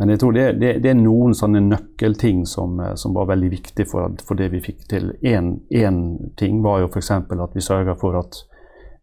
men 0.00 0.14
jeg 0.14 0.20
tror 0.22 0.32
det, 0.32 0.44
det, 0.56 0.68
det, 0.80 0.94
er 0.94 0.96
noen 0.96 1.34
sånne 1.36 1.60
nøkkelting 1.60 2.46
som, 2.48 2.78
eh, 2.80 2.94
som 2.96 3.12
var 3.12 3.28
veldig 3.28 3.50
viktig 3.52 3.84
for, 3.84 4.14
for, 4.24 4.38
det 4.40 4.48
vi 4.54 4.62
fikk 4.64 4.86
til. 4.88 5.10
Én 5.20 5.98
ting 6.40 6.62
var 6.64 6.80
jo 6.80 6.88
f.eks. 6.88 7.10
at 7.12 7.52
vi 7.52 7.64
sørga 7.64 7.98
for 8.00 8.16
at 8.16 8.38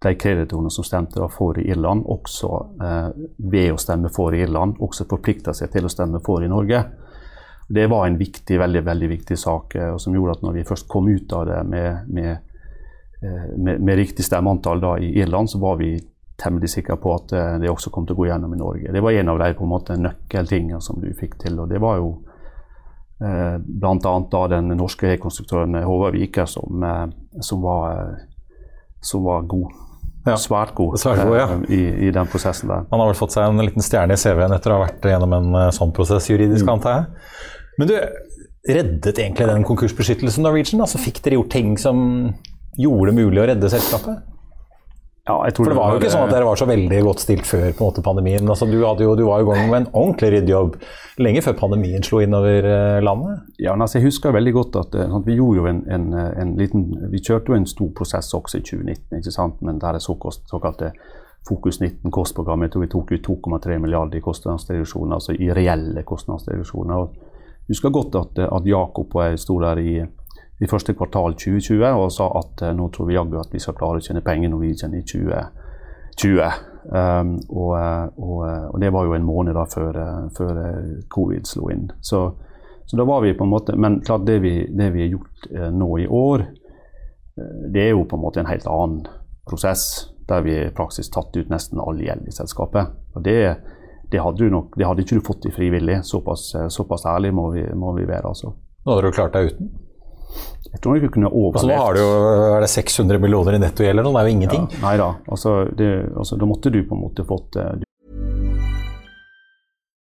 de 0.02 0.16
kreditorene 0.18 0.74
som 0.74 0.86
stemte 0.86 1.28
for 1.34 1.60
i 1.62 1.68
Irland, 1.70 2.02
også 2.06 2.50
eh, 2.82 3.10
ved 3.38 3.76
å 3.76 3.78
stemme 3.82 4.10
for 4.14 4.34
i 4.34 4.42
Irland, 4.42 4.78
også 4.82 5.06
forplikta 5.10 5.54
seg 5.58 5.70
til 5.74 5.86
å 5.86 5.94
stemme 5.94 6.22
for 6.26 6.42
i 6.42 6.50
Norge. 6.50 6.84
Det 7.70 7.88
var 7.92 8.08
en 8.08 8.18
viktig, 8.18 8.60
veldig 8.60 8.84
veldig 8.86 9.10
viktig 9.14 9.38
sak 9.38 9.76
eh, 9.76 9.96
som 10.02 10.18
gjorde 10.18 10.38
at 10.38 10.46
når 10.46 10.60
vi 10.60 10.68
først 10.70 10.90
kom 10.90 11.10
ut 11.10 11.34
av 11.34 11.48
det 11.50 11.64
med, 11.70 12.12
med, 12.14 12.38
eh, 13.22 13.48
med, 13.58 13.82
med 13.82 14.02
riktig 14.02 14.26
stemmeantall 14.26 14.82
da, 14.82 14.98
i 14.98 15.14
Irland, 15.22 15.50
så 15.54 15.62
var 15.62 15.78
vi 15.82 15.94
temmelig 16.44 16.70
sikker 16.76 17.00
på 17.02 17.16
at 17.18 17.34
eh, 17.34 17.58
det 17.62 17.72
også 17.72 17.92
kom 17.94 18.06
til 18.08 18.18
å 18.18 18.22
gå 18.22 18.30
gjennom 18.30 18.54
i 18.54 18.60
Norge. 18.60 18.94
Det 18.94 19.04
var 19.04 19.18
en 19.18 19.34
av 19.34 19.42
de 19.42 19.52
på 19.58 19.66
en 19.66 19.74
måte 19.74 19.98
nøkkeltingene 20.00 20.82
som 20.84 21.02
du 21.02 21.10
fikk 21.18 21.38
til. 21.42 21.58
og 21.60 21.72
Det 21.72 21.82
var 21.82 21.98
jo 22.02 22.12
eh, 23.26 23.58
bl.a. 23.58 24.44
den 24.54 24.72
norske 24.78 25.10
rekonstruktøren 25.16 25.80
Håvard 25.84 26.18
Viker 26.18 26.50
som, 26.50 26.84
eh, 26.84 27.06
som, 27.42 27.66
var, 27.66 27.98
eh, 27.98 28.64
som 29.02 29.26
var 29.26 29.50
god. 29.50 29.84
Ja. 30.28 30.36
Svært 30.36 30.74
god, 30.76 30.98
Svært 31.00 31.24
god 31.24 31.38
ja. 31.40 31.48
eh, 31.56 31.68
i, 31.72 31.82
i, 32.08 32.14
den 32.14 32.30
prosessen 32.30 32.70
der. 32.72 32.88
Han 32.92 33.02
har 33.02 33.12
vel 33.12 33.18
fått 33.18 33.36
seg 33.36 33.48
en 33.48 33.64
liten 33.64 33.86
stjerne 33.86 34.18
i 34.18 34.20
CV-en 34.20 34.56
etter 34.58 34.74
å 34.74 34.80
ha 34.80 34.88
vært 34.88 35.06
gjennom 35.08 35.36
en 35.38 35.60
eh, 35.64 35.74
sånn 35.76 35.94
prosess 35.96 36.28
juridisk, 36.30 36.68
mm. 36.68 36.74
antar 36.76 36.98
jeg. 36.98 37.30
Men 37.80 37.92
du, 37.92 37.96
reddet 38.68 39.14
egentlig 39.16 39.48
den 39.48 39.66
konkursbeskyttelsen 39.68 40.44
Norwegian? 40.44 40.84
Altså 40.84 41.00
Fikk 41.00 41.22
dere 41.24 41.40
gjort 41.40 41.54
ting 41.54 41.78
som 41.80 42.02
gjorde 42.78 43.14
det 43.14 43.24
mulig 43.24 43.42
å 43.42 43.48
redde 43.48 43.72
selskapet? 43.72 44.26
Ja, 45.28 45.36
For 45.52 45.68
det 45.68 45.76
var 45.76 45.92
jo 45.92 46.00
ikke 46.00 46.12
sånn 46.14 46.24
at 46.24 46.32
dere 46.32 46.48
var 46.48 46.56
så 46.60 46.66
veldig 46.70 47.00
godt 47.04 47.20
stilt 47.20 47.44
før 47.50 47.66
på 47.66 47.84
en 47.84 47.90
måte 47.90 48.04
pandemien. 48.06 48.48
Altså, 48.48 48.64
du, 48.70 48.78
jo, 48.80 49.16
du, 49.20 49.26
var 49.28 49.42
jo 49.42 49.50
i 49.50 49.50
gang 49.50 49.66
med 49.68 49.82
en 49.82 49.88
ordentlig 49.92 50.30
ryddjobb 50.38 50.78
lenge 51.20 51.42
før 51.44 51.58
pandemien 51.60 52.06
slo 52.06 52.22
innover 52.24 52.64
uh, 52.64 53.00
landet. 53.04 53.42
Ja, 53.60 53.74
altså, 53.76 53.98
Jeg 54.00 54.08
husker 54.08 54.32
veldig 54.32 54.54
godt 54.56 54.78
at 54.80 54.96
sånn, 54.96 55.26
vi 55.28 55.36
jo 55.36 55.66
en, 55.68 55.84
en, 55.92 56.08
en, 56.16 56.54
liten 56.56 56.88
Vi 57.12 57.20
kjørte 57.20 57.52
jo 57.52 57.60
en 57.60 57.68
stor 57.68 57.92
prosess 57.98 58.32
også 58.38 58.62
i 58.62 58.64
2019, 58.64 59.20
ikke 59.20 59.36
sant? 59.36 59.60
men 59.68 59.82
der 59.84 60.00
det 60.00 60.06
såkalt, 60.06 60.46
såkalte 60.48 60.94
Fokus 61.48 61.80
19-kostprogrammet 61.80 62.76
jeg 62.76 62.84
vi 62.84 62.90
tok 62.92 63.12
ut 63.12 63.28
2,3 63.28 63.78
milliarder 63.80 64.20
i 64.20 64.24
kostnadsreduksjoner, 64.24 65.14
altså 65.16 65.36
i 65.36 65.48
reelle 65.56 66.04
kostnadsreduksjoner. 66.08 67.12
Jeg 67.68 67.76
husker 67.76 67.94
godt 67.96 68.16
at, 68.20 68.42
at 68.48 68.68
Jakob 68.68 69.16
og 69.16 69.24
jeg 69.24 69.40
sto 69.44 69.60
der 69.64 69.80
i 69.80 69.94
i 70.60 70.68
første 70.70 70.96
kvartal 70.98 71.36
2020 71.38 71.86
og 71.86 72.12
sa 72.14 72.32
at 72.40 72.64
uh, 72.66 72.74
nå 72.76 72.90
tror 72.94 73.10
vi 73.10 73.18
jaggu 73.18 73.38
at 73.40 73.54
vi 73.54 73.62
skal 73.62 73.78
klare 73.78 74.02
å 74.02 74.06
tjene 74.06 74.26
penger 74.26 74.50
når 74.50 74.64
vi 74.64 74.74
kjenner 74.74 75.04
i 75.04 75.06
2020. 75.06 76.66
Um, 76.88 77.34
og, 77.52 77.72
eh, 77.76 78.06
og, 78.16 78.38
eh, 78.48 78.68
og, 78.72 78.78
det 78.80 78.90
var 78.96 79.04
jo 79.04 79.16
en 79.18 79.26
måned 79.28 79.58
da 79.58 79.66
før, 79.68 79.98
før 80.38 80.60
covid 81.12 81.46
slo 81.46 81.68
inn. 81.74 81.90
Så, 82.02 82.22
så, 82.88 82.98
da 82.98 83.06
var 83.06 83.26
vi 83.26 83.34
på 83.36 83.44
en 83.44 83.52
måte 83.52 83.76
Men 83.76 84.00
klart 84.08 84.24
det 84.26 84.38
vi, 84.40 84.54
det 84.72 84.88
vi 84.96 85.04
har 85.04 85.12
gjort 85.12 85.50
nå 85.76 85.90
i 86.00 86.08
år, 86.08 86.46
det 87.74 87.84
er 87.84 87.92
jo 87.92 88.06
på 88.08 88.16
en 88.16 88.24
måte 88.24 88.40
en 88.40 88.50
helt 88.50 88.66
annen 88.72 89.04
prosess. 89.46 90.08
Der 90.32 90.42
vi 90.48 90.56
i 90.56 90.72
praksis 90.76 91.12
tatt 91.12 91.36
ut 91.36 91.52
nesten 91.52 91.84
all 91.84 92.00
gjeld 92.02 92.26
i 92.28 92.34
selskapet. 92.34 92.96
Og 93.14 93.28
det, 93.28 93.38
det 94.12 94.24
hadde, 94.24 94.48
nok, 94.52 94.80
det 94.80 94.88
hadde 94.88 95.04
ikke 95.04 95.20
du 95.20 95.28
fått 95.28 95.46
i 95.52 95.54
frivillig. 95.54 96.00
Såpass, 96.08 96.50
såpass 96.74 97.06
ærlig 97.06 97.36
må 97.36 97.52
vi, 97.52 97.68
må 97.76 97.94
vi 98.00 98.08
være. 98.08 98.32
altså. 98.32 98.56
Nå 98.88 98.96
hadde 98.96 99.12
du 99.12 99.20
klart 99.20 99.36
deg 99.36 99.52
uten? 99.52 99.76
Jeg 100.72 100.82
tror 100.84 101.00
ikke 101.00 101.10
kunne 101.16 101.30
overlevd. 101.32 101.58
Altså, 101.58 101.68
nå 101.72 101.82
har 101.82 101.94
du 101.96 102.02
jo 102.02 102.56
er 102.58 102.62
det 102.62 102.70
600 102.70 103.20
millioner 103.24 103.58
i 103.58 103.60
nettogjeld 103.64 103.96
eller 103.96 104.06
noe, 104.06 104.14
det 104.18 104.24
er 104.24 104.30
jo 104.30 104.38
ingenting. 104.38 104.66
Ja, 104.76 104.82
nei 104.84 104.96
da. 105.00 105.12
Altså, 105.32 105.60
altså, 105.74 106.40
da 106.40 106.50
måtte 106.50 106.74
du 106.74 106.82
på 106.84 106.98
en 106.98 107.06
måte 107.08 107.26
fått 107.28 107.58
uh, 107.60 107.76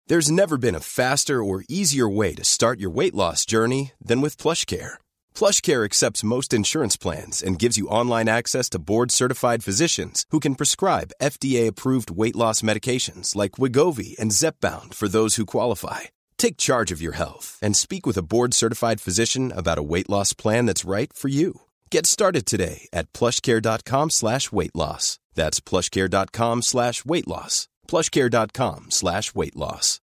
There's 0.08 0.30
never 0.30 0.58
been 0.58 0.76
a 0.76 0.80
faster 0.80 1.44
or 1.44 1.64
easier 1.68 2.08
way 2.08 2.36
to 2.36 2.44
start 2.44 2.80
your 2.80 2.92
weight 2.92 3.16
loss 3.16 3.44
journey 3.44 3.92
than 4.00 4.22
with 4.22 4.38
PlushCare. 4.38 5.00
PlushCare 5.34 5.84
accepts 5.84 6.24
most 6.24 6.54
insurance 6.54 6.96
plans 6.96 7.42
and 7.42 7.58
gives 7.58 7.76
you 7.80 7.88
online 7.88 8.30
access 8.30 8.70
to 8.70 8.78
board-certified 8.78 9.64
physicians 9.64 10.26
who 10.30 10.40
can 10.40 10.54
prescribe 10.54 11.16
FDA-approved 11.20 12.12
weight 12.12 12.36
loss 12.36 12.62
medications 12.62 13.36
like 13.36 13.58
Wigovi 13.58 14.16
and 14.20 14.30
Zepbound 14.30 14.94
for 14.94 15.08
those 15.08 15.38
who 15.38 15.46
qualify. 15.48 16.02
Take 16.38 16.58
charge 16.58 16.92
of 16.92 17.02
your 17.02 17.14
health 17.14 17.58
and 17.62 17.76
speak 17.76 18.06
with 18.06 18.18
a 18.18 18.24
board 18.24 18.54
certified 18.54 19.02
physician 19.02 19.52
about 19.52 19.78
a 19.78 19.84
weight 19.84 20.10
loss 20.10 20.34
plan 20.34 20.66
that's 20.68 20.86
right 20.86 21.12
for 21.12 21.30
you. 21.30 21.62
Get 21.92 22.06
started 22.06 22.46
today 22.46 22.88
at 22.94 23.12
plushcare.com 23.14 24.10
slash 24.12 24.52
weight 24.52 24.76
loss. 24.76 25.20
That's 25.34 25.60
plushcare.com 25.60 26.62
slash 26.62 27.06
weight 27.06 27.28
loss. 27.28 27.68
Plushcare.com 27.88 28.92
slash 28.92 29.34
weight 29.36 29.56
loss. 29.56 30.00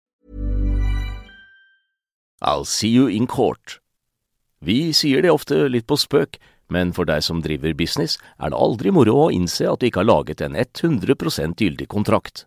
I'll 2.41 2.65
see 2.65 2.89
you 2.89 3.07
in 3.07 3.27
court. 3.27 3.79
Vi 4.61 4.93
sier 4.93 5.23
det 5.23 5.31
ofte 5.31 5.69
litt 5.69 5.87
på 5.87 5.97
spøk, 5.99 6.39
men 6.71 6.93
for 6.95 7.07
deg 7.07 7.23
som 7.23 7.43
driver 7.43 7.75
business, 7.75 8.17
er 8.39 8.51
det 8.51 8.59
aldri 8.59 8.91
moro 8.95 9.17
å 9.25 9.31
innse 9.35 9.67
at 9.69 9.83
du 9.83 9.89
ikke 9.89 10.03
har 10.03 10.11
laget 10.11 10.43
en 10.43 10.57
100 10.59 11.55
gyldig 11.59 11.89
kontrakt. 11.91 12.47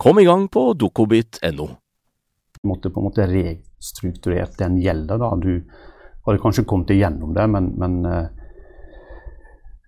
Kom 0.00 0.18
i 0.18 0.24
gang 0.24 0.48
på 0.48 0.72
dokobit.no. 0.72 1.66
Du 2.62 2.68
måtte 2.68 2.90
på 2.90 3.00
en 3.00 3.04
måte 3.04 3.26
restrukturert 3.28 4.54
den 4.58 4.78
gjelda. 4.80 5.18
da. 5.20 5.28
Du 5.36 5.60
hadde 6.24 6.40
kanskje 6.40 6.64
kommet 6.64 6.92
igjennom 6.94 7.34
det, 7.36 7.44
men, 7.52 7.66
men 7.76 7.98
uh, 8.08 8.22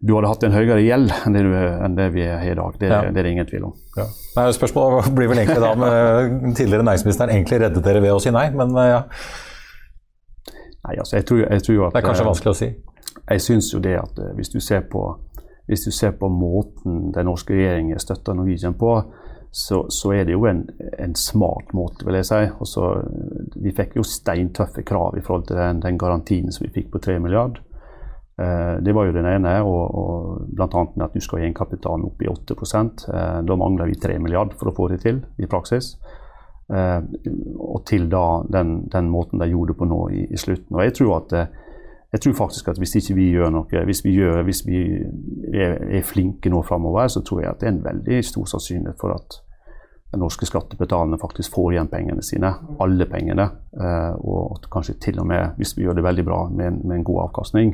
du 0.05 0.13
hadde 0.13 0.29
hatt 0.35 0.45
en 0.45 0.53
høyere 0.53 0.83
gjeld 0.85 1.15
enn 1.17 1.39
det, 1.39 1.47
du, 1.47 1.57
enn 1.57 1.97
det 1.97 2.11
vi 2.13 2.27
har 2.29 2.45
i 2.45 2.59
dag. 2.61 2.77
Det, 2.77 2.91
ja. 2.93 3.01
det, 3.09 3.23
er 3.23 3.29
det 3.29 3.33
ingen 3.39 3.49
tvil 3.49 3.65
om. 3.71 3.73
Ja. 3.97 4.07
Nei, 4.37 4.47
spørsmålet 4.59 5.09
blir 5.17 5.33
vel 5.33 5.43
egentlig 5.47 5.65
da 5.65 5.73
om 5.79 6.53
tidligere 6.61 6.89
næringsministeren 6.91 7.33
egentlig 7.33 7.63
reddet 7.65 7.89
dere 7.89 8.05
ved 8.05 8.13
å 8.13 8.21
si 8.21 8.37
nei, 8.37 8.45
men 8.53 8.77
uh, 8.77 8.85
ja. 8.91 9.01
Nei, 10.53 10.95
altså 10.99 11.23
jeg 11.23 11.29
tror, 11.33 11.45
jeg 11.47 11.69
tror 11.71 11.87
at, 11.87 11.97
Det 11.97 12.03
er 12.03 12.09
kanskje 12.11 12.29
vanskelig 12.29 12.53
å 12.53 12.61
si? 12.61 12.73
Jeg 13.23 13.49
syns 13.49 13.73
jo 13.73 13.81
det 13.81 13.97
at 13.97 14.25
hvis 14.37 14.53
du 14.53 14.61
ser 14.61 14.85
på, 14.93 15.09
hvis 15.73 15.89
du 15.89 15.93
ser 15.95 16.13
på 16.21 16.29
måten 16.29 17.15
den 17.17 17.31
norske 17.33 17.57
regjeringen 17.57 18.03
støtter 18.03 18.37
Norwegian 18.37 18.77
på, 18.77 18.99
så, 19.53 19.87
så, 19.93 20.15
er 20.17 20.25
det 20.25 20.33
jo 20.33 20.47
en, 20.49 20.63
en, 20.99 21.15
smart 21.15 21.75
måte, 21.77 22.07
vil 22.09 22.17
jeg 22.17 22.29
si. 22.31 22.41
Også, 22.65 22.87
vi 23.61 23.75
fikk 23.77 23.99
jo 23.99 24.05
steintøffe 24.07 24.81
krav 24.89 25.19
i 25.19 25.25
forhold 25.25 25.45
til 25.51 25.61
den, 25.61 25.83
den 25.85 25.99
garantien 26.01 26.49
som 26.49 26.65
vi 26.65 26.73
fikk 26.73 26.89
på 26.95 27.03
3 27.05 27.19
milliard. 27.21 27.61
Eh, 28.41 28.79
det 28.81 28.95
var 28.97 29.11
jo 29.11 29.13
den 29.13 29.29
ene, 29.29 29.59
og, 29.61 29.83
og 29.93 30.47
bl.a. 30.57 30.87
med 30.95 31.05
at 31.05 31.13
du 31.13 31.21
skal 31.21 31.43
ha 31.43 31.45
egenkapitalen 31.45 32.09
opp 32.09 32.25
i 32.25 32.31
8 32.33 32.57
eh, 32.57 33.39
Da 33.45 33.59
mangler 33.61 33.93
vi 33.93 34.01
3 34.01 34.17
milliard 34.25 34.57
for 34.57 34.73
å 34.73 34.77
få 34.79 34.89
det 34.95 35.03
til 35.05 35.21
i 35.37 35.51
praksis. 35.51 35.99
Eh, 36.73 37.01
og 37.61 37.85
til 37.93 38.09
da 38.09 38.25
den, 38.49 38.87
den, 38.89 39.13
måten 39.13 39.43
de 39.43 39.51
gjorde 39.53 39.75
det 39.75 39.81
på 39.83 39.91
nå 39.91 40.01
i, 40.17 40.25
i 40.33 40.41
slutten. 40.41 40.79
Og 40.79 40.87
jeg 40.87 40.97
tror 40.97 41.19
at 41.19 41.37
eh, 41.37 41.53
jeg 42.13 42.21
tror 42.21 42.33
faktisk 42.33 42.69
at 42.69 42.79
hvis 42.79 42.95
ikke 43.01 43.15
vi 43.17 43.31
gjør 43.33 43.53
noe, 43.55 43.85
hvis 43.89 44.05
vi, 44.05 44.13
gjør, 44.19 44.43
hvis 44.45 44.67
vi 44.67 44.83
er, 45.55 45.79
er, 45.81 46.03
flinke 46.05 46.51
nå 46.53 46.61
framover, 46.63 47.09
så 47.09 47.23
tror 47.25 47.41
jeg 47.41 47.51
at 47.51 47.61
det 47.61 47.69
er 47.69 47.73
en 47.73 47.85
veldig 47.85 48.19
stor 48.25 48.51
sannsynlighet 48.53 49.01
for 49.01 49.17
at, 49.17 49.41
norske 50.13 50.45
skattebetalerne 50.45 51.17
faktisk 51.17 51.55
får 51.55 51.71
igjen 51.73 51.89
pengene 51.89 52.21
sine. 52.21 52.51
Alle 52.85 53.07
pengene. 53.09 53.47
og 54.21 54.51
og 54.53 54.67
kanskje 54.73 54.99
til 55.01 55.21
og 55.21 55.27
med, 55.27 55.57
hvis 55.57 55.73
vi 55.77 55.87
gjør 55.87 55.97
det 55.97 56.05
veldig 56.05 56.25
bra, 56.25 56.49
med 56.51 56.67
en, 56.67 56.81
med 56.85 56.97
en 56.97 57.05
god 57.05 57.23
avkastning. 57.23 57.73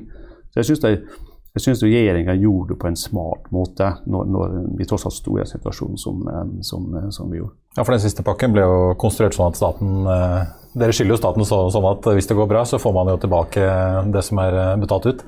Så 0.51 0.61
jeg 0.61 0.65
synes 0.65 0.81
det, 0.81 0.93
jeg 1.59 1.65
syns 1.67 1.83
regjeringa 1.85 2.37
gjorde 2.39 2.73
det 2.73 2.79
på 2.81 2.89
en 2.91 2.99
smart 2.99 3.51
måte 3.55 3.91
når, 4.07 4.31
når 4.35 4.57
vi 4.79 4.87
tross 4.89 5.05
alt 5.09 5.19
sto 5.19 5.37
i 5.37 5.43
en 5.43 5.51
situasjon 5.51 6.01
som, 6.01 6.25
eh, 6.31 6.47
som, 6.67 6.89
eh, 6.95 7.11
som, 7.15 7.29
vi 7.31 7.43
gjorde. 7.43 7.55
Ja, 7.77 7.83
for 7.85 7.95
Den 7.95 8.03
siste 8.03 8.25
pakken 8.27 8.55
ble 8.55 8.65
jo 8.65 8.81
konstruert 9.01 9.37
sånn 9.37 9.53
at 9.53 9.61
staten 9.61 10.09
Dere 10.79 10.95
skylder 10.95 11.17
jo 11.17 11.19
staten 11.19 11.47
sånn 11.49 11.87
at 11.91 12.07
hvis 12.15 12.29
det 12.31 12.37
går 12.39 12.47
bra, 12.51 12.61
så 12.69 12.79
får 12.79 12.93
man 12.95 13.09
jo 13.11 13.17
tilbake 13.19 13.63
det 14.15 14.23
som 14.23 14.39
er 14.43 14.59
betalt 14.79 15.09
ut. 15.11 15.25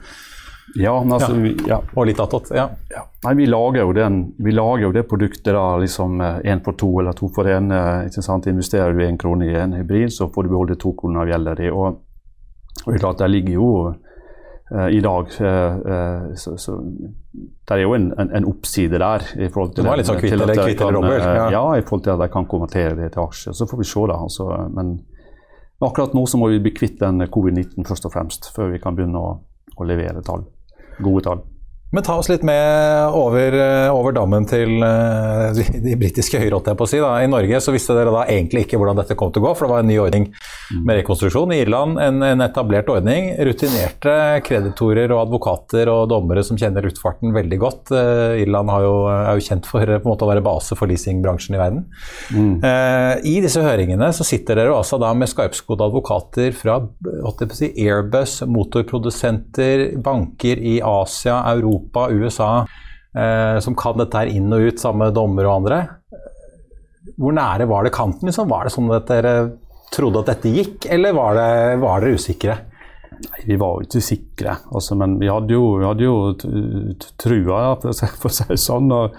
Ja, 0.75 1.05
altså, 1.13 1.37
ja. 1.37 1.53
ja. 1.69 1.79
Og 1.95 2.07
litt 2.07 2.21
attåt. 2.21 2.51
Ja. 2.55 2.69
ja. 2.91 3.05
Nei, 3.25 3.35
vi 3.35 3.47
lager 3.47 3.83
jo, 3.83 3.95
den, 3.97 4.21
vi 4.39 4.53
lager 4.55 4.87
jo 4.87 4.93
det 4.95 5.05
produktet 5.11 5.53
da, 5.55 5.65
liksom 5.83 6.21
én 6.23 6.59
eh, 6.59 6.63
for 6.65 6.79
to 6.79 6.91
eller 7.01 7.17
to 7.17 7.31
for 7.35 7.49
én. 7.51 7.71
Eh, 7.75 8.47
Investerer 8.51 8.95
du 8.95 9.03
én 9.07 9.19
krone 9.19 9.51
i 9.51 9.57
en 9.57 9.75
hybrid, 9.75 10.13
så 10.13 10.29
får 10.29 10.45
du 10.45 10.53
beholde 10.53 10.79
to 10.79 10.95
kroner 10.95 11.25
av 11.25 11.33
gjelda 11.33 11.55
di. 11.59 11.71
Og, 11.71 12.01
og 12.85 12.87
det 12.87 12.99
er 12.99 13.03
klart, 13.03 13.19
der 13.19 13.33
ligger 13.33 13.59
jo 13.59 13.71
i 14.71 15.01
dag 15.03 15.33
uh, 15.43 16.29
så, 16.39 16.53
så 16.63 16.77
Det 16.79 17.75
er 17.75 17.81
jo 17.83 17.97
en, 17.97 18.05
en, 18.23 18.29
en, 18.39 18.45
oppside 18.47 19.01
der. 19.03 19.25
i 19.35 19.49
forhold 19.49 19.73
til 19.75 19.83
det 19.83 19.91
var 19.91 19.99
litt 19.99 20.11
sånn 20.11 20.21
kvitt 20.21 20.37
eller 20.37 20.53
kvitt 20.55 20.85
eller 20.85 20.99
dobbelt? 20.99 21.25
Ja. 21.27 21.49
ja, 21.57 21.65
i 21.75 21.83
forhold 21.83 22.05
til 22.07 22.15
at 22.15 22.23
de 22.23 22.29
kan 22.31 22.47
konvertere 22.51 22.95
det 22.99 23.11
til 23.17 23.25
aksjer. 23.25 23.57
Så 23.59 23.67
får 23.67 23.83
vi 23.83 23.89
se, 23.91 24.05
da. 24.13 24.21
Altså, 24.29 24.47
men 24.77 24.95
akkurat 25.83 26.15
nå 26.15 26.23
så 26.31 26.39
må 26.39 26.53
vi 26.53 26.63
bli 26.63 26.75
kvitt 26.77 27.01
den 27.03 27.27
covid-19 27.27 27.89
først 27.89 28.07
og 28.07 28.15
fremst, 28.15 28.51
før 28.55 28.71
vi 28.75 28.81
kan 28.83 28.95
begynne 28.99 29.19
å, 29.19 29.35
å 29.75 29.91
levere 29.91 30.23
tall 30.27 30.47
gode 31.03 31.25
tall. 31.27 31.43
Men 31.91 32.05
ta 32.07 32.15
oss 32.21 32.29
litt 32.31 32.45
med 32.47 33.11
over, 33.19 33.55
eh, 33.59 33.89
over 33.91 34.15
dammen 34.15 34.45
til 34.47 34.77
uh, 34.79 35.51
de, 35.57 35.65
de 35.83 35.97
britiske 35.99 36.39
å 36.39 36.87
Si, 36.87 37.01
I 37.01 37.27
Norge 37.31 37.59
så 37.63 37.75
visste 37.75 37.97
dere 37.97 38.13
da 38.15 38.23
egentlig 38.31 38.63
ikke 38.65 38.79
hvordan 38.79 39.01
dette 39.01 39.17
kom 39.19 39.33
til 39.35 39.43
å 39.43 39.49
gå, 39.49 39.55
for 39.59 39.67
det 39.67 39.75
var 39.75 39.83
en 39.83 39.91
ny 39.91 39.97
ordning 39.99 40.29
med 40.87 41.01
rekonstruksjon. 41.01 41.51
I 41.51 41.65
Irland 41.65 41.99
en, 42.03 42.23
en 42.23 42.45
etablert 42.45 42.91
ordning. 42.93 43.33
Rutinerte 43.43 44.15
kreditorer 44.47 45.11
og 45.11 45.25
advokater 45.25 45.91
og 45.91 46.07
dommere 46.13 46.45
som 46.47 46.59
kjenner 46.61 46.87
luftfarten 46.87 47.35
veldig 47.35 47.59
godt. 47.59 47.91
Uh, 47.91 48.39
Irland 48.39 48.71
jo, 48.87 48.95
er 49.11 49.35
jo 49.35 49.47
kjent 49.51 49.67
for 49.67 49.95
måte, 50.07 50.27
å 50.27 50.31
være 50.31 50.47
base 50.47 50.79
for 50.79 50.91
leasingbransjen 50.91 51.59
i 51.59 51.63
verden. 51.63 51.85
Mm. 52.31 52.55
Uh, 52.63 53.17
I 53.27 53.35
disse 53.43 53.67
høringene 53.67 54.13
så 54.15 54.27
sitter 54.27 54.63
dere 54.63 54.79
altså 54.79 55.01
da 55.03 55.11
med 55.17 55.33
skarpskodde 55.33 55.91
advokater 55.91 56.55
fra 56.55 56.79
si, 57.59 57.73
Airbus, 57.83 58.41
motorprodusenter, 58.47 59.89
banker 59.99 60.63
i 60.63 60.79
Asia, 60.87 61.43
Europa 61.51 61.80
Europa, 61.81 62.11
USA, 62.11 62.67
eh, 63.17 63.59
som 63.61 63.75
kan 63.75 63.99
dette 63.99 64.17
her 64.17 64.31
inn 64.31 64.53
og 64.53 64.69
ut, 64.69 64.81
samme 64.81 65.11
dommer 65.15 65.49
og 65.49 65.57
andre. 65.61 65.81
Hvor 67.17 67.35
nære 67.35 67.67
var 67.69 67.85
det 67.85 67.95
kanten? 67.95 68.29
Liksom? 68.29 68.49
Var 68.49 68.65
det 68.65 68.75
sånn 68.75 68.91
at 68.95 69.09
dere 69.09 69.35
trodde 69.91 70.23
at 70.23 70.35
dette 70.35 70.53
gikk, 70.55 70.87
eller 70.93 71.17
var, 71.17 71.35
det, 71.35 71.79
var 71.83 72.01
dere 72.01 72.19
usikre? 72.19 72.57
Nei, 73.21 73.45
Vi 73.47 73.57
var 73.61 73.77
jo 73.77 73.89
ikke 73.89 74.05
sikre, 74.05 74.57
altså, 74.73 74.97
men 74.97 75.19
vi 75.21 75.29
hadde 75.29 75.53
jo, 75.53 75.65
vi 75.81 75.85
hadde 75.89 76.07
jo 76.07 76.17
trua, 77.21 77.77
for 77.83 77.93
å 78.31 78.33
si 78.33 78.47
det 78.49 78.61
sånn. 78.61 78.93
Og, 78.97 79.17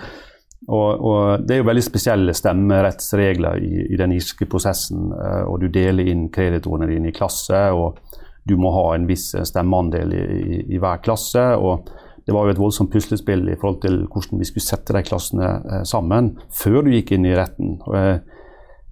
og, 0.68 0.90
og, 0.96 1.46
Det 1.46 1.56
er 1.56 1.62
jo 1.62 1.68
veldig 1.70 1.86
spesielle 1.86 2.34
stemmerettsregler 2.38 3.62
i, 3.62 3.86
i 3.94 4.00
den 4.00 4.16
irske 4.16 4.48
prosessen. 4.50 5.12
Eh, 5.14 5.44
og 5.46 5.60
Du 5.62 5.68
deler 5.70 6.10
inn 6.10 6.30
kreditorene 6.34 6.90
dine 6.90 7.12
i 7.12 7.16
klasse, 7.16 7.68
og 7.76 8.00
du 8.48 8.56
må 8.58 8.72
ha 8.74 8.96
en 8.96 9.06
viss 9.06 9.36
stemmeandel 9.46 10.16
i, 10.18 10.22
i, 10.22 10.62
i 10.74 10.82
hver 10.82 11.04
klasse. 11.06 11.44
og 11.62 11.92
det 12.26 12.36
var 12.36 12.46
jo 12.46 12.54
et 12.54 12.62
voldsomt 12.62 12.92
puslespill 12.94 13.48
i 13.50 13.58
forhold 13.58 13.82
til 13.86 14.04
hvordan 14.06 14.42
vi 14.42 14.48
skulle 14.50 14.66
sette 14.66 14.94
de 14.94 15.02
klassene 15.06 15.48
eh, 15.60 15.84
sammen 15.90 16.36
før 16.54 16.86
du 16.86 16.92
gikk 16.94 17.16
inn 17.16 17.26
i 17.26 17.36
retten. 17.38 17.80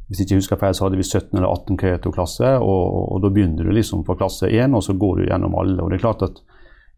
Hvis 0.09 0.21
jeg 0.21 0.25
ikke 0.25 0.39
husker 0.39 0.61
feil, 0.61 0.73
så 0.73 0.87
hadde 0.87 0.97
vi 0.97 1.05
17 1.05 1.37
eller 1.37 1.51
18 1.51 1.77
Kereto-klasser, 1.77 2.57
og, 2.57 2.79
og, 2.85 3.03
og, 3.13 3.19
da 3.21 3.29
begynner 3.33 3.67
du 3.67 3.75
liksom 3.75 4.01
på 4.07 4.17
klasse 4.17 4.49
1, 4.49 4.73
og 4.73 4.81
så 4.81 4.95
går 4.97 5.19
du 5.19 5.27
gjennom 5.27 5.57
alle. 5.61 5.77
og 5.83 5.91
det 5.91 5.99
er 5.99 6.07
klart 6.07 6.25
at 6.25 6.41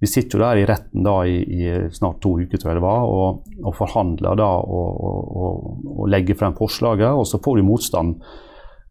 vi 0.02 0.10
sitter 0.10 0.40
jo 0.40 0.42
der 0.42 0.58
i 0.58 0.66
retten 0.66 1.04
da 1.06 1.18
i, 1.30 1.36
i 1.46 1.74
snart 1.94 2.24
to 2.24 2.34
uker, 2.40 2.58
tror 2.58 2.72
jeg 2.72 2.80
det 2.80 2.86
var, 2.88 3.04
og, 3.06 3.44
og 3.62 3.76
forhandler 3.78 4.40
da 4.40 4.48
og, 4.66 6.08
legger 6.10 6.40
frem 6.40 6.56
forslaget, 6.58 7.12
og 7.14 7.28
så 7.30 7.38
får 7.44 7.60
vi 7.60 7.66
motstand. 7.68 8.16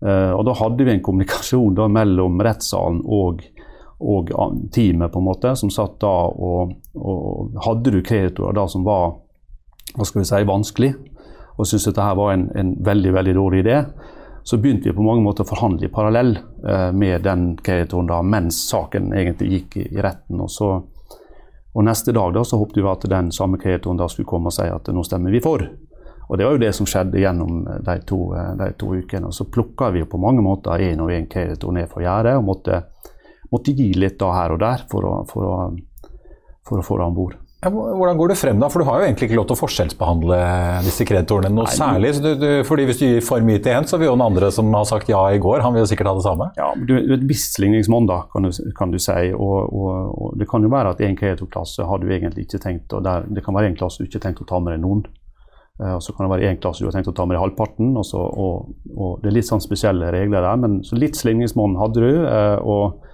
Uh, 0.01 0.33
og 0.37 0.45
da 0.47 0.55
hadde 0.57 0.87
vi 0.87 0.95
en 0.95 1.03
kommunikasjon 1.05 1.75
da 1.77 1.89
mellom 1.91 2.39
rettssalen 2.41 3.03
og 3.05 3.43
og 4.01 4.31
teamet, 4.73 5.13
på 5.13 5.21
en 5.21 5.27
måte, 5.27 5.55
som 5.57 5.71
satt 5.71 5.99
da 6.01 6.13
og, 6.31 6.73
og 6.97 7.59
Hadde 7.67 7.93
du 7.93 8.01
kreditorer 8.03 8.57
da 8.57 8.67
som 8.69 8.85
var 8.87 9.19
hva 9.97 10.07
skal 10.07 10.23
vi 10.23 10.29
si, 10.29 10.41
vanskelig, 10.47 10.91
og 11.57 11.67
syntes 11.67 11.91
dette 11.91 12.05
her 12.05 12.17
var 12.17 12.33
en, 12.33 12.47
en, 12.57 12.73
veldig 12.85 13.13
veldig 13.13 13.35
dårlig 13.37 13.65
idé, 13.65 13.81
så 14.47 14.57
begynte 14.57 14.89
vi 14.89 14.97
på 14.97 15.05
mange 15.05 15.25
måter 15.25 15.45
å 15.45 15.51
forhandle 15.51 15.89
i 15.89 15.93
parallell 15.93 16.37
eh, 16.39 16.89
med 16.97 17.27
den 17.27 17.51
kreditoren 17.61 18.09
da, 18.09 18.23
mens 18.23 18.63
saken 18.71 19.13
egentlig 19.13 19.51
gikk 19.51 19.77
i, 19.83 19.85
i 19.93 20.01
retten. 20.01 20.41
Og, 20.41 20.49
så, 20.51 20.71
og 21.75 21.87
neste 21.87 22.15
dag 22.17 22.33
da, 22.35 22.45
så 22.47 22.61
håpet 22.61 22.81
vi 22.81 22.89
at 22.89 23.05
den 23.11 23.29
samme 23.37 23.61
kreditoren 23.61 24.01
da 24.01 24.09
skulle 24.09 24.31
komme 24.31 24.49
og 24.49 24.57
si 24.57 24.69
at 24.71 24.89
nå 24.95 25.05
stemmer 25.07 25.35
vi 25.35 25.43
for. 25.45 25.67
Og 26.31 26.39
Det 26.39 26.47
var 26.47 26.55
jo 26.55 26.63
det 26.63 26.71
som 26.79 26.87
skjedde 26.89 27.21
gjennom 27.21 27.67
eh, 27.67 27.83
de 27.91 27.99
to, 28.07 28.23
eh, 28.39 28.55
de 28.63 28.71
to 28.79 28.95
ukene. 28.95 29.29
Og 29.29 29.35
Så 29.35 29.51
plukka 29.51 29.91
vi 29.91 30.07
på 30.07 30.23
mange 30.23 30.47
måter 30.47 30.87
én 30.87 31.03
og 31.03 31.13
én 31.13 31.29
kreditor 31.29 31.75
ned 31.77 31.91
for 31.91 32.07
gjerdet 32.07 32.39
måtte 33.53 33.75
gi 33.77 33.93
litt 33.99 34.19
da 34.21 34.33
her 34.37 34.57
og 34.57 34.61
der 34.63 34.85
for 34.91 35.07
å, 35.07 35.15
for 35.31 35.47
å, 35.47 35.55
for 36.67 36.81
å 36.81 36.87
få 36.87 37.01
det 37.01 37.09
om 37.11 37.17
bord. 37.17 37.39
Ja, 37.61 37.69
hvordan 37.69 38.17
går 38.17 38.31
det 38.33 38.39
frem, 38.41 38.61
da? 38.61 38.71
For 38.73 38.81
du 38.81 38.89
har 38.89 39.03
jo 39.03 39.05
egentlig 39.05 39.27
ikke 39.29 39.37
lov 39.37 39.51
til 39.51 39.59
å 39.59 39.61
forskjellsbehandle 39.61 40.37
disse 40.87 41.05
kreditorene 41.05 41.53
noe 41.53 41.67
Nei, 41.67 41.75
særlig. 41.77 42.13
Du, 42.25 42.31
du, 42.41 42.47
fordi 42.65 42.87
Hvis 42.89 43.01
du 43.03 43.05
gir 43.05 43.25
for 43.25 43.45
mye 43.45 43.61
til 43.61 43.77
én, 43.77 43.89
så 43.89 43.99
vil 44.01 44.09
jo 44.09 44.15
den 44.15 44.25
andre 44.25 44.49
som 44.55 44.71
har 44.73 44.87
sagt 44.89 45.11
ja 45.13 45.21
i 45.29 45.41
går, 45.43 45.61
han 45.61 45.77
vil 45.77 45.85
jo 45.85 45.91
sikkert 45.91 46.09
ha 46.09 46.15
det 46.17 46.25
samme. 46.25 46.49
Ja, 46.57 46.71
du, 46.73 46.95
Et 46.97 47.27
visst 47.29 47.61
ligningsmål, 47.61 48.09
da, 48.09 48.23
kan 48.33 48.49
du, 48.49 48.51
kan 48.79 48.95
du 48.95 48.97
si. 48.97 49.19
Og, 49.37 49.59
og, 49.77 49.91
og, 50.09 50.39
Det 50.41 50.49
kan 50.49 50.65
jo 50.65 50.73
være 50.73 50.95
at 50.97 51.05
en 51.05 51.19
kreditorklasse 51.21 51.85
har 51.91 52.01
du 52.01 52.09
egentlig 52.09 52.47
ikke 52.47 52.63
tenkt 52.65 52.97
og 52.97 53.05
der, 53.05 53.29
Det 53.29 53.45
kan 53.45 53.59
være 53.59 53.75
en 53.75 53.77
klasse 53.77 54.01
du 54.01 54.09
ikke 54.09 54.23
har 54.23 54.31
tenkt 54.31 54.41
å 54.47 54.49
ta 54.49 54.63
med 54.65 54.79
deg 54.79 54.83
noen. 54.87 55.05
Uh, 55.77 55.99
og 55.99 56.03
Så 56.07 56.17
kan 56.17 56.25
det 56.25 56.33
være 56.33 56.49
en 56.55 56.65
klasse 56.65 56.81
du 56.81 56.89
har 56.89 56.97
tenkt 56.97 57.13
å 57.13 57.17
ta 57.21 57.29
med 57.29 57.37
deg 57.37 57.45
halvparten. 57.45 57.93
Og, 57.93 58.09
så, 58.09 58.25
og, 58.25 59.21
Det 59.21 59.29
er 59.29 59.37
litt 59.37 59.53
sånn 59.53 59.61
spesielle 59.61 60.09
regler 60.17 60.49
der, 60.49 60.65
men 60.65 60.81
så 60.89 60.97
litt 60.97 61.21
slingringsmonn 61.21 61.77
hadde 61.83 62.09
du. 62.09 62.25
Uh, 62.25 62.57
og 62.65 63.10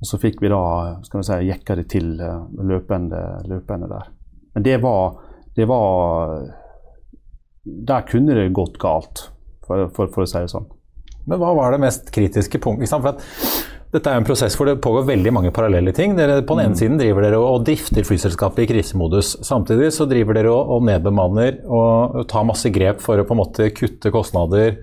og 0.00 0.08
så 0.08 0.18
fikk 0.20 0.40
vi 0.40 0.50
da 0.52 0.62
skal 1.04 1.20
vi 1.20 1.26
si, 1.28 1.38
jekka 1.50 1.76
det 1.76 1.86
til 1.92 2.14
eh, 2.24 2.38
løpende, 2.66 3.20
løpende 3.50 3.90
der. 3.90 4.08
Men 4.56 4.66
det 4.66 4.80
var, 4.82 5.18
det 5.56 5.66
var 5.70 6.40
Der 7.62 8.06
kunne 8.08 8.34
det 8.34 8.52
gått 8.56 8.78
galt, 8.80 9.28
for, 9.66 9.90
for, 9.94 10.08
for, 10.08 10.24
å 10.24 10.28
si 10.28 10.40
det 10.40 10.50
sånn. 10.50 10.66
Men 11.28 11.38
hva 11.38 11.52
var 11.54 11.74
det 11.74 11.82
mest 11.84 12.08
kritiske 12.14 12.58
punktet? 12.58 12.88
dette 13.90 14.06
er 14.06 14.20
en 14.20 14.26
prosess 14.26 14.54
hvor 14.54 14.68
det 14.70 14.80
pågår 14.82 15.08
veldig 15.08 15.32
mange 15.34 15.50
parallelle 15.54 15.92
ting. 15.94 16.14
Dere, 16.16 16.40
på 16.46 16.54
den 16.54 16.68
ene 16.68 16.76
mm. 16.76 16.78
siden 16.78 16.98
driver 16.98 17.26
dere 17.26 17.40
og 17.42 17.64
drifter 17.66 18.06
flyselskapet 18.06 18.64
i 18.64 18.68
krisemodus. 18.70 19.34
Samtidig 19.46 19.90
så 19.94 20.06
driver 20.10 20.38
dere 20.38 20.52
og, 20.54 20.76
og 20.76 20.84
nedbemanner 20.86 21.58
og 21.66 22.20
tar 22.30 22.46
masse 22.48 22.70
grep 22.72 23.02
for 23.02 23.18
å 23.18 23.26
på 23.26 23.34
en 23.34 23.42
måte 23.42 23.70
kutte 23.74 24.12
kostnader 24.14 24.78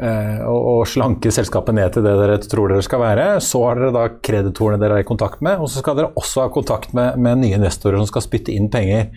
Eh, 0.00 0.40
og, 0.48 0.86
slanke 0.88 1.28
selskapet 1.34 1.76
ned 1.76 1.92
til 1.92 2.04
det 2.06 2.14
dere 2.16 2.38
tror 2.40 2.72
dere 2.72 2.84
skal 2.84 3.02
være. 3.02 3.26
Så 3.44 3.60
har 3.66 3.80
dere 3.80 3.92
da 3.94 4.06
kreditorene 4.24 4.80
dere 4.80 5.00
er 5.00 5.04
i 5.04 5.08
kontakt 5.08 5.44
med, 5.44 5.60
og 5.60 5.68
så 5.68 5.82
skal 5.82 5.98
dere 5.98 6.14
også 6.16 6.46
ha 6.46 6.52
kontakt 6.54 6.94
med, 6.96 7.20
med 7.20 7.42
nye 7.42 7.58
investorer 7.58 8.00
som 8.00 8.08
skal 8.08 8.24
spytte 8.24 8.54
inn 8.54 8.70
penger. 8.72 9.10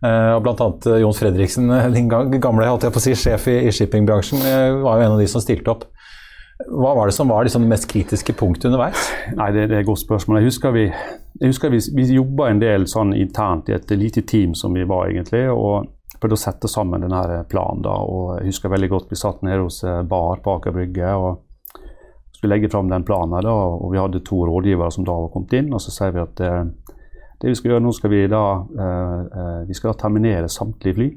Uh, 0.00 0.38
og 0.38 0.46
blant 0.46 0.62
annet 0.64 0.86
Jon 1.02 1.12
Fredriksen, 1.12 1.68
din 1.92 2.08
gamle 2.08 2.64
holdt 2.64 2.86
jeg 2.86 2.94
på 2.94 3.02
å 3.02 3.04
si, 3.04 3.12
sjef 3.20 3.50
i, 3.52 3.58
shippingbransjen, 3.68 4.40
var 4.80 4.96
jo 4.96 5.04
en 5.04 5.16
av 5.18 5.20
de 5.20 5.28
som 5.28 5.44
stilte 5.44 5.74
opp. 5.74 5.84
Hva 6.60 6.94
var 6.96 7.08
det 7.08 7.16
som 7.16 7.28
var 7.28 7.44
liksom 7.44 7.64
det 7.64 7.72
mest 7.72 7.88
kritiske 7.88 8.32
punktet 8.36 8.70
underveis? 8.70 9.10
Nei, 9.36 9.50
Det, 9.52 9.66
det 9.68 9.76
er 9.76 9.84
et 9.84 9.88
godt 9.88 10.02
spørsmål. 10.02 10.40
Jeg 10.40 10.48
husker 10.48 10.72
vi, 10.76 10.86
jeg 11.40 11.72
vi, 11.72 11.80
vi 11.96 12.08
jobba 12.16 12.48
en 12.48 12.60
del 12.60 12.88
sånn 12.88 13.12
internt 13.16 13.68
i 13.68 13.76
et 13.76 13.92
lite 13.96 14.24
team 14.28 14.56
som 14.56 14.76
vi 14.76 14.88
var, 14.88 15.08
egentlig. 15.12 15.46
og 15.52 15.88
prøvde 16.20 16.36
å 16.36 16.40
sette 16.40 16.68
sammen 16.68 17.04
denne 17.04 17.44
planen. 17.48 17.82
da, 17.82 17.96
og 17.96 18.38
Jeg 18.38 18.52
husker 18.52 18.72
veldig 18.72 18.90
godt 18.92 19.10
vi 19.10 19.16
satt 19.16 19.42
nede 19.42 19.64
hos 19.64 19.82
eh, 19.84 20.02
Bar 20.02 20.42
på 20.44 20.58
Aker 20.58 20.76
Brygge 20.76 21.14
og 21.16 21.46
skulle 22.36 22.56
legge 22.56 22.70
fram 22.72 22.88
den 22.88 23.04
planen. 23.04 23.40
da, 23.44 23.52
og 23.52 23.92
Vi 23.92 23.98
hadde 24.00 24.24
to 24.24 24.44
rådgivere 24.46 24.92
som 24.92 25.04
da 25.04 25.12
var 25.12 25.32
kommet 25.32 25.52
inn. 25.52 25.72
og 25.72 25.80
Så 25.80 25.92
sier 25.94 26.12
vi 26.12 26.24
at 26.24 26.40
eh, 26.40 26.64
det 27.40 27.48
vi 27.48 27.56
skal 27.56 27.72
gjøre 27.72 27.84
nå, 27.84 27.92
skal 27.96 28.12
vi 28.12 28.26
da 28.28 28.44
eh, 28.84 29.20
eh 29.40 29.60
vi 29.68 29.74
skal 29.74 29.92
da 29.92 30.00
terminere 30.02 30.48
samtlige 30.48 30.96
fly. 30.98 31.08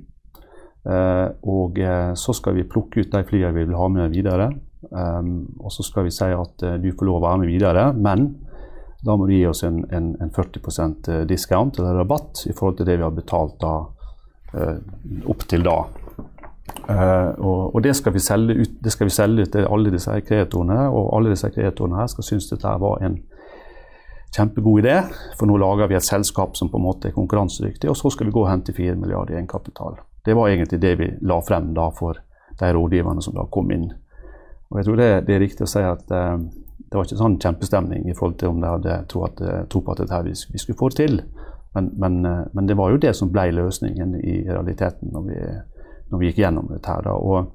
Eh, 0.83 1.27
og 1.43 1.79
eh, 1.79 2.13
så 2.19 2.35
skal 2.35 2.55
vi 2.55 2.67
plukke 2.67 3.03
ut 3.03 3.11
de 3.11 3.23
flyene 3.27 3.51
vi 3.55 3.65
vil 3.65 3.79
ha 3.79 3.87
med 3.87 4.11
videre. 4.11 4.51
og 4.83 5.71
så 5.71 5.83
skal 5.83 6.03
vi 6.03 6.11
si 6.11 6.25
at 6.27 6.59
du 6.59 6.89
får 6.91 7.05
lov 7.07 7.21
å 7.21 7.23
være 7.23 7.39
med 7.39 7.47
videre, 7.47 7.83
men 7.95 8.25
da 8.99 9.15
må 9.15 9.25
du 9.25 9.31
gi 9.31 9.45
oss 9.47 9.63
en, 9.63 9.77
en, 9.95 10.09
en 10.19 10.29
40 10.29 11.23
discount 11.25 11.79
eller 11.79 11.95
rabatt 12.01 12.43
i 12.49 12.51
forhold 12.51 12.77
til 12.77 12.89
det 12.89 12.97
vi 12.97 13.05
har 13.05 13.15
betalt 13.15 13.55
da 13.61 13.77
opp 14.53 15.45
til 15.49 15.65
da. 15.65 15.77
Uh, 16.83 17.31
og, 17.39 17.75
og, 17.75 17.79
det 17.83 17.93
skal 17.95 18.13
vi 18.15 18.19
selge 18.19 18.55
ut, 18.59 18.71
det 18.83 18.91
skal 18.91 19.07
vi 19.07 19.13
selge 19.15 19.45
til 19.53 19.67
alle 19.71 19.91
disse 19.93 20.13
kreatorene, 20.27 20.81
og 20.91 21.13
alle 21.15 21.31
disse 21.31 21.47
kreatorene 21.53 21.99
her 21.99 22.09
skal 22.11 22.27
synes 22.27 22.49
dette 22.49 22.73
var 22.83 23.03
en 23.05 23.17
kjempegod 24.35 24.83
idé. 24.83 24.97
For 25.39 25.47
nå 25.47 25.57
lager 25.61 25.91
vi 25.91 25.97
et 25.99 26.07
selskap 26.07 26.57
som 26.59 26.71
på 26.71 26.79
en 26.79 26.87
måte 26.87 27.09
er 27.09 27.15
konkurransedyktig, 27.15 27.89
og 27.91 27.99
så 27.99 28.11
skal 28.13 28.27
vi 28.27 28.35
gå 28.35 28.43
og 28.43 28.51
hente 28.51 28.75
4 28.75 28.97
milliarder 28.99 29.35
i 29.35 29.39
egenkapital. 29.39 29.99
Det 30.25 30.35
var 30.35 30.49
egentlig 30.49 30.81
det 30.81 30.93
vi 30.99 31.09
la 31.21 31.39
frem 31.43 31.71
da 31.75 31.89
for 31.95 32.19
de 32.59 32.73
rådgiverne 32.73 33.23
som 33.23 33.35
da 33.37 33.47
kom 33.51 33.71
inn. 33.71 33.89
Og 34.71 34.79
jeg 34.79 34.87
tror 34.87 34.99
det, 34.99 35.09
det 35.27 35.35
er 35.35 35.43
riktig 35.43 35.67
å 35.67 35.69
si 35.69 35.83
at 35.85 36.11
eh, 36.11 36.37
det 36.93 36.97
var 36.97 37.07
ikke 37.07 37.19
sånn 37.19 37.39
kjempestemning 37.41 38.07
i 38.09 38.15
forhold 38.17 38.39
til 38.41 38.51
om 38.53 38.61
de 38.61 38.69
hadde 38.69 38.99
tro, 39.09 39.23
at, 39.27 39.39
tro 39.69 39.81
på 39.81 39.93
at 39.93 40.03
dette 40.03 40.21
vi, 40.27 40.33
vi, 40.53 40.61
skulle 40.61 40.79
få 40.79 40.89
det 40.91 40.99
til. 40.99 41.19
Men, 41.73 41.91
men, 41.97 42.21
men, 42.53 42.67
det 42.67 42.77
var 42.77 42.91
jo 42.93 43.01
det 43.01 43.15
som 43.17 43.31
ble 43.33 43.47
løsningen 43.51 44.15
i 44.21 44.43
realiteten 44.45 45.09
når 45.13 45.23
vi, 45.25 45.37
når 46.11 46.21
vi 46.21 46.29
gikk 46.29 46.43
gjennom 46.43 46.69
dette. 46.69 46.89
her. 46.89 47.07
Og, 47.09 47.47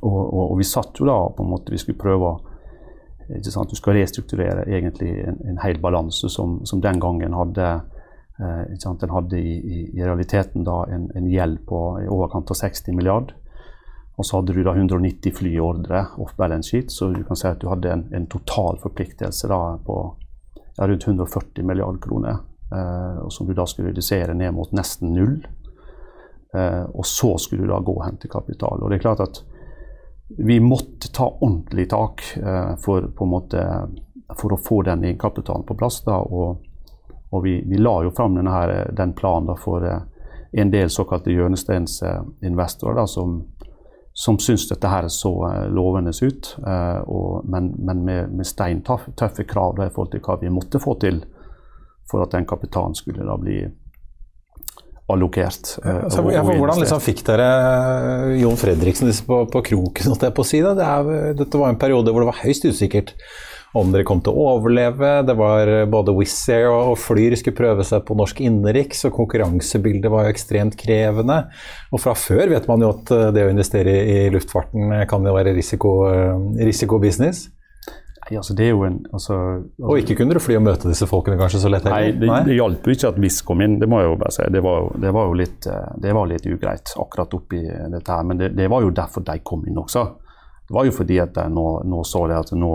og, 0.00 0.18
og, 0.18 0.44
og, 0.50 0.54
vi 0.58 0.66
satt 0.66 0.98
jo 0.98 1.06
da 1.06 1.18
på 1.36 1.44
en 1.44 1.52
måte 1.52 1.72
Vi 1.72 1.78
skulle 1.80 2.00
prøve 2.00 2.32
ikke 3.36 3.52
sant, 3.52 3.70
Du 3.70 3.78
skal 3.78 3.98
restrukturere 3.98 4.66
egentlig 4.66 5.12
en, 5.22 5.38
en 5.52 5.60
hel 5.62 5.80
balanse 5.80 6.30
som, 6.32 6.58
som, 6.66 6.80
den 6.80 7.00
gangen 7.00 7.36
hadde 7.36 7.66
eh, 8.40 8.62
ikke 8.72 8.84
sant, 8.84 9.02
Den 9.04 9.14
hadde 9.14 9.40
i, 9.40 9.56
i, 9.58 9.82
i 9.98 10.02
realiteten 10.04 10.64
da 10.66 10.82
en, 10.88 11.10
en, 11.14 11.28
gjeld 11.30 11.62
på 11.68 11.82
i 12.02 12.08
overkant 12.08 12.50
av 12.50 12.58
60 12.58 12.96
milliard. 12.96 13.34
Og 14.18 14.26
så 14.26 14.40
hadde 14.40 14.56
du 14.56 14.64
da 14.66 14.74
190 14.74 15.34
fly 15.38 15.52
i 15.54 15.62
ordre 15.62 16.06
off 16.18 16.34
balance 16.36 16.72
sheet, 16.72 16.90
så 16.90 17.12
du 17.14 17.20
kan 17.26 17.38
si 17.38 17.46
at 17.46 17.60
du 17.62 17.68
hadde 17.70 17.92
en, 17.92 18.08
en 18.16 18.26
total 18.26 18.80
forpliktelse 18.82 19.46
da 19.50 19.60
på 19.86 19.98
rundt 20.78 21.06
140 21.06 21.66
milliard 21.66 22.00
kroner. 22.02 22.40
Eh, 22.72 23.18
og 23.24 23.32
som 23.32 23.46
du 23.46 23.54
da 23.54 23.66
skulle 23.66 23.88
redusere 23.88 24.34
ned 24.34 24.52
mot 24.54 24.72
nesten 24.76 25.14
null. 25.14 25.38
Eh, 26.54 26.84
og 26.84 27.06
så 27.06 27.36
skulle 27.38 27.64
du 27.64 27.72
da 27.72 27.80
gå 27.80 27.94
og 27.96 28.04
hente 28.04 28.28
kapital. 28.28 28.82
Og 28.82 28.90
det 28.90 28.98
er 28.98 29.06
klart 29.06 29.24
at 29.24 29.42
vi 30.38 30.58
måtte 30.60 31.08
ta 31.14 31.30
ordentlig 31.40 31.88
tak 31.88 32.24
eh, 32.36 32.74
for, 32.84 33.08
måte, 33.26 33.64
for, 34.36 34.52
å 34.52 34.60
få 34.60 34.82
den 34.88 35.06
egenkapitalen 35.08 35.64
på 35.68 35.78
plass. 35.80 36.02
Da, 36.04 36.18
og, 36.20 36.60
og 37.30 37.44
vi, 37.44 37.60
vi, 37.64 37.80
la 37.80 38.02
jo 38.04 38.12
fram 38.16 38.36
her, 38.46 38.92
den 38.92 39.16
planen 39.16 39.48
da, 39.48 39.56
for 39.56 39.84
en 40.52 40.70
del 40.72 40.90
såkalte 40.92 41.32
hjørnesteinsinvestorer 41.32 43.08
som, 43.08 43.40
som 44.16 44.38
syns 44.40 44.68
dette 44.68 44.88
her 44.88 45.08
så 45.12 45.32
lovende 45.68 46.14
ut, 46.22 46.54
og, 47.04 47.44
men, 47.44 47.74
men, 47.76 48.00
med, 48.04 48.32
med 48.32 48.48
steintøffe 48.48 49.44
krav 49.44 49.76
da, 49.76 49.90
i 49.90 49.92
forhold 49.92 50.14
til 50.14 50.24
hva 50.24 50.38
vi 50.40 50.52
måtte 50.52 50.80
få 50.80 50.96
til 51.04 51.20
for 52.10 52.24
at 52.24 52.34
den 52.34 52.48
kapitalen 52.48 52.96
skulle 52.98 53.26
da 53.26 53.36
bli 53.40 53.60
allokert. 55.08 55.78
Uh, 55.84 56.08
så, 56.12 56.22
ja, 56.32 56.42
hvordan 56.44 56.82
liksom 56.82 57.00
fikk 57.00 57.22
dere 57.26 57.48
eh, 57.48 58.40
Jon 58.42 58.58
Fredriksen 58.60 59.12
på, 59.26 59.44
på 59.52 59.62
kroken? 59.70 60.16
på 60.20 60.44
å 60.44 60.48
si 60.48 60.60
det? 60.64 60.74
Det 60.78 60.88
er, 60.88 61.36
dette 61.38 61.60
var 61.60 61.72
en 61.72 61.80
periode 61.80 62.12
hvor 62.12 62.24
det 62.24 62.32
var 62.32 62.42
høyst 62.42 62.68
usikkert 62.68 63.14
om 63.76 63.90
dere 63.92 64.06
kom 64.08 64.20
til 64.24 64.32
å 64.32 64.46
overleve. 64.54 65.10
Det 65.28 65.34
var 65.36 65.70
både 65.92 66.14
Wizz 66.16 66.48
Air 66.52 66.70
og 66.72 66.94
Flyr 67.00 67.36
skulle 67.36 67.56
prøve 67.56 67.84
seg 67.84 68.04
på 68.08 68.16
norsk 68.16 68.40
innenriks, 68.44 69.04
og 69.08 69.16
konkurransebildet 69.16 70.12
var 70.12 70.26
jo 70.26 70.32
ekstremt 70.32 70.76
krevende. 70.80 71.42
Og 71.92 72.02
fra 72.04 72.16
før 72.16 72.54
vet 72.54 72.68
man 72.68 72.84
jo 72.84 72.92
at 72.96 73.12
eh, 73.14 73.28
det 73.36 73.44
å 73.46 73.52
investere 73.52 74.00
i 74.04 74.18
luftfarten 74.34 74.92
kan 75.08 75.24
jo 75.24 75.36
være 75.36 75.56
risiko, 75.56 75.94
risikobusiness. 76.60 77.46
Nei, 78.28 78.36
altså 78.36 78.54
det 78.54 78.66
er 78.66 78.74
jo 78.74 78.84
en 78.84 78.98
altså, 79.12 79.34
altså, 79.56 79.88
Og 79.88 80.02
ikke 80.02 80.18
kunne 80.18 80.36
du 80.36 80.40
fly 80.42 80.58
og 80.58 80.64
møte 80.66 80.90
disse 80.90 81.06
folkene 81.08 81.38
kanskje 81.40 81.62
så 81.62 81.70
lett? 81.72 81.86
Nei, 81.88 82.12
det, 82.12 82.28
det 82.44 82.58
hjalp 82.58 82.84
jo 82.84 82.96
ikke 82.96 83.12
at 83.14 83.20
VIS 83.22 83.40
kom 83.48 83.62
inn, 83.64 83.78
det 83.80 83.88
må 83.88 84.02
jeg 84.02 84.10
jo 84.10 84.18
bare 84.20 84.34
si. 84.36 84.48
Det 84.52 84.62
var, 84.64 84.88
det 85.00 85.12
var 85.16 85.30
jo 85.30 85.38
litt, 85.40 85.68
eh, 85.72 85.90
det 86.04 86.14
var 86.16 86.28
litt 86.28 86.48
ugreit 86.48 86.92
akkurat 87.00 87.36
oppi 87.38 87.62
dette 87.64 88.12
her. 88.12 88.26
Men 88.28 88.40
det, 88.40 88.50
det, 88.58 88.68
var 88.68 88.84
jo 88.84 88.92
derfor 88.92 89.24
de 89.24 89.38
kom 89.40 89.64
inn 89.68 89.80
også. 89.80 90.04
Det 90.68 90.76
var 90.76 90.84
jo 90.84 90.94
fordi 90.98 91.20
at 91.24 91.32
de 91.38 91.46
nå, 91.54 91.66
nå 91.88 92.04
så 92.04 92.26
det 92.28 92.36
at 92.36 92.52
nå 92.52 92.72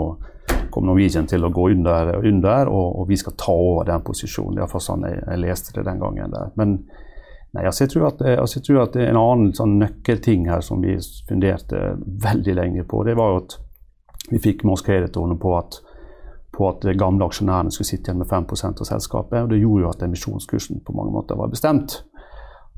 kom 0.74 0.88
Norwegian 0.88 1.28
til 1.30 1.46
å 1.46 1.52
gå 1.54 1.68
under, 1.70 2.16
under 2.18 2.70
og, 2.72 2.86
og, 2.98 3.08
vi 3.08 3.18
skal 3.20 3.36
ta 3.38 3.54
over 3.54 3.86
den 3.86 4.02
posisjonen. 4.04 4.58
Iallfall 4.58 4.82
sånn 4.82 5.06
jeg, 5.06 5.20
jeg 5.22 5.42
leste 5.44 5.76
det 5.78 5.86
den 5.86 6.02
gangen. 6.02 6.34
der. 6.34 6.50
Men 6.58 6.80
nei, 7.54 7.62
altså 7.62 7.84
jeg, 7.84 7.94
tror 7.94 8.08
at, 8.10 8.24
altså 8.34 8.58
jeg 8.58 8.66
tror 8.66 8.82
at 8.88 8.98
det 8.98 9.06
en 9.06 9.20
annen 9.20 9.54
sånn 9.54 9.78
nøkkelting 9.78 10.48
her 10.50 10.64
som 10.66 10.82
vi 10.82 10.98
funderte 11.28 11.92
veldig 12.26 12.58
lenge 12.58 12.88
på. 12.90 13.04
det 13.06 13.14
var 13.20 13.36
jo 13.36 13.44
at 13.44 13.60
vi 14.30 14.40
fikk 14.40 14.64
med 14.64 14.76
oss 14.76 14.84
kreditorene 14.86 15.36
på 15.40 15.52
at, 15.58 15.78
på 16.54 16.68
at 16.70 16.84
de 16.86 16.94
gamle 16.98 17.26
aksjonærene 17.28 17.72
skulle 17.74 17.90
sitte 17.90 18.10
igjen 18.10 18.22
med 18.22 18.30
5% 18.30 18.80
av 18.80 18.88
selskapet. 18.88 19.42
og 19.42 19.52
Det 19.52 19.60
gjorde 19.60 19.84
jo 19.84 19.90
at 19.90 20.04
emisjonskursen 20.06 20.82
på 20.86 20.96
mange 20.96 21.12
måter 21.14 21.38
var 21.38 21.52
bestemt. 21.52 22.02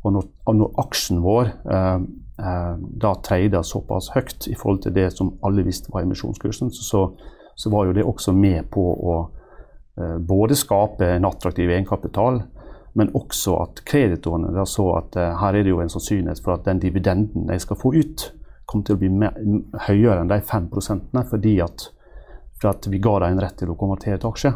Og 0.04 0.14
når, 0.14 0.26
når 0.54 0.80
aksjen 0.82 1.22
vår 1.24 1.50
eh, 1.50 2.02
eh, 2.38 2.74
da 3.02 3.14
treida 3.26 3.62
såpass 3.66 4.12
høyt 4.14 4.48
i 4.50 4.54
forhold 4.58 4.84
til 4.84 4.94
det 4.94 5.08
som 5.14 5.34
alle 5.46 5.64
visste 5.66 5.92
var 5.94 6.06
emisjonskursen, 6.06 6.70
så, 6.74 7.08
så 7.54 7.72
var 7.72 7.88
jo 7.88 7.96
det 7.96 8.06
også 8.06 8.34
med 8.36 8.68
på 8.74 8.84
å 8.84 9.16
eh, 9.98 10.18
både 10.18 10.58
skape 10.58 11.08
en 11.16 11.26
attraktiv 11.26 11.70
egenkapital, 11.70 12.42
men 12.96 13.12
også 13.18 13.58
at 13.60 13.82
kreditorene 13.88 14.54
da 14.54 14.64
så 14.68 14.88
at 15.00 15.18
eh, 15.20 15.34
her 15.40 15.58
er 15.58 15.66
det 15.66 15.74
jo 15.74 15.82
en 15.82 15.92
sannsynlighet 15.92 16.42
for 16.44 16.56
at 16.56 16.68
den 16.68 16.80
dividenden 16.82 17.48
de 17.50 17.58
skal 17.60 17.80
få 17.80 17.96
ut, 17.96 18.30
kom 18.66 18.82
til 18.84 18.96
å 18.96 19.00
bli 19.00 19.10
mer, 19.10 19.36
høyere 19.86 20.20
enn 20.20 20.30
de 20.30 20.40
5 20.42 20.70
fordi 21.30 21.60
at, 21.62 21.88
for 22.60 22.72
at 22.72 22.88
vi 22.90 22.98
ga 23.02 23.18
dem 23.22 23.36
en 23.36 23.44
rett 23.44 23.58
til 23.60 23.70
å 23.70 23.78
konvertere 23.78 24.18
til 24.18 24.32
aksje. 24.32 24.52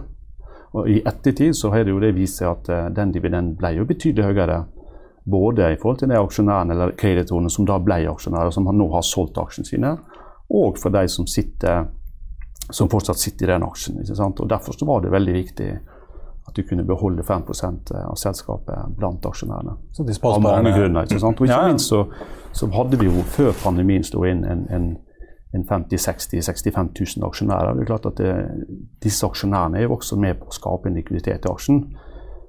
Og 0.73 0.91
I 0.91 1.01
ettertid 1.07 1.57
så 1.57 1.71
har 1.71 1.85
det 1.85 1.95
jo 1.95 2.03
det 2.03 2.13
vist 2.15 2.39
seg 2.39 2.51
at 2.51 2.71
uh, 2.71 2.89
den 2.95 3.13
dividenden 3.15 3.57
ble 3.59 3.75
jo 3.79 3.87
betydelig 3.89 4.31
høyere. 4.31 4.65
Både 5.31 5.73
i 5.73 5.79
forhold 5.79 6.03
til 6.03 6.11
de 6.11 6.19
aksjonærene 6.19 6.75
eller 6.75 6.95
kreditorene 6.99 7.51
som 7.53 7.67
da 7.69 7.79
ble 7.83 8.03
aksjonærer, 8.11 8.53
som 8.55 8.69
nå 8.71 8.87
har 8.95 9.07
solgt 9.07 9.39
aksjene 9.39 9.69
sine, 9.69 9.95
og 10.51 10.79
for 10.81 10.95
de 10.95 11.05
som, 11.11 11.27
sitter, 11.31 11.85
som 12.71 12.91
fortsatt 12.91 13.19
sitter 13.21 13.51
i 13.51 13.53
den 13.53 13.67
aksjen. 13.67 14.01
Og 14.01 14.47
Derfor 14.51 14.79
så 14.79 14.89
var 14.89 15.05
det 15.05 15.13
veldig 15.13 15.35
viktig 15.37 15.69
at 16.51 16.57
du 16.57 16.67
kunne 16.67 16.85
beholde 16.87 17.23
5% 17.23 17.93
av 17.95 18.17
selskapet 18.19 18.97
blant 18.99 19.27
aksjonærene. 19.27 19.77
Så 19.95 20.05
de 20.07 20.17
av 20.23 20.43
mange 20.43 20.75
grunner. 20.75 21.07
ikke 21.07 21.23
sant? 21.23 21.41
Og 21.41 21.47
ikke 21.47 21.63
minst 21.71 21.93
så, 21.93 22.05
så, 22.53 22.69
hadde 22.75 22.99
vi 23.01 23.07
jo 23.07 23.23
før 23.37 23.55
pandemien 23.63 24.05
stå 24.07 24.25
inn 24.27 24.45
en, 24.45 24.67
en, 24.75 24.91
en 25.55 25.67
50 25.69 26.03
60 26.07 26.43
65 26.51 26.93
000 27.17 27.29
aksjonærer. 27.31 27.79
Det 27.79 27.87
er 27.87 27.91
klart 27.93 28.11
at 28.11 28.19
det, 28.21 28.35
Disse 29.03 29.27
aksjonærene 29.27 29.79
er 29.79 29.87
jo 29.87 29.97
også 29.99 30.19
med 30.21 30.43
på 30.43 30.51
å 30.51 30.59
skape 30.59 30.91
en 30.91 30.99
likviditet 30.99 31.47
i 31.47 31.53
aksjen. 31.53 31.85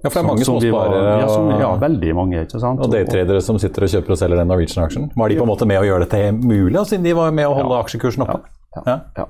Ja, 0.02 0.10
for 0.10 0.18
det 0.18 0.24
er 0.24 0.30
mange 0.32 0.46
småsparere? 0.50 1.16
Ja, 1.22 1.30
som, 1.30 1.50
ja, 1.62 1.72
veldig 1.78 2.16
mange. 2.18 2.42
ikke 2.48 2.62
sant? 2.64 2.82
Og 2.82 2.90
daytradere 2.90 3.42
som 3.46 3.62
sitter 3.62 3.86
og 3.86 3.94
kjøper 3.94 4.16
og 4.16 4.22
selger 4.24 4.42
den 4.42 4.50
Norwegian-aksjen. 4.50 5.12
Var 5.14 5.30
de 5.30 5.38
på 5.38 5.46
en 5.46 5.54
måte 5.54 5.70
med 5.70 5.84
å 5.84 5.86
gjøre 5.86 6.08
dette 6.08 6.32
mulig, 6.42 6.82
siden 6.90 7.06
de 7.06 7.14
var 7.14 7.30
med 7.38 7.46
å 7.46 7.54
holde 7.54 7.78
ja. 7.78 7.86
aksjekursen 7.86 8.26
oppe? 8.26 8.42
Ja, 8.80 8.86
ja. 8.88 9.00
ja, 9.20 9.28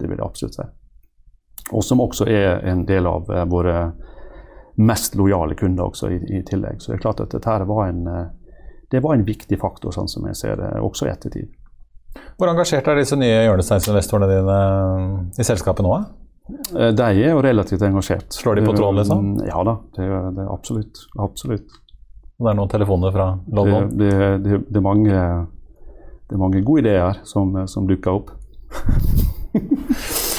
det 0.00 0.08
vil 0.08 0.16
jeg 0.16 0.24
absolutt 0.24 0.56
si 0.56 0.70
og 1.72 1.84
som 1.84 2.02
også 2.02 2.26
er 2.30 2.64
en 2.68 2.84
del 2.88 3.06
av 3.06 3.30
eh, 3.30 3.44
våre 3.50 3.76
mest 4.80 5.14
lojale 5.18 5.54
kunder 5.54 5.90
også 5.90 6.10
i, 6.10 6.18
i, 6.38 6.42
tillegg. 6.46 6.80
Så 6.80 6.92
det 6.92 6.98
er 6.98 7.02
klart 7.04 7.20
at 7.22 7.34
dette 7.34 7.56
var 7.68 7.88
en, 7.88 8.06
eh, 8.06 8.28
det 8.90 9.02
var 9.04 9.14
en 9.14 9.26
viktig 9.26 9.58
faktor, 9.60 9.94
sånn 9.94 10.08
som 10.10 10.26
jeg 10.30 10.38
ser 10.38 10.56
det, 10.60 10.70
også 10.80 11.08
i 11.08 11.12
ettertid. 11.12 11.50
Hvor 12.38 12.50
engasjert 12.50 12.88
er 12.90 12.98
disse 12.98 13.18
nye 13.18 13.44
hjørnesteinsinvestorene 13.44 14.30
dine 14.30 14.56
i 15.38 15.46
selskapet 15.46 15.86
nå? 15.86 15.92
Eh, 16.74 16.90
de 16.96 17.06
er 17.06 17.30
jo 17.30 17.44
relativt 17.44 17.84
engasjert. 17.86 18.32
Slår 18.34 18.58
de 18.58 18.66
på 18.66 18.74
tråden, 18.74 19.02
liksom? 19.02 19.30
Ja 19.46 19.62
da, 19.66 19.78
det, 19.96 20.08
det 20.08 20.46
er 20.46 20.50
absolutt. 20.50 21.04
absolutt. 21.20 21.78
Det 22.40 22.48
er 22.48 22.56
noen 22.56 22.72
telefoner 22.72 23.12
fra 23.14 23.30
London? 23.52 23.90
Det, 24.00 24.10
det, 24.40 24.62
det 24.64 24.80
er, 24.80 24.84
mange, 24.84 25.22
det 26.24 26.34
er 26.38 26.40
mange 26.40 26.64
gode 26.64 26.86
ideer 26.86 27.20
som, 27.28 27.52
som 27.68 27.86
dukker 27.90 28.16
opp. 28.16 28.34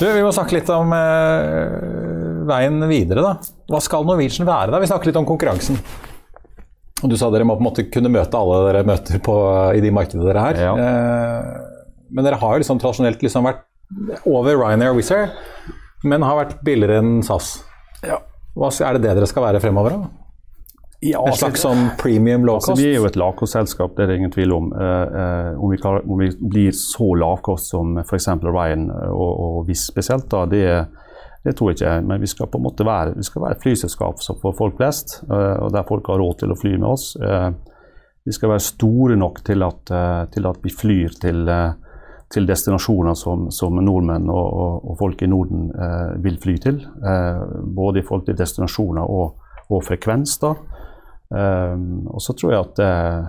Du, 0.00 0.06
vi 0.08 0.22
må 0.24 0.30
snakke 0.32 0.56
litt 0.56 0.70
om 0.72 0.94
eh, 0.96 2.44
veien 2.48 2.78
videre. 2.88 3.20
da. 3.20 3.34
Hva 3.68 3.80
skal 3.84 4.06
Norwegian 4.08 4.48
være? 4.48 4.72
da? 4.72 4.80
Vi 4.80 4.88
snakker 4.88 5.10
litt 5.10 5.18
om 5.20 5.28
konkurransen. 5.28 5.76
Og 7.00 7.12
Du 7.12 7.16
sa 7.20 7.28
dere 7.32 7.44
må 7.48 7.56
på 7.56 7.60
en 7.64 7.68
måte 7.68 7.84
kunne 7.92 8.12
møte 8.12 8.36
alle 8.38 8.62
dere 8.66 8.86
møter 8.88 9.20
på, 9.24 9.34
i 9.76 9.82
de 9.84 9.92
markedene 9.92 10.24
dere 10.24 10.46
er. 10.52 10.62
Ja. 10.64 10.72
Eh, 10.80 12.06
men 12.10 12.26
dere 12.26 12.40
har 12.40 12.56
jo 12.56 12.62
liksom 12.64 12.80
tradisjonelt 12.80 13.20
liksom 13.24 13.44
vært 13.44 13.66
over 14.28 14.56
Ryanair 14.56 14.94
og 14.94 15.00
Wizz 15.00 15.12
Air, 15.14 15.34
men 16.08 16.24
har 16.24 16.38
vært 16.38 16.56
billigere 16.64 17.02
enn 17.02 17.20
SAS. 17.26 17.58
Ja. 18.06 18.22
Hva 18.56 18.72
er 18.72 18.96
det 18.96 19.04
det 19.04 19.18
dere 19.18 19.28
skal 19.28 19.44
være 19.50 19.60
fremover? 19.62 19.98
da? 20.00 20.19
Ja, 21.00 21.20
en 21.24 21.32
slags 21.32 21.62
sånn 21.64 21.86
premium 21.96 22.42
lavkost? 22.44 22.74
Altså, 22.74 22.84
vi 22.84 22.90
er 22.92 22.98
jo 22.98 23.06
et 23.08 23.16
lavkostselskap, 23.16 23.94
det 23.96 24.04
er 24.04 24.10
det 24.10 24.18
ingen 24.20 24.32
tvil 24.34 24.52
om. 24.52 24.66
Uh, 24.76 24.80
uh, 25.08 25.52
om, 25.56 25.70
vi 25.72 25.78
klarer, 25.80 26.04
om, 26.04 26.20
vi 26.20 26.28
blir 26.52 26.74
så 26.76 27.14
lavkost 27.16 27.72
som 27.72 27.94
f.eks. 28.02 28.26
Ryan 28.44 28.90
og, 28.92 29.30
og 29.30 29.70
Wizz 29.70 29.86
spesielt, 29.88 30.28
da, 30.32 30.44
det, 30.50 30.66
det, 31.46 31.54
tror 31.56 31.70
jeg 31.72 31.78
ikke. 31.78 31.94
Men 32.04 32.20
vi 32.20 32.28
skal 32.28 32.50
på 32.52 32.60
en 32.60 32.66
måte 32.66 32.84
være, 32.84 33.14
vi 33.16 33.24
skal 33.24 33.46
være 33.46 33.56
et 33.56 33.64
flyselskap 33.64 34.20
for 34.42 34.56
folk 34.58 34.76
flest, 34.76 35.22
eh, 35.24 35.56
og 35.64 35.72
der 35.72 35.88
folk 35.88 36.10
har 36.12 36.20
råd 36.20 36.42
til 36.42 36.52
å 36.52 36.58
fly 36.60 36.74
med 36.76 36.90
oss. 36.90 37.14
vi 38.28 38.34
skal 38.36 38.52
være 38.52 38.62
store 38.66 39.16
nok 39.16 39.40
til 39.46 39.64
at, 39.64 39.90
til 40.34 40.46
at 40.46 40.58
vi 40.60 40.70
flyr 40.70 41.14
til, 41.22 41.48
til 42.28 42.46
destinasjoner 42.46 43.16
som, 43.16 43.46
som 43.50 43.80
nordmenn 43.80 44.28
og, 44.28 44.50
og, 44.52 44.84
og, 44.84 44.98
folk 45.00 45.24
i 45.24 45.30
Norden 45.32 45.70
vil 46.20 46.36
fly 46.42 46.58
til. 46.60 46.82
både 47.64 48.02
i 48.02 48.04
forhold 48.04 48.28
til 48.28 48.36
destinasjoner 48.36 49.08
og, 49.08 49.40
og 49.72 49.82
frekvens. 49.88 50.36
da. 50.44 50.52
Um, 51.30 52.06
og 52.10 52.22
så 52.24 52.34
tror 52.34 52.52
jeg 52.52 52.64
at 52.64 52.80
uh, 52.82 53.26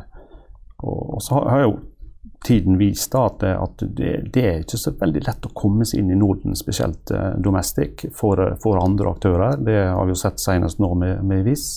Og 0.81 1.19
så 1.21 1.37
har 1.37 1.59
jo 1.61 1.73
tiden 2.41 2.79
vist 2.79 3.11
da, 3.13 3.27
at, 3.29 3.43
at 3.45 3.83
det, 3.85 4.13
det, 4.33 4.41
er 4.41 4.63
ikke 4.63 4.79
så 4.81 4.95
veldig 4.97 5.21
lett 5.27 5.45
å 5.45 5.51
komme 5.53 5.85
seg 5.85 6.01
inn 6.01 6.09
i 6.09 6.17
Norden, 6.17 6.57
spesielt 6.57 7.13
uh, 7.13 7.35
domestic, 7.37 8.07
for, 8.17 8.41
for, 8.63 8.81
andre 8.81 9.11
aktører. 9.13 9.59
Det 9.61 9.77
har 9.91 10.09
vi 10.09 10.15
jo 10.15 10.21
sett 10.23 10.41
senest 10.41 10.81
nå 10.81 10.89
med, 10.97 11.21
med 11.21 11.45
VIS. 11.45 11.67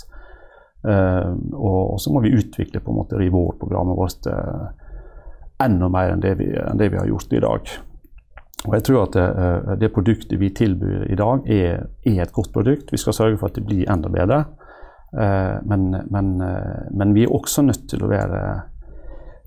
Uh, 0.84 1.37
og, 1.52 1.82
og, 1.94 1.98
så 2.00 2.12
må 2.12 2.24
vi 2.24 2.32
utvikle 2.37 2.80
på 2.80 2.92
en 2.92 3.02
måte 3.02 3.20
Rivor-programmet 3.20 4.00
vårt 4.00 4.30
uh, 4.32 4.72
enda 5.64 5.88
mer 5.92 6.14
enn 6.14 6.24
det 6.24 6.34
vi, 6.40 6.48
enn 6.56 6.80
det 6.80 6.90
vi 6.92 7.00
har 7.00 7.12
gjort 7.12 7.37
i 7.37 7.44
dag. 7.44 7.74
Og 8.64 8.76
jeg 8.78 8.84
tror 8.87 9.02
at 9.04 9.16
eh, 9.20 9.72
det 9.80 9.92
produktet 9.92 10.38
vi 10.40 10.48
tilbyr 10.56 11.08
i 11.12 11.16
dag, 11.20 11.48
er, 11.52 11.82
er, 12.06 12.20
et 12.22 12.32
godt 12.32 12.52
produkt. 12.54 12.92
Vi 12.92 13.00
skal 13.00 13.16
sørge 13.16 13.40
for 13.40 13.50
at 13.50 13.58
det 13.58 13.64
blir 13.66 13.90
enda 13.92 14.08
bedre. 14.12 14.44
Eh, 15.20 15.57
men, 15.62 15.90
men, 16.11 16.40
eh, 16.40 16.87
men 16.90 17.14
vi 17.14 17.24
er 17.24 17.35
også 17.35 17.62
nødt 17.62 17.87
til 17.90 18.03
å 18.03 18.11
være 18.11 18.40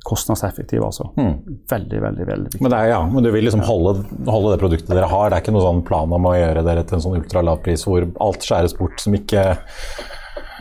kostnadseffektive. 0.07 0.85
altså. 0.85 1.09
Mm. 1.17 1.33
Veldig, 1.69 2.01
veldig 2.01 2.27
veldig 2.27 2.51
viktig. 2.51 2.61
Men, 2.63 2.75
er, 2.77 2.91
ja, 2.93 3.01
men 3.11 3.23
du 3.23 3.31
vil 3.33 3.43
liksom 3.43 3.65
holde, 3.67 4.05
holde, 4.27 4.53
det 4.53 4.61
produktet 4.61 4.93
dere 4.93 5.09
har? 5.11 5.29
Det 5.29 5.39
er 5.39 5.43
ikke 5.43 5.55
noen 5.55 5.67
sånn 5.67 5.83
plan 5.89 6.13
om 6.15 6.29
å 6.29 6.35
gjøre 6.37 6.63
dere 6.63 6.85
til 6.87 6.99
en 6.99 7.03
sånn 7.03 7.17
ultralavpris 7.19 7.83
hvor 7.89 8.07
alt 8.23 8.47
skjæres 8.47 8.77
bort 8.77 9.03
som 9.03 9.17
ikke, 9.17 9.43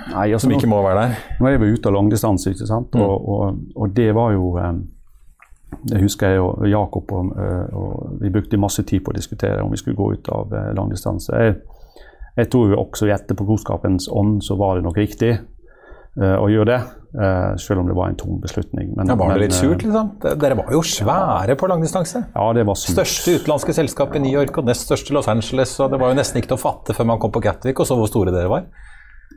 Nei, 0.06 0.26
altså, 0.32 0.46
som 0.46 0.56
ikke 0.56 0.70
må 0.70 0.82
være 0.82 1.04
der? 1.04 1.22
Nå 1.38 1.50
er 1.50 1.62
vi 1.62 1.70
ute 1.76 1.90
av 1.90 1.94
langdistanse, 1.94 2.56
ikke 2.56 2.66
sant. 2.66 2.98
Mm. 2.98 3.06
Og, 3.06 3.30
og, 3.36 3.62
og, 3.76 3.94
det 3.94 4.10
var 4.16 4.34
jo 4.34 4.50
Det 5.86 5.98
husker 6.02 6.34
jeg 6.34 6.42
og 6.42 6.66
Jakob 6.70 7.10
og, 7.14 7.32
og, 7.74 8.18
vi 8.22 8.30
brukte 8.34 8.58
masse 8.58 8.82
tid 8.86 9.02
på 9.06 9.14
å 9.14 9.16
diskutere 9.16 9.62
om 9.62 9.70
vi 9.70 9.78
skulle 9.78 9.98
gå 9.98 10.12
ut 10.16 10.30
av 10.34 10.54
langdistanse. 10.74 11.38
Jeg, 11.38 11.58
jeg 12.36 12.50
tror 12.52 12.72
jo 12.72 12.80
også 12.82 13.08
i 13.08 13.14
etterpåklokskapens 13.14 14.10
ånd 14.12 14.42
så 14.44 14.58
var 14.60 14.76
det 14.76 14.84
nok 14.84 14.98
riktig 15.00 15.32
uh, 16.20 16.36
å 16.36 16.48
gjøre 16.52 16.68
det. 16.68 16.80
Uh, 17.16 17.54
selv 17.56 17.80
om 17.80 17.88
det 17.88 17.94
var 17.96 18.10
en 18.10 18.18
tung 18.20 18.36
beslutning. 18.42 18.90
Men, 18.96 19.08
ja, 19.08 19.14
var 19.16 19.32
det 19.32 19.46
litt 19.46 19.54
eh, 19.54 19.60
surt, 19.62 19.84
liksom? 19.86 20.10
Dere 20.20 20.58
var 20.58 20.74
jo 20.74 20.82
svære 20.84 21.54
på 21.56 21.70
langdistanse. 21.70 22.26
Ja, 22.34 22.48
det 22.52 22.66
var 22.68 22.76
surt. 22.76 22.98
Største 22.98 23.38
utenlandske 23.38 23.72
selskap 23.78 24.12
i 24.18 24.20
New 24.20 24.34
York 24.34 24.58
og 24.60 24.68
nest 24.68 24.84
største 24.84 25.16
Los 25.16 25.30
Angeles. 25.32 25.72
og 25.80 25.94
Det 25.94 26.00
var 26.02 26.12
jo 26.12 26.18
nesten 26.18 26.42
ikke 26.42 26.52
til 26.52 26.58
å 26.58 26.64
fatte 26.66 26.96
før 26.96 27.08
man 27.14 27.22
kom 27.22 27.32
på 27.32 27.40
Gatwick 27.46 27.80
og 27.80 27.88
så 27.88 27.96
hvor 27.96 28.10
store 28.10 28.34
dere 28.34 28.52
var. 28.52 28.68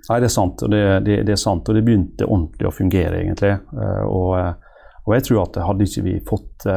Nei, 0.09 0.17
det 0.19 0.27
er 0.27 0.35
sant. 0.35 0.65
Og 0.65 0.73
det, 0.73 0.81
det, 1.07 1.21
det 1.29 1.37
er 1.37 1.39
sant, 1.39 1.71
og 1.71 1.77
det 1.77 1.85
begynte 1.87 2.27
ordentlig 2.27 2.67
å 2.67 2.75
fungere, 2.75 3.23
egentlig. 3.23 3.53
Uh, 3.71 4.03
og, 4.09 4.35
og, 5.05 5.15
jeg 5.15 5.29
tror 5.29 5.45
at 5.45 5.63
hadde 5.69 5.87
ikke 5.87 6.05
vi 6.09 6.19
fått 6.27 6.67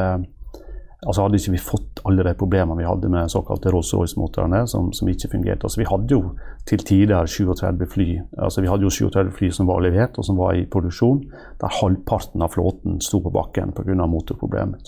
altså 1.03 1.25
Hadde 1.25 1.35
ikke 1.35 1.51
vi 1.51 1.59
fått 1.59 1.92
alle 2.05 2.25
de 2.27 2.33
problemene 2.39 2.77
vi 2.79 2.87
hadde 2.87 3.09
med 3.11 3.31
såkalte 3.31 3.71
Rolls-Royce-motorene, 3.71 4.63
som, 4.67 4.91
som, 4.93 5.09
ikke 5.09 5.31
fungerte 5.31 5.67
altså 5.67 5.81
Vi 5.81 5.89
hadde 5.89 6.15
jo 6.15 6.21
til 6.69 6.83
tider 6.83 7.27
37 7.27 7.85
fly 7.93 8.07
altså 8.37 8.63
vi 8.63 8.71
hadde 8.71 8.87
jo 8.87 8.93
37 8.93 9.31
fly 9.37 9.51
som 9.55 9.69
var 9.69 9.83
levert 9.85 10.17
og 10.17 10.27
som 10.27 10.39
var 10.39 10.57
i 10.57 10.65
produksjon, 10.65 11.23
der 11.61 11.77
halvparten 11.81 12.43
av 12.43 12.53
flåten 12.55 12.99
sto 13.01 13.21
på 13.23 13.33
bakken 13.33 13.73
pga. 13.75 14.07
motorproblemer. 14.07 14.79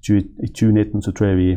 I 0.00 0.48
2019 0.48 1.02
så 1.02 1.12
tror 1.12 1.28
jeg 1.28 1.36
vi 1.36 1.50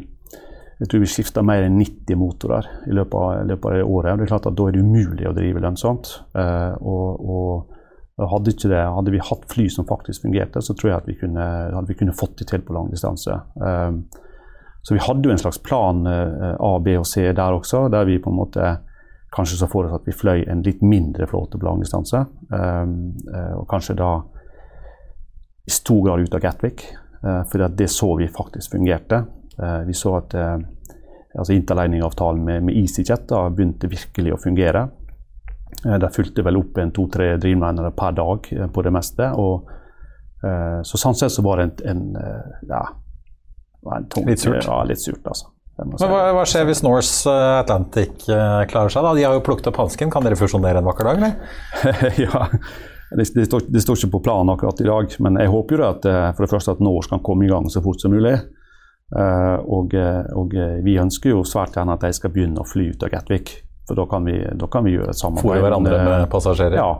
jeg 0.83 0.89
tror 0.89 1.03
vi 1.03 1.07
skifta 1.07 1.43
mer 1.45 1.63
enn 1.63 1.77
90 1.79 2.17
motorer 2.19 2.65
i 2.89 2.95
løpet 2.97 3.15
av, 3.15 3.35
i 3.43 3.47
løpet 3.47 3.69
av 3.69 3.75
det 3.77 3.83
året. 3.85 4.17
Det 4.17 4.25
er 4.25 4.31
klart 4.33 4.47
at 4.49 4.57
Da 4.57 4.65
er 4.67 4.73
det 4.75 4.81
umulig 4.83 5.29
å 5.29 5.35
drive 5.37 5.61
lønnsomt. 5.63 6.09
Uh, 6.35 6.73
og, 6.81 7.21
og 7.23 7.72
hadde, 8.17 8.51
det, 8.69 8.77
hadde, 8.77 9.11
vi 9.11 9.19
hatt 9.19 9.45
fly 9.49 9.69
som 9.69 9.87
faktisk 9.89 10.21
fungerte, 10.21 10.61
så 10.61 10.75
tror 10.77 10.91
jeg 10.91 11.01
at 11.01 11.09
vi 11.09 11.17
kunne, 11.17 11.45
vi 11.87 11.97
kunne 11.97 12.13
fått 12.13 12.37
det 12.41 12.49
til 12.51 12.61
på 12.61 12.75
langdistanse. 12.75 13.39
Um, 13.57 14.03
så 14.83 14.93
vi 14.93 15.01
hadde 15.01 15.25
jo 15.25 15.33
en 15.33 15.41
slags 15.41 15.61
plan 15.63 16.03
uh, 16.05 16.53
A, 16.59 16.73
B 16.83 16.97
og 16.99 17.07
C 17.09 17.31
der 17.33 17.57
også, 17.57 17.87
der 17.89 18.05
vi 18.05 18.19
på 18.21 18.29
en 18.29 18.37
måte 18.37 18.75
kanskje 19.33 19.57
så 19.63 19.69
for 19.71 19.87
oss 19.87 19.95
at 19.97 20.05
vi 20.05 20.13
fløy 20.13 20.43
en 20.45 20.61
litt 20.61 20.83
mindre 20.85 21.25
flåte 21.29 21.57
på 21.57 21.65
langdistanse. 21.65 22.21
Um, 22.53 23.15
uh, 23.31 23.55
og 23.63 23.65
kanskje 23.71 23.97
da 23.97 24.13
i 25.63 25.71
stor 25.71 26.03
grad 26.05 26.21
ut 26.21 26.37
av 26.37 26.43
Gatwick, 26.43 26.85
uh, 27.23 27.41
for 27.49 27.65
det 27.65 27.89
så 27.89 28.13
vi 28.19 28.29
faktisk 28.29 28.77
fungerte. 28.77 29.25
vi 29.85 29.93
så 29.93 30.15
at 30.17 30.33
altså 30.33 31.53
interlining-avtalen 31.53 32.39
med, 32.43 32.63
med 32.63 32.75
EasyJet 32.75 33.27
da 33.29 33.43
begynte 33.53 33.87
virkelig 33.87 34.33
å 34.33 34.39
fungere. 34.41 34.87
Eh, 35.85 35.99
de 35.99 36.09
fulgte 36.13 36.43
vel 36.45 36.59
opp 36.59 36.77
en 36.79 36.91
to-tre 36.95 37.33
Dreamlinere 37.41 37.93
per 37.95 38.15
dag 38.17 38.51
eh, 38.51 38.67
på 38.71 38.83
det 38.85 38.93
meste. 38.93 39.29
og 39.39 39.69
eh, 40.45 40.79
Så 40.87 40.99
sånn 41.01 41.17
sett 41.17 41.33
så 41.33 41.45
var 41.45 41.59
det 41.59 41.83
en, 41.89 42.13
en 42.13 42.69
ja, 42.69 42.85
en 43.97 44.07
tung, 44.11 44.29
litt 44.29 44.43
surt. 44.43 44.63
Ja, 44.63 44.81
litt 44.87 45.03
surt 45.03 45.25
altså. 45.25 45.51
Men 45.73 45.97
hva, 45.97 46.17
hva, 46.37 46.41
skjer 46.45 46.67
hvis 46.69 46.83
Norse 46.85 47.31
Atlantic 47.57 48.27
klarer 48.27 48.91
seg? 48.93 49.01
da? 49.01 49.13
De 49.17 49.23
har 49.25 49.33
jo 49.33 49.41
plukket 49.41 49.71
opp 49.71 49.79
hansken. 49.81 50.11
Kan 50.13 50.21
dere 50.21 50.37
fusjonere 50.37 50.83
en 50.83 50.85
vakker 50.85 51.07
dag, 51.09 51.17
eller? 51.17 51.63
ja, 52.27 52.43
det, 53.09 53.25
det, 53.33 53.47
står, 53.47 53.65
det, 53.73 53.81
står, 53.81 53.97
ikke 53.97 54.11
på 54.19 54.21
planen 54.29 54.53
akkurat 54.53 54.83
i 54.83 54.85
dag, 54.85 55.17
men 55.25 55.41
jeg 55.41 55.49
håper 55.49 55.81
jo 55.81 55.87
at 55.87 56.05
for 56.05 56.45
det 56.45 56.51
første 56.51 56.77
at 56.77 56.85
Norse 56.85 57.09
kan 57.09 57.25
komme 57.25 57.47
i 57.47 57.49
gang 57.49 57.65
så 57.73 57.81
fort 57.81 58.05
som 58.05 58.13
mulig. 58.13 58.35
og, 59.17 59.97
og 60.37 60.55
vi 60.85 60.99
ønsker 61.01 61.33
jo 61.33 61.41
svært 61.41 61.73
gjerne 61.73 61.97
at 61.97 62.05
de 62.05 62.13
skal 62.21 62.35
begynne 62.37 62.61
å 62.61 62.69
fly 62.69 62.91
ut 62.93 63.09
av 63.09 63.15
Gatwick. 63.17 63.55
For 63.87 63.99
da 63.99 64.05
kan 64.09 64.25
vi, 64.25 64.37
da 64.59 64.69
kan 64.71 64.85
vi 64.85 64.95
gjøre 64.95 65.11
et 65.11 65.19
samarbeid. 65.19 65.43
Fòre 65.43 65.63
hverandre 65.65 65.97
med 66.07 66.29
passasjerer? 66.31 66.77
Ja, 66.79 66.91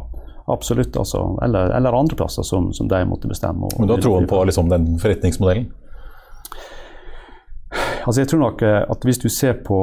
absolutt. 0.51 0.97
Altså. 0.99 1.23
Eller, 1.45 1.71
eller, 1.77 1.95
andre 1.95 2.17
plasser 2.19 2.43
som, 2.47 2.73
som, 2.75 2.89
de 2.91 2.99
måtte 3.07 3.31
bestemme. 3.31 3.69
Men 3.79 3.87
du 3.87 3.95
har 3.95 4.03
troen 4.03 4.27
på 4.27 4.43
liksom, 4.49 4.71
den 4.73 4.93
forretningsmodellen? 5.03 5.71
Altså 8.03 8.19
jeg 8.21 8.29
tror 8.29 8.41
nok 8.41 8.61
eh, 8.67 8.81
at 8.91 9.05
hvis 9.07 9.21
du 9.21 9.29
ser 9.31 9.61
på, 9.65 9.77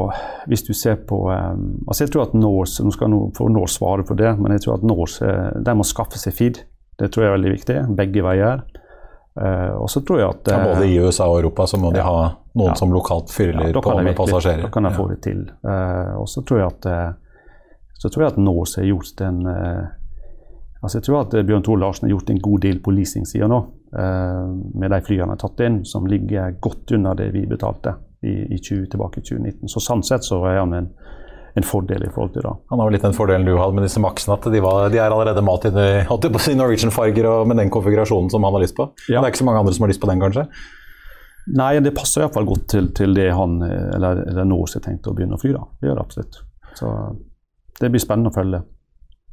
du 0.46 0.74
ser 0.76 0.98
på 1.08 1.22
um, 1.32 1.62
altså 1.88 2.04
jeg 2.04 2.12
tror 2.12 2.26
at 2.28 2.34
Norse 2.36 2.84
Nå 2.84 2.92
skal 2.94 3.14
få 3.36 3.48
Norse 3.48 3.78
svare 3.78 4.04
på 4.06 4.14
det, 4.18 4.34
men 4.38 4.52
jeg 4.52 4.66
tror 4.66 4.76
at 4.76 4.84
Norse 4.86 5.24
eh, 5.24 5.56
de 5.64 5.74
må 5.74 5.86
skaffe 5.88 6.20
seg 6.20 6.36
feed. 6.36 6.60
Det 7.00 7.08
tror 7.10 7.24
jeg 7.24 7.30
er 7.30 7.36
veldig 7.38 7.54
viktig. 7.54 7.78
Begge 7.96 8.24
veier. 8.26 8.60
Uh, 9.40 9.72
og 9.80 9.88
så 9.88 10.02
tror 10.04 10.20
jeg 10.20 10.28
at 10.28 10.50
ja, 10.52 10.58
Både 10.68 10.84
i 10.84 10.98
USA 11.00 11.24
og 11.30 11.38
Europa 11.40 11.64
så 11.70 11.78
må 11.80 11.94
de 11.94 12.02
ha 12.04 12.26
noen 12.60 12.76
som 12.76 12.92
lokalt 12.92 13.32
fyller 13.32 13.72
på 13.72 13.94
med 14.02 14.12
passasjerer. 14.18 14.66
Da 14.66 14.72
kan 14.74 14.88
jeg 14.88 14.98
få 14.98 15.06
det 15.08 15.20
til. 15.24 15.46
Uh, 15.64 16.20
og 16.20 16.28
så 16.28 16.44
tror 16.44 16.60
jeg 16.60 16.74
at 16.74 16.88
så 18.00 18.08
tror 18.08 18.24
jeg 18.24 18.32
at 18.32 18.38
Norse 18.40 18.80
har 18.80 18.86
gjort 18.88 19.20
en 19.26 19.40
altså 19.44 20.94
Jeg 20.96 21.04
tror 21.04 21.18
at 21.20 21.34
Bjørn 21.44 21.64
Tore 21.64 21.82
Larsen 21.82 22.06
har 22.06 22.14
gjort 22.14 22.30
en 22.32 22.40
god 22.40 22.62
del 22.64 22.78
på 22.80 22.94
leasingsida 22.96 23.48
nå, 23.52 23.58
med 23.92 24.88
de 24.88 25.00
flyene 25.04 25.26
han 25.26 25.34
har 25.34 25.40
tatt 25.42 25.60
inn, 25.66 25.82
som 25.84 26.08
ligger 26.08 26.54
godt 26.64 26.94
under 26.96 27.18
det 27.18 27.26
vi 27.34 27.42
betalte 27.50 27.92
i, 28.24 28.32
i 28.54 28.56
20, 28.56 28.86
tilbake 28.94 29.20
i 29.20 29.26
2019. 29.28 29.68
Så 29.68 29.82
sånn 29.84 30.04
sett 30.06 30.24
så 30.24 30.40
er 30.48 30.62
han 30.62 30.72
en 30.78 30.88
en 31.58 31.66
fordel 31.66 32.04
i 32.06 32.10
forhold 32.12 32.34
til 32.34 32.44
da. 32.46 32.52
Han 32.72 32.82
har 32.82 32.90
jo 32.90 32.94
litt 32.94 33.06
den 33.06 33.16
fordelen 33.16 33.46
du 33.48 33.54
hadde 33.58 33.76
med 33.78 33.86
disse 33.86 34.02
maksene, 34.02 34.36
at 34.36 34.50
de, 34.52 34.60
var, 34.64 34.90
de 34.92 35.00
er 35.00 35.10
allerede 35.10 35.44
mat 35.46 35.66
i, 35.66 35.72
i 35.72 36.58
Norwegian-farger 36.58 37.30
og 37.30 37.48
med 37.50 37.58
den 37.62 37.72
konfigurasjonen 37.74 38.30
som 38.32 38.46
han 38.46 38.56
har 38.56 38.64
lyst 38.64 38.78
på. 38.78 38.90
Ja. 39.08 39.18
Det 39.18 39.24
er 39.24 39.32
ikke 39.34 39.42
så 39.42 39.48
mange 39.48 39.64
andre 39.64 39.74
som 39.76 39.86
har 39.86 39.92
lyst 39.92 40.02
på 40.02 40.10
den, 40.10 40.22
kanskje? 40.22 40.46
Nei, 41.56 41.72
det 41.82 41.94
passer 41.96 42.22
iallfall 42.22 42.46
godt 42.46 42.68
til, 42.70 42.90
til 42.94 43.16
det 43.16 43.30
han 43.34 43.58
eller, 43.64 44.22
eller 44.28 44.46
Norse 44.46 44.78
har 44.78 44.84
tenkt 44.86 45.08
å 45.10 45.14
begynne 45.16 45.38
å 45.38 45.40
fly. 45.40 45.54
da. 45.56 45.64
Det 45.80 45.90
gjør 45.90 45.98
det 45.98 46.04
absolutt. 46.04 46.42
Så 46.78 46.92
det 47.80 47.90
blir 47.90 48.02
spennende 48.02 48.30
å 48.30 48.36
følge. 48.36 48.62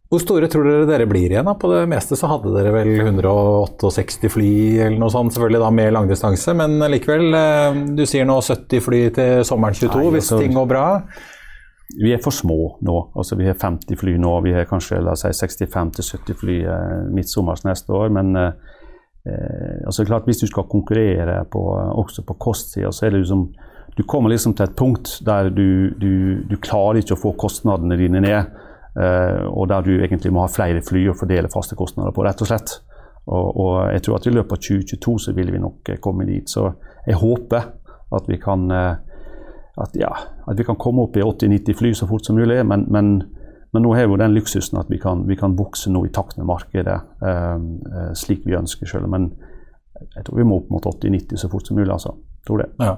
Hvor 0.07 0.21
store 0.23 0.47
tror 0.47 0.63
dere 0.63 0.85
dere 0.87 1.05
blir 1.09 1.33
igjen? 1.33 1.47
da? 1.49 1.53
På 1.59 1.67
det 1.73 1.81
meste 1.91 2.15
så 2.15 2.29
hadde 2.31 2.53
dere 2.55 2.71
vel 2.71 2.93
168 3.03 4.29
fly 4.31 4.51
eller 4.85 5.01
noe 5.01 5.11
sånt, 5.11 5.33
selvfølgelig 5.35 5.63
da 5.65 5.71
med 5.81 5.95
langdistanse, 5.97 6.55
men 6.55 6.77
likevel. 6.93 7.27
Eh, 7.35 7.81
du 7.97 8.05
sier 8.07 8.27
nå 8.27 8.37
70 8.39 8.85
fly 8.85 9.01
til 9.17 9.43
sommeren 9.47 9.75
22 9.75 9.91
Nei, 9.91 10.13
hvis 10.15 10.29
altså, 10.29 10.39
ting 10.39 10.55
går 10.55 10.69
bra? 10.71 10.85
Vi 11.95 12.11
er 12.11 12.19
for 12.23 12.35
små 12.35 12.77
nå. 12.83 12.95
Altså, 13.15 13.37
vi 13.39 13.47
har 13.47 13.55
50 13.55 13.99
fly 13.99 14.17
nå. 14.19 14.33
Vi 14.43 14.53
har 14.55 14.67
kanskje 14.67 14.99
si, 15.15 15.31
65-70 15.39 16.35
fly 16.41 16.57
eh, 16.67 16.97
midtsommers 17.15 17.63
neste 17.63 17.95
år. 17.95 18.11
Men 18.11 18.35
eh, 18.35 18.51
eh, 19.29 19.85
altså, 19.85 20.05
klart, 20.05 20.27
hvis 20.27 20.43
du 20.43 20.47
skal 20.51 20.67
konkurrere 20.67 21.39
på, 21.51 21.63
også 22.03 22.25
på 22.27 22.35
kostsida, 22.43 22.91
så 22.91 23.07
er 23.07 23.15
det 23.15 23.23
liksom 23.23 23.47
Du 23.97 24.03
kommer 24.03 24.29
liksom 24.29 24.53
til 24.53 24.67
et 24.67 24.75
punkt 24.77 25.09
der 25.25 25.49
du, 25.49 25.89
du, 25.97 26.43
du 26.45 26.57
klarer 26.61 26.99
ikke 26.99 27.15
å 27.15 27.21
få 27.21 27.31
kostnadene 27.33 27.97
dine 27.97 28.19
ned. 28.21 28.51
Eh, 28.97 29.45
og 29.47 29.69
der 29.69 29.81
du 29.85 29.95
egentlig 29.95 30.31
må 30.33 30.43
ha 30.43 30.51
flere 30.51 30.83
fly 30.85 31.07
å 31.09 31.15
fordele 31.17 31.49
faste 31.49 31.75
kostnader 31.77 32.13
på, 32.13 32.25
rett 32.25 32.41
og 32.41 32.49
slett. 32.49 32.75
Og, 33.27 33.47
og 33.59 33.73
jeg 33.93 34.03
tror 34.05 34.19
at 34.19 34.27
i 34.27 34.33
løpet 34.33 34.53
av 34.55 34.61
2022 34.63 35.17
så 35.25 35.33
vil 35.37 35.51
vi 35.53 35.61
nok 35.61 35.91
eh, 35.91 35.99
komme 36.03 36.27
dit. 36.29 36.49
Så 36.49 36.67
jeg 37.07 37.19
håper 37.19 37.71
at 38.17 38.29
vi 38.29 38.39
kan 38.41 38.65
eh, 38.71 39.06
at, 39.77 39.97
ja, 39.97 40.09
at 40.47 40.59
vi 40.59 40.65
kan 40.65 40.79
komme 40.79 41.05
opp 41.05 41.17
i 41.17 41.23
80-90 41.25 41.77
fly 41.77 41.91
så 41.97 42.07
fort 42.09 42.25
som 42.25 42.37
mulig. 42.37 42.59
Men, 42.65 42.85
men, 42.93 43.11
men 43.73 43.85
nå 43.85 43.93
har 43.95 44.07
vi 44.07 44.15
jo 44.15 44.21
den 44.21 44.33
luksusen 44.37 44.79
at 44.81 44.89
vi 44.89 44.99
kan, 45.01 45.25
vi 45.29 45.37
kan 45.39 45.57
vokse 45.57 45.91
nå 45.93 46.05
i 46.07 46.13
takt 46.13 46.39
med 46.39 46.49
markedet 46.49 46.97
um, 47.21 47.67
uh, 47.85 48.09
slik 48.17 48.47
vi 48.47 48.57
ønsker 48.57 48.89
selv. 48.89 49.09
Men 49.13 49.31
jeg 50.15 50.25
tror 50.25 50.41
vi 50.41 50.47
må 50.47 50.61
opp 50.61 50.73
mot 50.73 50.89
80-90 50.95 51.43
så 51.43 51.51
fort 51.51 51.69
som 51.69 51.77
mulig. 51.77 51.91
altså. 51.93 52.15
Tror 52.47 52.63
det. 52.63 52.71
Ja. 52.81 52.97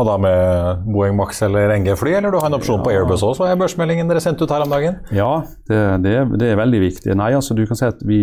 Og 0.00 0.08
da 0.08 0.14
med 0.16 0.86
Boeing 0.88 1.16
Max 1.18 1.42
eller 1.44 1.74
NG-fly, 1.76 2.14
eller 2.16 2.32
du 2.32 2.38
har 2.40 2.48
en 2.48 2.56
opsjon 2.56 2.80
ja. 2.80 2.84
på 2.86 2.92
Airbus 2.94 3.22
også, 3.26 3.44
er 3.44 3.58
børsmeldingen 3.60 4.08
dere 4.08 4.22
sendte 4.24 4.46
ut 4.46 4.54
her 4.54 4.64
om 4.64 4.72
dagen? 4.72 4.96
Ja, 5.12 5.42
det, 5.68 5.80
det, 6.06 6.14
det 6.40 6.48
er 6.48 6.56
veldig 6.58 6.80
viktig. 6.80 7.12
Nei, 7.20 7.34
altså 7.36 7.54
du 7.54 7.66
kan 7.68 7.78
si 7.78 7.84
at 7.90 8.00
vi 8.08 8.22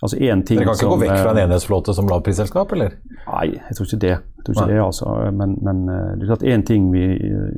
Altså 0.00 0.16
Dere 0.16 0.36
kan 0.40 0.60
ikke 0.62 0.74
som, 0.78 0.92
gå 0.94 0.98
vekk 1.02 1.12
fra 1.12 1.32
en 1.34 1.38
eh, 1.38 1.46
enhetsflåte 1.46 1.94
som 1.96 2.06
lavprisselskap, 2.08 2.70
eller? 2.72 2.94
Nei, 3.26 3.46
jeg 3.52 3.76
tror 3.76 3.88
ikke 3.88 3.98
det. 4.04 4.14
Tror 4.46 4.54
ikke 4.56 4.68
det 4.70 4.78
altså. 4.80 5.16
Men, 5.36 5.58
men 5.66 5.82
eh, 5.92 6.06
det 6.16 6.24
er 6.24 6.30
klart 6.30 6.46
én 6.48 6.64
ting 6.64 6.86
vi 6.94 7.02
eh, 7.18 7.50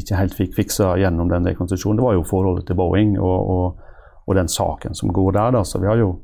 ikke 0.00 0.20
helt 0.22 0.36
fikk 0.38 0.56
fiksa 0.56 0.94
gjennom 1.02 1.28
den 1.32 1.48
rekonstruksjonen, 1.50 2.00
det 2.00 2.06
var 2.06 2.16
jo 2.16 2.24
forholdet 2.28 2.64
til 2.70 2.80
Boeing 2.80 3.18
og, 3.20 3.52
og, 3.56 4.00
og 4.24 4.40
den 4.40 4.48
saken 4.48 4.96
som 4.96 5.12
går 5.12 5.36
der. 5.36 5.52
Da. 5.58 5.62
Så 5.68 5.82
vi 5.82 5.90
har 5.90 6.00
jo 6.00 6.14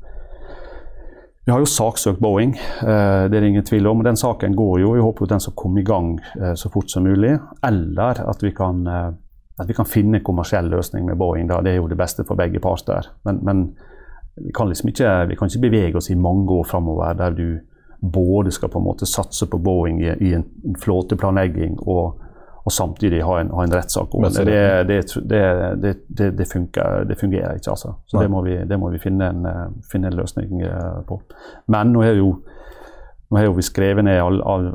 vi 1.43 1.51
har 1.51 1.59
jo 1.59 1.67
saksøkt 1.67 2.21
Boeing, 2.23 2.53
det 2.55 3.35
er 3.35 3.41
det 3.41 3.47
ingen 3.49 3.65
tvil 3.67 3.89
om. 3.89 3.99
Den 3.99 4.15
saken 4.15 4.53
går 4.55 4.77
jo. 4.79 4.93
Vi 4.95 5.01
håper 5.03 5.25
jo 5.25 5.33
den 5.33 5.41
skal 5.43 5.57
komme 5.59 5.81
i 5.81 5.83
gang 5.83 6.13
så 6.55 6.71
fort 6.71 6.87
som 6.87 7.03
mulig. 7.03 7.33
Eller 7.67 8.21
at 8.23 8.45
vi 8.45 8.53
kan, 8.55 8.87
at 8.87 9.67
vi 9.67 9.75
kan 9.75 9.83
finne 9.83 10.21
en 10.21 10.23
kommersiell 10.23 10.71
løsning 10.71 11.03
med 11.03 11.19
Boeing. 11.19 11.49
Da. 11.51 11.59
Det 11.59 11.73
er 11.73 11.81
jo 11.81 11.89
det 11.91 11.99
beste 11.99 12.23
for 12.23 12.39
begge 12.39 12.63
parter. 12.63 13.11
Men, 13.27 13.41
men 13.43 13.65
vi 14.35 14.51
kan 14.55 14.67
liksom 14.67 14.89
ikke, 14.89 15.11
vi 15.29 15.35
kan 15.35 15.47
ikke 15.47 15.69
bevege 15.69 15.97
oss 15.97 16.09
i 16.09 16.15
mange 16.15 16.51
år 16.51 16.63
framover 16.63 17.13
der 17.13 17.29
du 17.29 17.59
både 18.13 18.51
skal 18.51 18.69
på 18.69 18.79
en 18.79 18.85
måte 18.85 19.05
satse 19.05 19.47
på 19.47 19.57
Boeing 19.57 20.01
i, 20.03 20.11
i 20.19 20.33
en 20.33 20.45
flåteplanlegging 20.79 21.77
og, 21.87 22.19
og 22.65 22.71
samtidig 22.71 23.21
ha 23.23 23.37
en, 23.39 23.51
ha 23.53 23.63
en 23.63 23.75
rettssak 23.75 24.15
om 24.15 24.25
det. 24.25 24.45
Det, 24.45 25.03
det, 25.29 25.95
det, 26.17 26.31
det, 26.37 26.47
funker, 26.53 27.03
det 27.07 27.19
fungerer 27.19 27.55
ikke, 27.55 27.69
altså. 27.69 27.93
Så 28.05 28.19
det 28.19 28.31
må 28.31 28.41
vi, 28.41 28.57
det 28.67 28.79
må 28.79 28.89
vi 28.89 28.99
finne, 28.99 29.29
en, 29.29 29.47
finne 29.91 30.11
en 30.11 30.19
løsning 30.19 30.65
på. 31.07 31.21
Men 31.67 31.93
nå 31.93 32.03
har 32.03 32.19
jo 32.19 32.33
nå 33.33 33.39
har 33.39 33.53
vi 33.55 33.65
skrevet 33.65 34.05
ned 34.05 34.19
all, 34.21 34.41
all, 34.45 34.67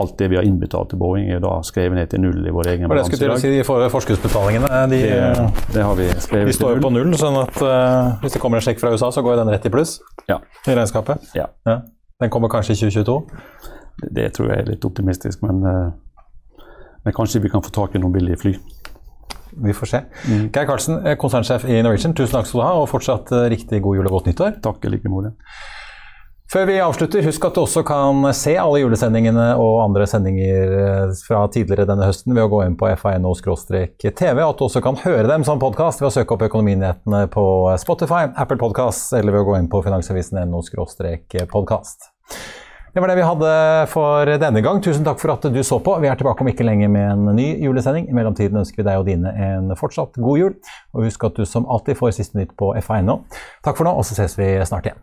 alt 0.00 0.18
det 0.18 0.28
vi 0.32 0.36
har 0.38 0.46
innbetalt 0.46 0.90
til 0.90 0.98
Boeing, 0.98 1.28
er 1.30 1.40
da 1.42 1.52
skrevet 1.66 1.96
ned 1.98 2.10
til 2.10 2.22
null 2.24 2.40
i 2.42 2.52
vår 2.54 2.70
egen 2.72 2.90
balanse. 2.90 3.14
Til 3.18 3.30
å 3.30 3.38
si, 3.38 3.50
de 3.52 3.62
forskuddsbetalingene 3.64 4.80
de, 4.90 5.00
det, 5.06 5.48
det, 5.74 5.84
har 5.86 5.98
vi 5.98 6.08
skrevet 6.24 6.50
de 6.50 6.56
står 6.56 6.76
jo 6.76 6.84
på 6.86 6.92
null, 6.94 7.14
sånn 7.20 7.38
at 7.44 7.60
uh, 7.62 8.16
hvis 8.24 8.34
det 8.34 8.42
kommer 8.42 8.58
en 8.58 8.66
sjekk 8.66 8.82
fra 8.82 8.90
USA, 8.94 9.12
så 9.14 9.22
går 9.24 9.38
den 9.42 9.52
rett 9.54 9.68
i 9.68 9.72
pluss 9.74 10.00
ja. 10.30 10.40
i 10.66 10.74
regnskapet? 10.74 11.30
Ja. 11.38 11.46
ja. 11.68 11.80
Den 12.22 12.32
kommer 12.34 12.50
kanskje 12.50 12.74
i 12.74 12.80
2022? 12.80 13.18
Det, 14.02 14.10
det 14.18 14.26
tror 14.34 14.50
jeg 14.50 14.64
er 14.64 14.72
litt 14.72 14.88
optimistisk, 14.88 15.44
men, 15.46 15.62
uh, 15.62 16.66
men 17.06 17.16
kanskje 17.16 17.44
vi 17.44 17.52
kan 17.54 17.62
få 17.62 17.70
tak 17.74 17.94
i 17.94 18.02
noen 18.02 18.16
billige 18.16 18.42
fly. 18.42 18.56
Vi 19.64 19.76
får 19.78 19.92
se. 19.92 20.02
Mm. 20.26 20.48
Geir 20.50 20.66
Karlsen, 20.66 20.98
eh, 21.06 21.14
konsernsjef 21.20 21.68
i 21.70 21.78
Norwegian, 21.86 22.16
tusen 22.18 22.40
takk 22.40 22.50
skal 22.50 22.64
du 22.64 22.66
ha, 22.66 22.74
og 22.82 22.90
fortsatt 22.90 23.30
riktig 23.52 23.78
god 23.84 24.00
jul 24.00 24.10
og 24.10 24.18
godt 24.18 24.32
nyttår. 24.32 24.56
Takk 24.64 24.82
i 24.82 24.90
like 24.96 25.12
måte. 25.12 25.36
Før 26.54 26.68
vi 26.68 26.74
avslutter, 26.78 27.24
husk 27.26 27.44
at 27.48 27.56
du 27.56 27.64
også 27.64 27.80
kan 27.82 28.28
se 28.38 28.52
alle 28.54 28.78
julesendingene 28.78 29.56
og 29.58 29.80
andre 29.82 30.04
sendinger 30.06 30.74
eh, 30.78 31.14
fra 31.26 31.40
tidligere 31.50 31.88
denne 31.88 32.06
høsten 32.06 32.30
ved 32.30 32.44
å 32.44 32.50
gå 32.52 32.60
inn 32.62 32.76
på 32.78 32.86
fano-tv, 33.00 33.80
og 33.90 34.52
at 34.52 34.60
du 34.60 34.62
også 34.68 34.78
kan 34.84 34.94
høre 35.02 35.26
dem 35.26 35.42
som 35.42 35.58
podkast 35.58 35.98
ved 35.98 36.12
å 36.12 36.14
søke 36.14 36.36
opp 36.36 36.44
Økonominyhetene 36.46 37.24
på 37.34 37.42
Spotify, 37.82 38.28
Apple 38.38 38.60
Podkast 38.60 39.16
eller 39.18 39.34
ved 39.34 39.42
å 39.42 39.48
gå 39.48 39.56
inn 39.58 39.66
på 39.72 39.80
finansavisen.no-podkast. 39.82 42.06
Det 42.94 43.02
var 43.02 43.10
det 43.10 43.18
vi 43.18 43.26
hadde 43.26 43.50
for 43.90 44.30
denne 44.38 44.62
gang. 44.62 44.78
Tusen 44.78 45.02
takk 45.02 45.18
for 45.18 45.34
at 45.34 45.42
du 45.50 45.58
så 45.66 45.80
på. 45.82 45.96
Vi 46.04 46.06
er 46.06 46.14
tilbake 46.20 46.38
om 46.44 46.50
ikke 46.52 46.68
lenge 46.68 46.86
med 46.86 47.16
en 47.16 47.34
ny 47.34 47.48
julesending. 47.64 48.06
I 48.06 48.14
mellomtiden 48.14 48.62
ønsker 48.62 48.84
vi 48.84 48.86
deg 48.86 49.02
og 49.02 49.10
dine 49.10 49.34
en 49.48 49.74
fortsatt 49.74 50.14
god 50.22 50.38
jul. 50.38 50.54
Og 50.94 51.08
husk 51.08 51.26
at 51.26 51.34
du 51.34 51.42
som 51.50 51.66
alltid 51.66 51.98
får 51.98 52.14
siste 52.20 52.38
nytt 52.38 52.54
på 52.54 52.70
FA.no. 52.78 53.24
Takk 53.66 53.74
for 53.74 53.90
nå, 53.90 53.96
og 53.98 54.06
så 54.06 54.14
ses 54.20 54.38
vi 54.38 54.52
snart 54.62 54.86
igjen. 54.86 55.02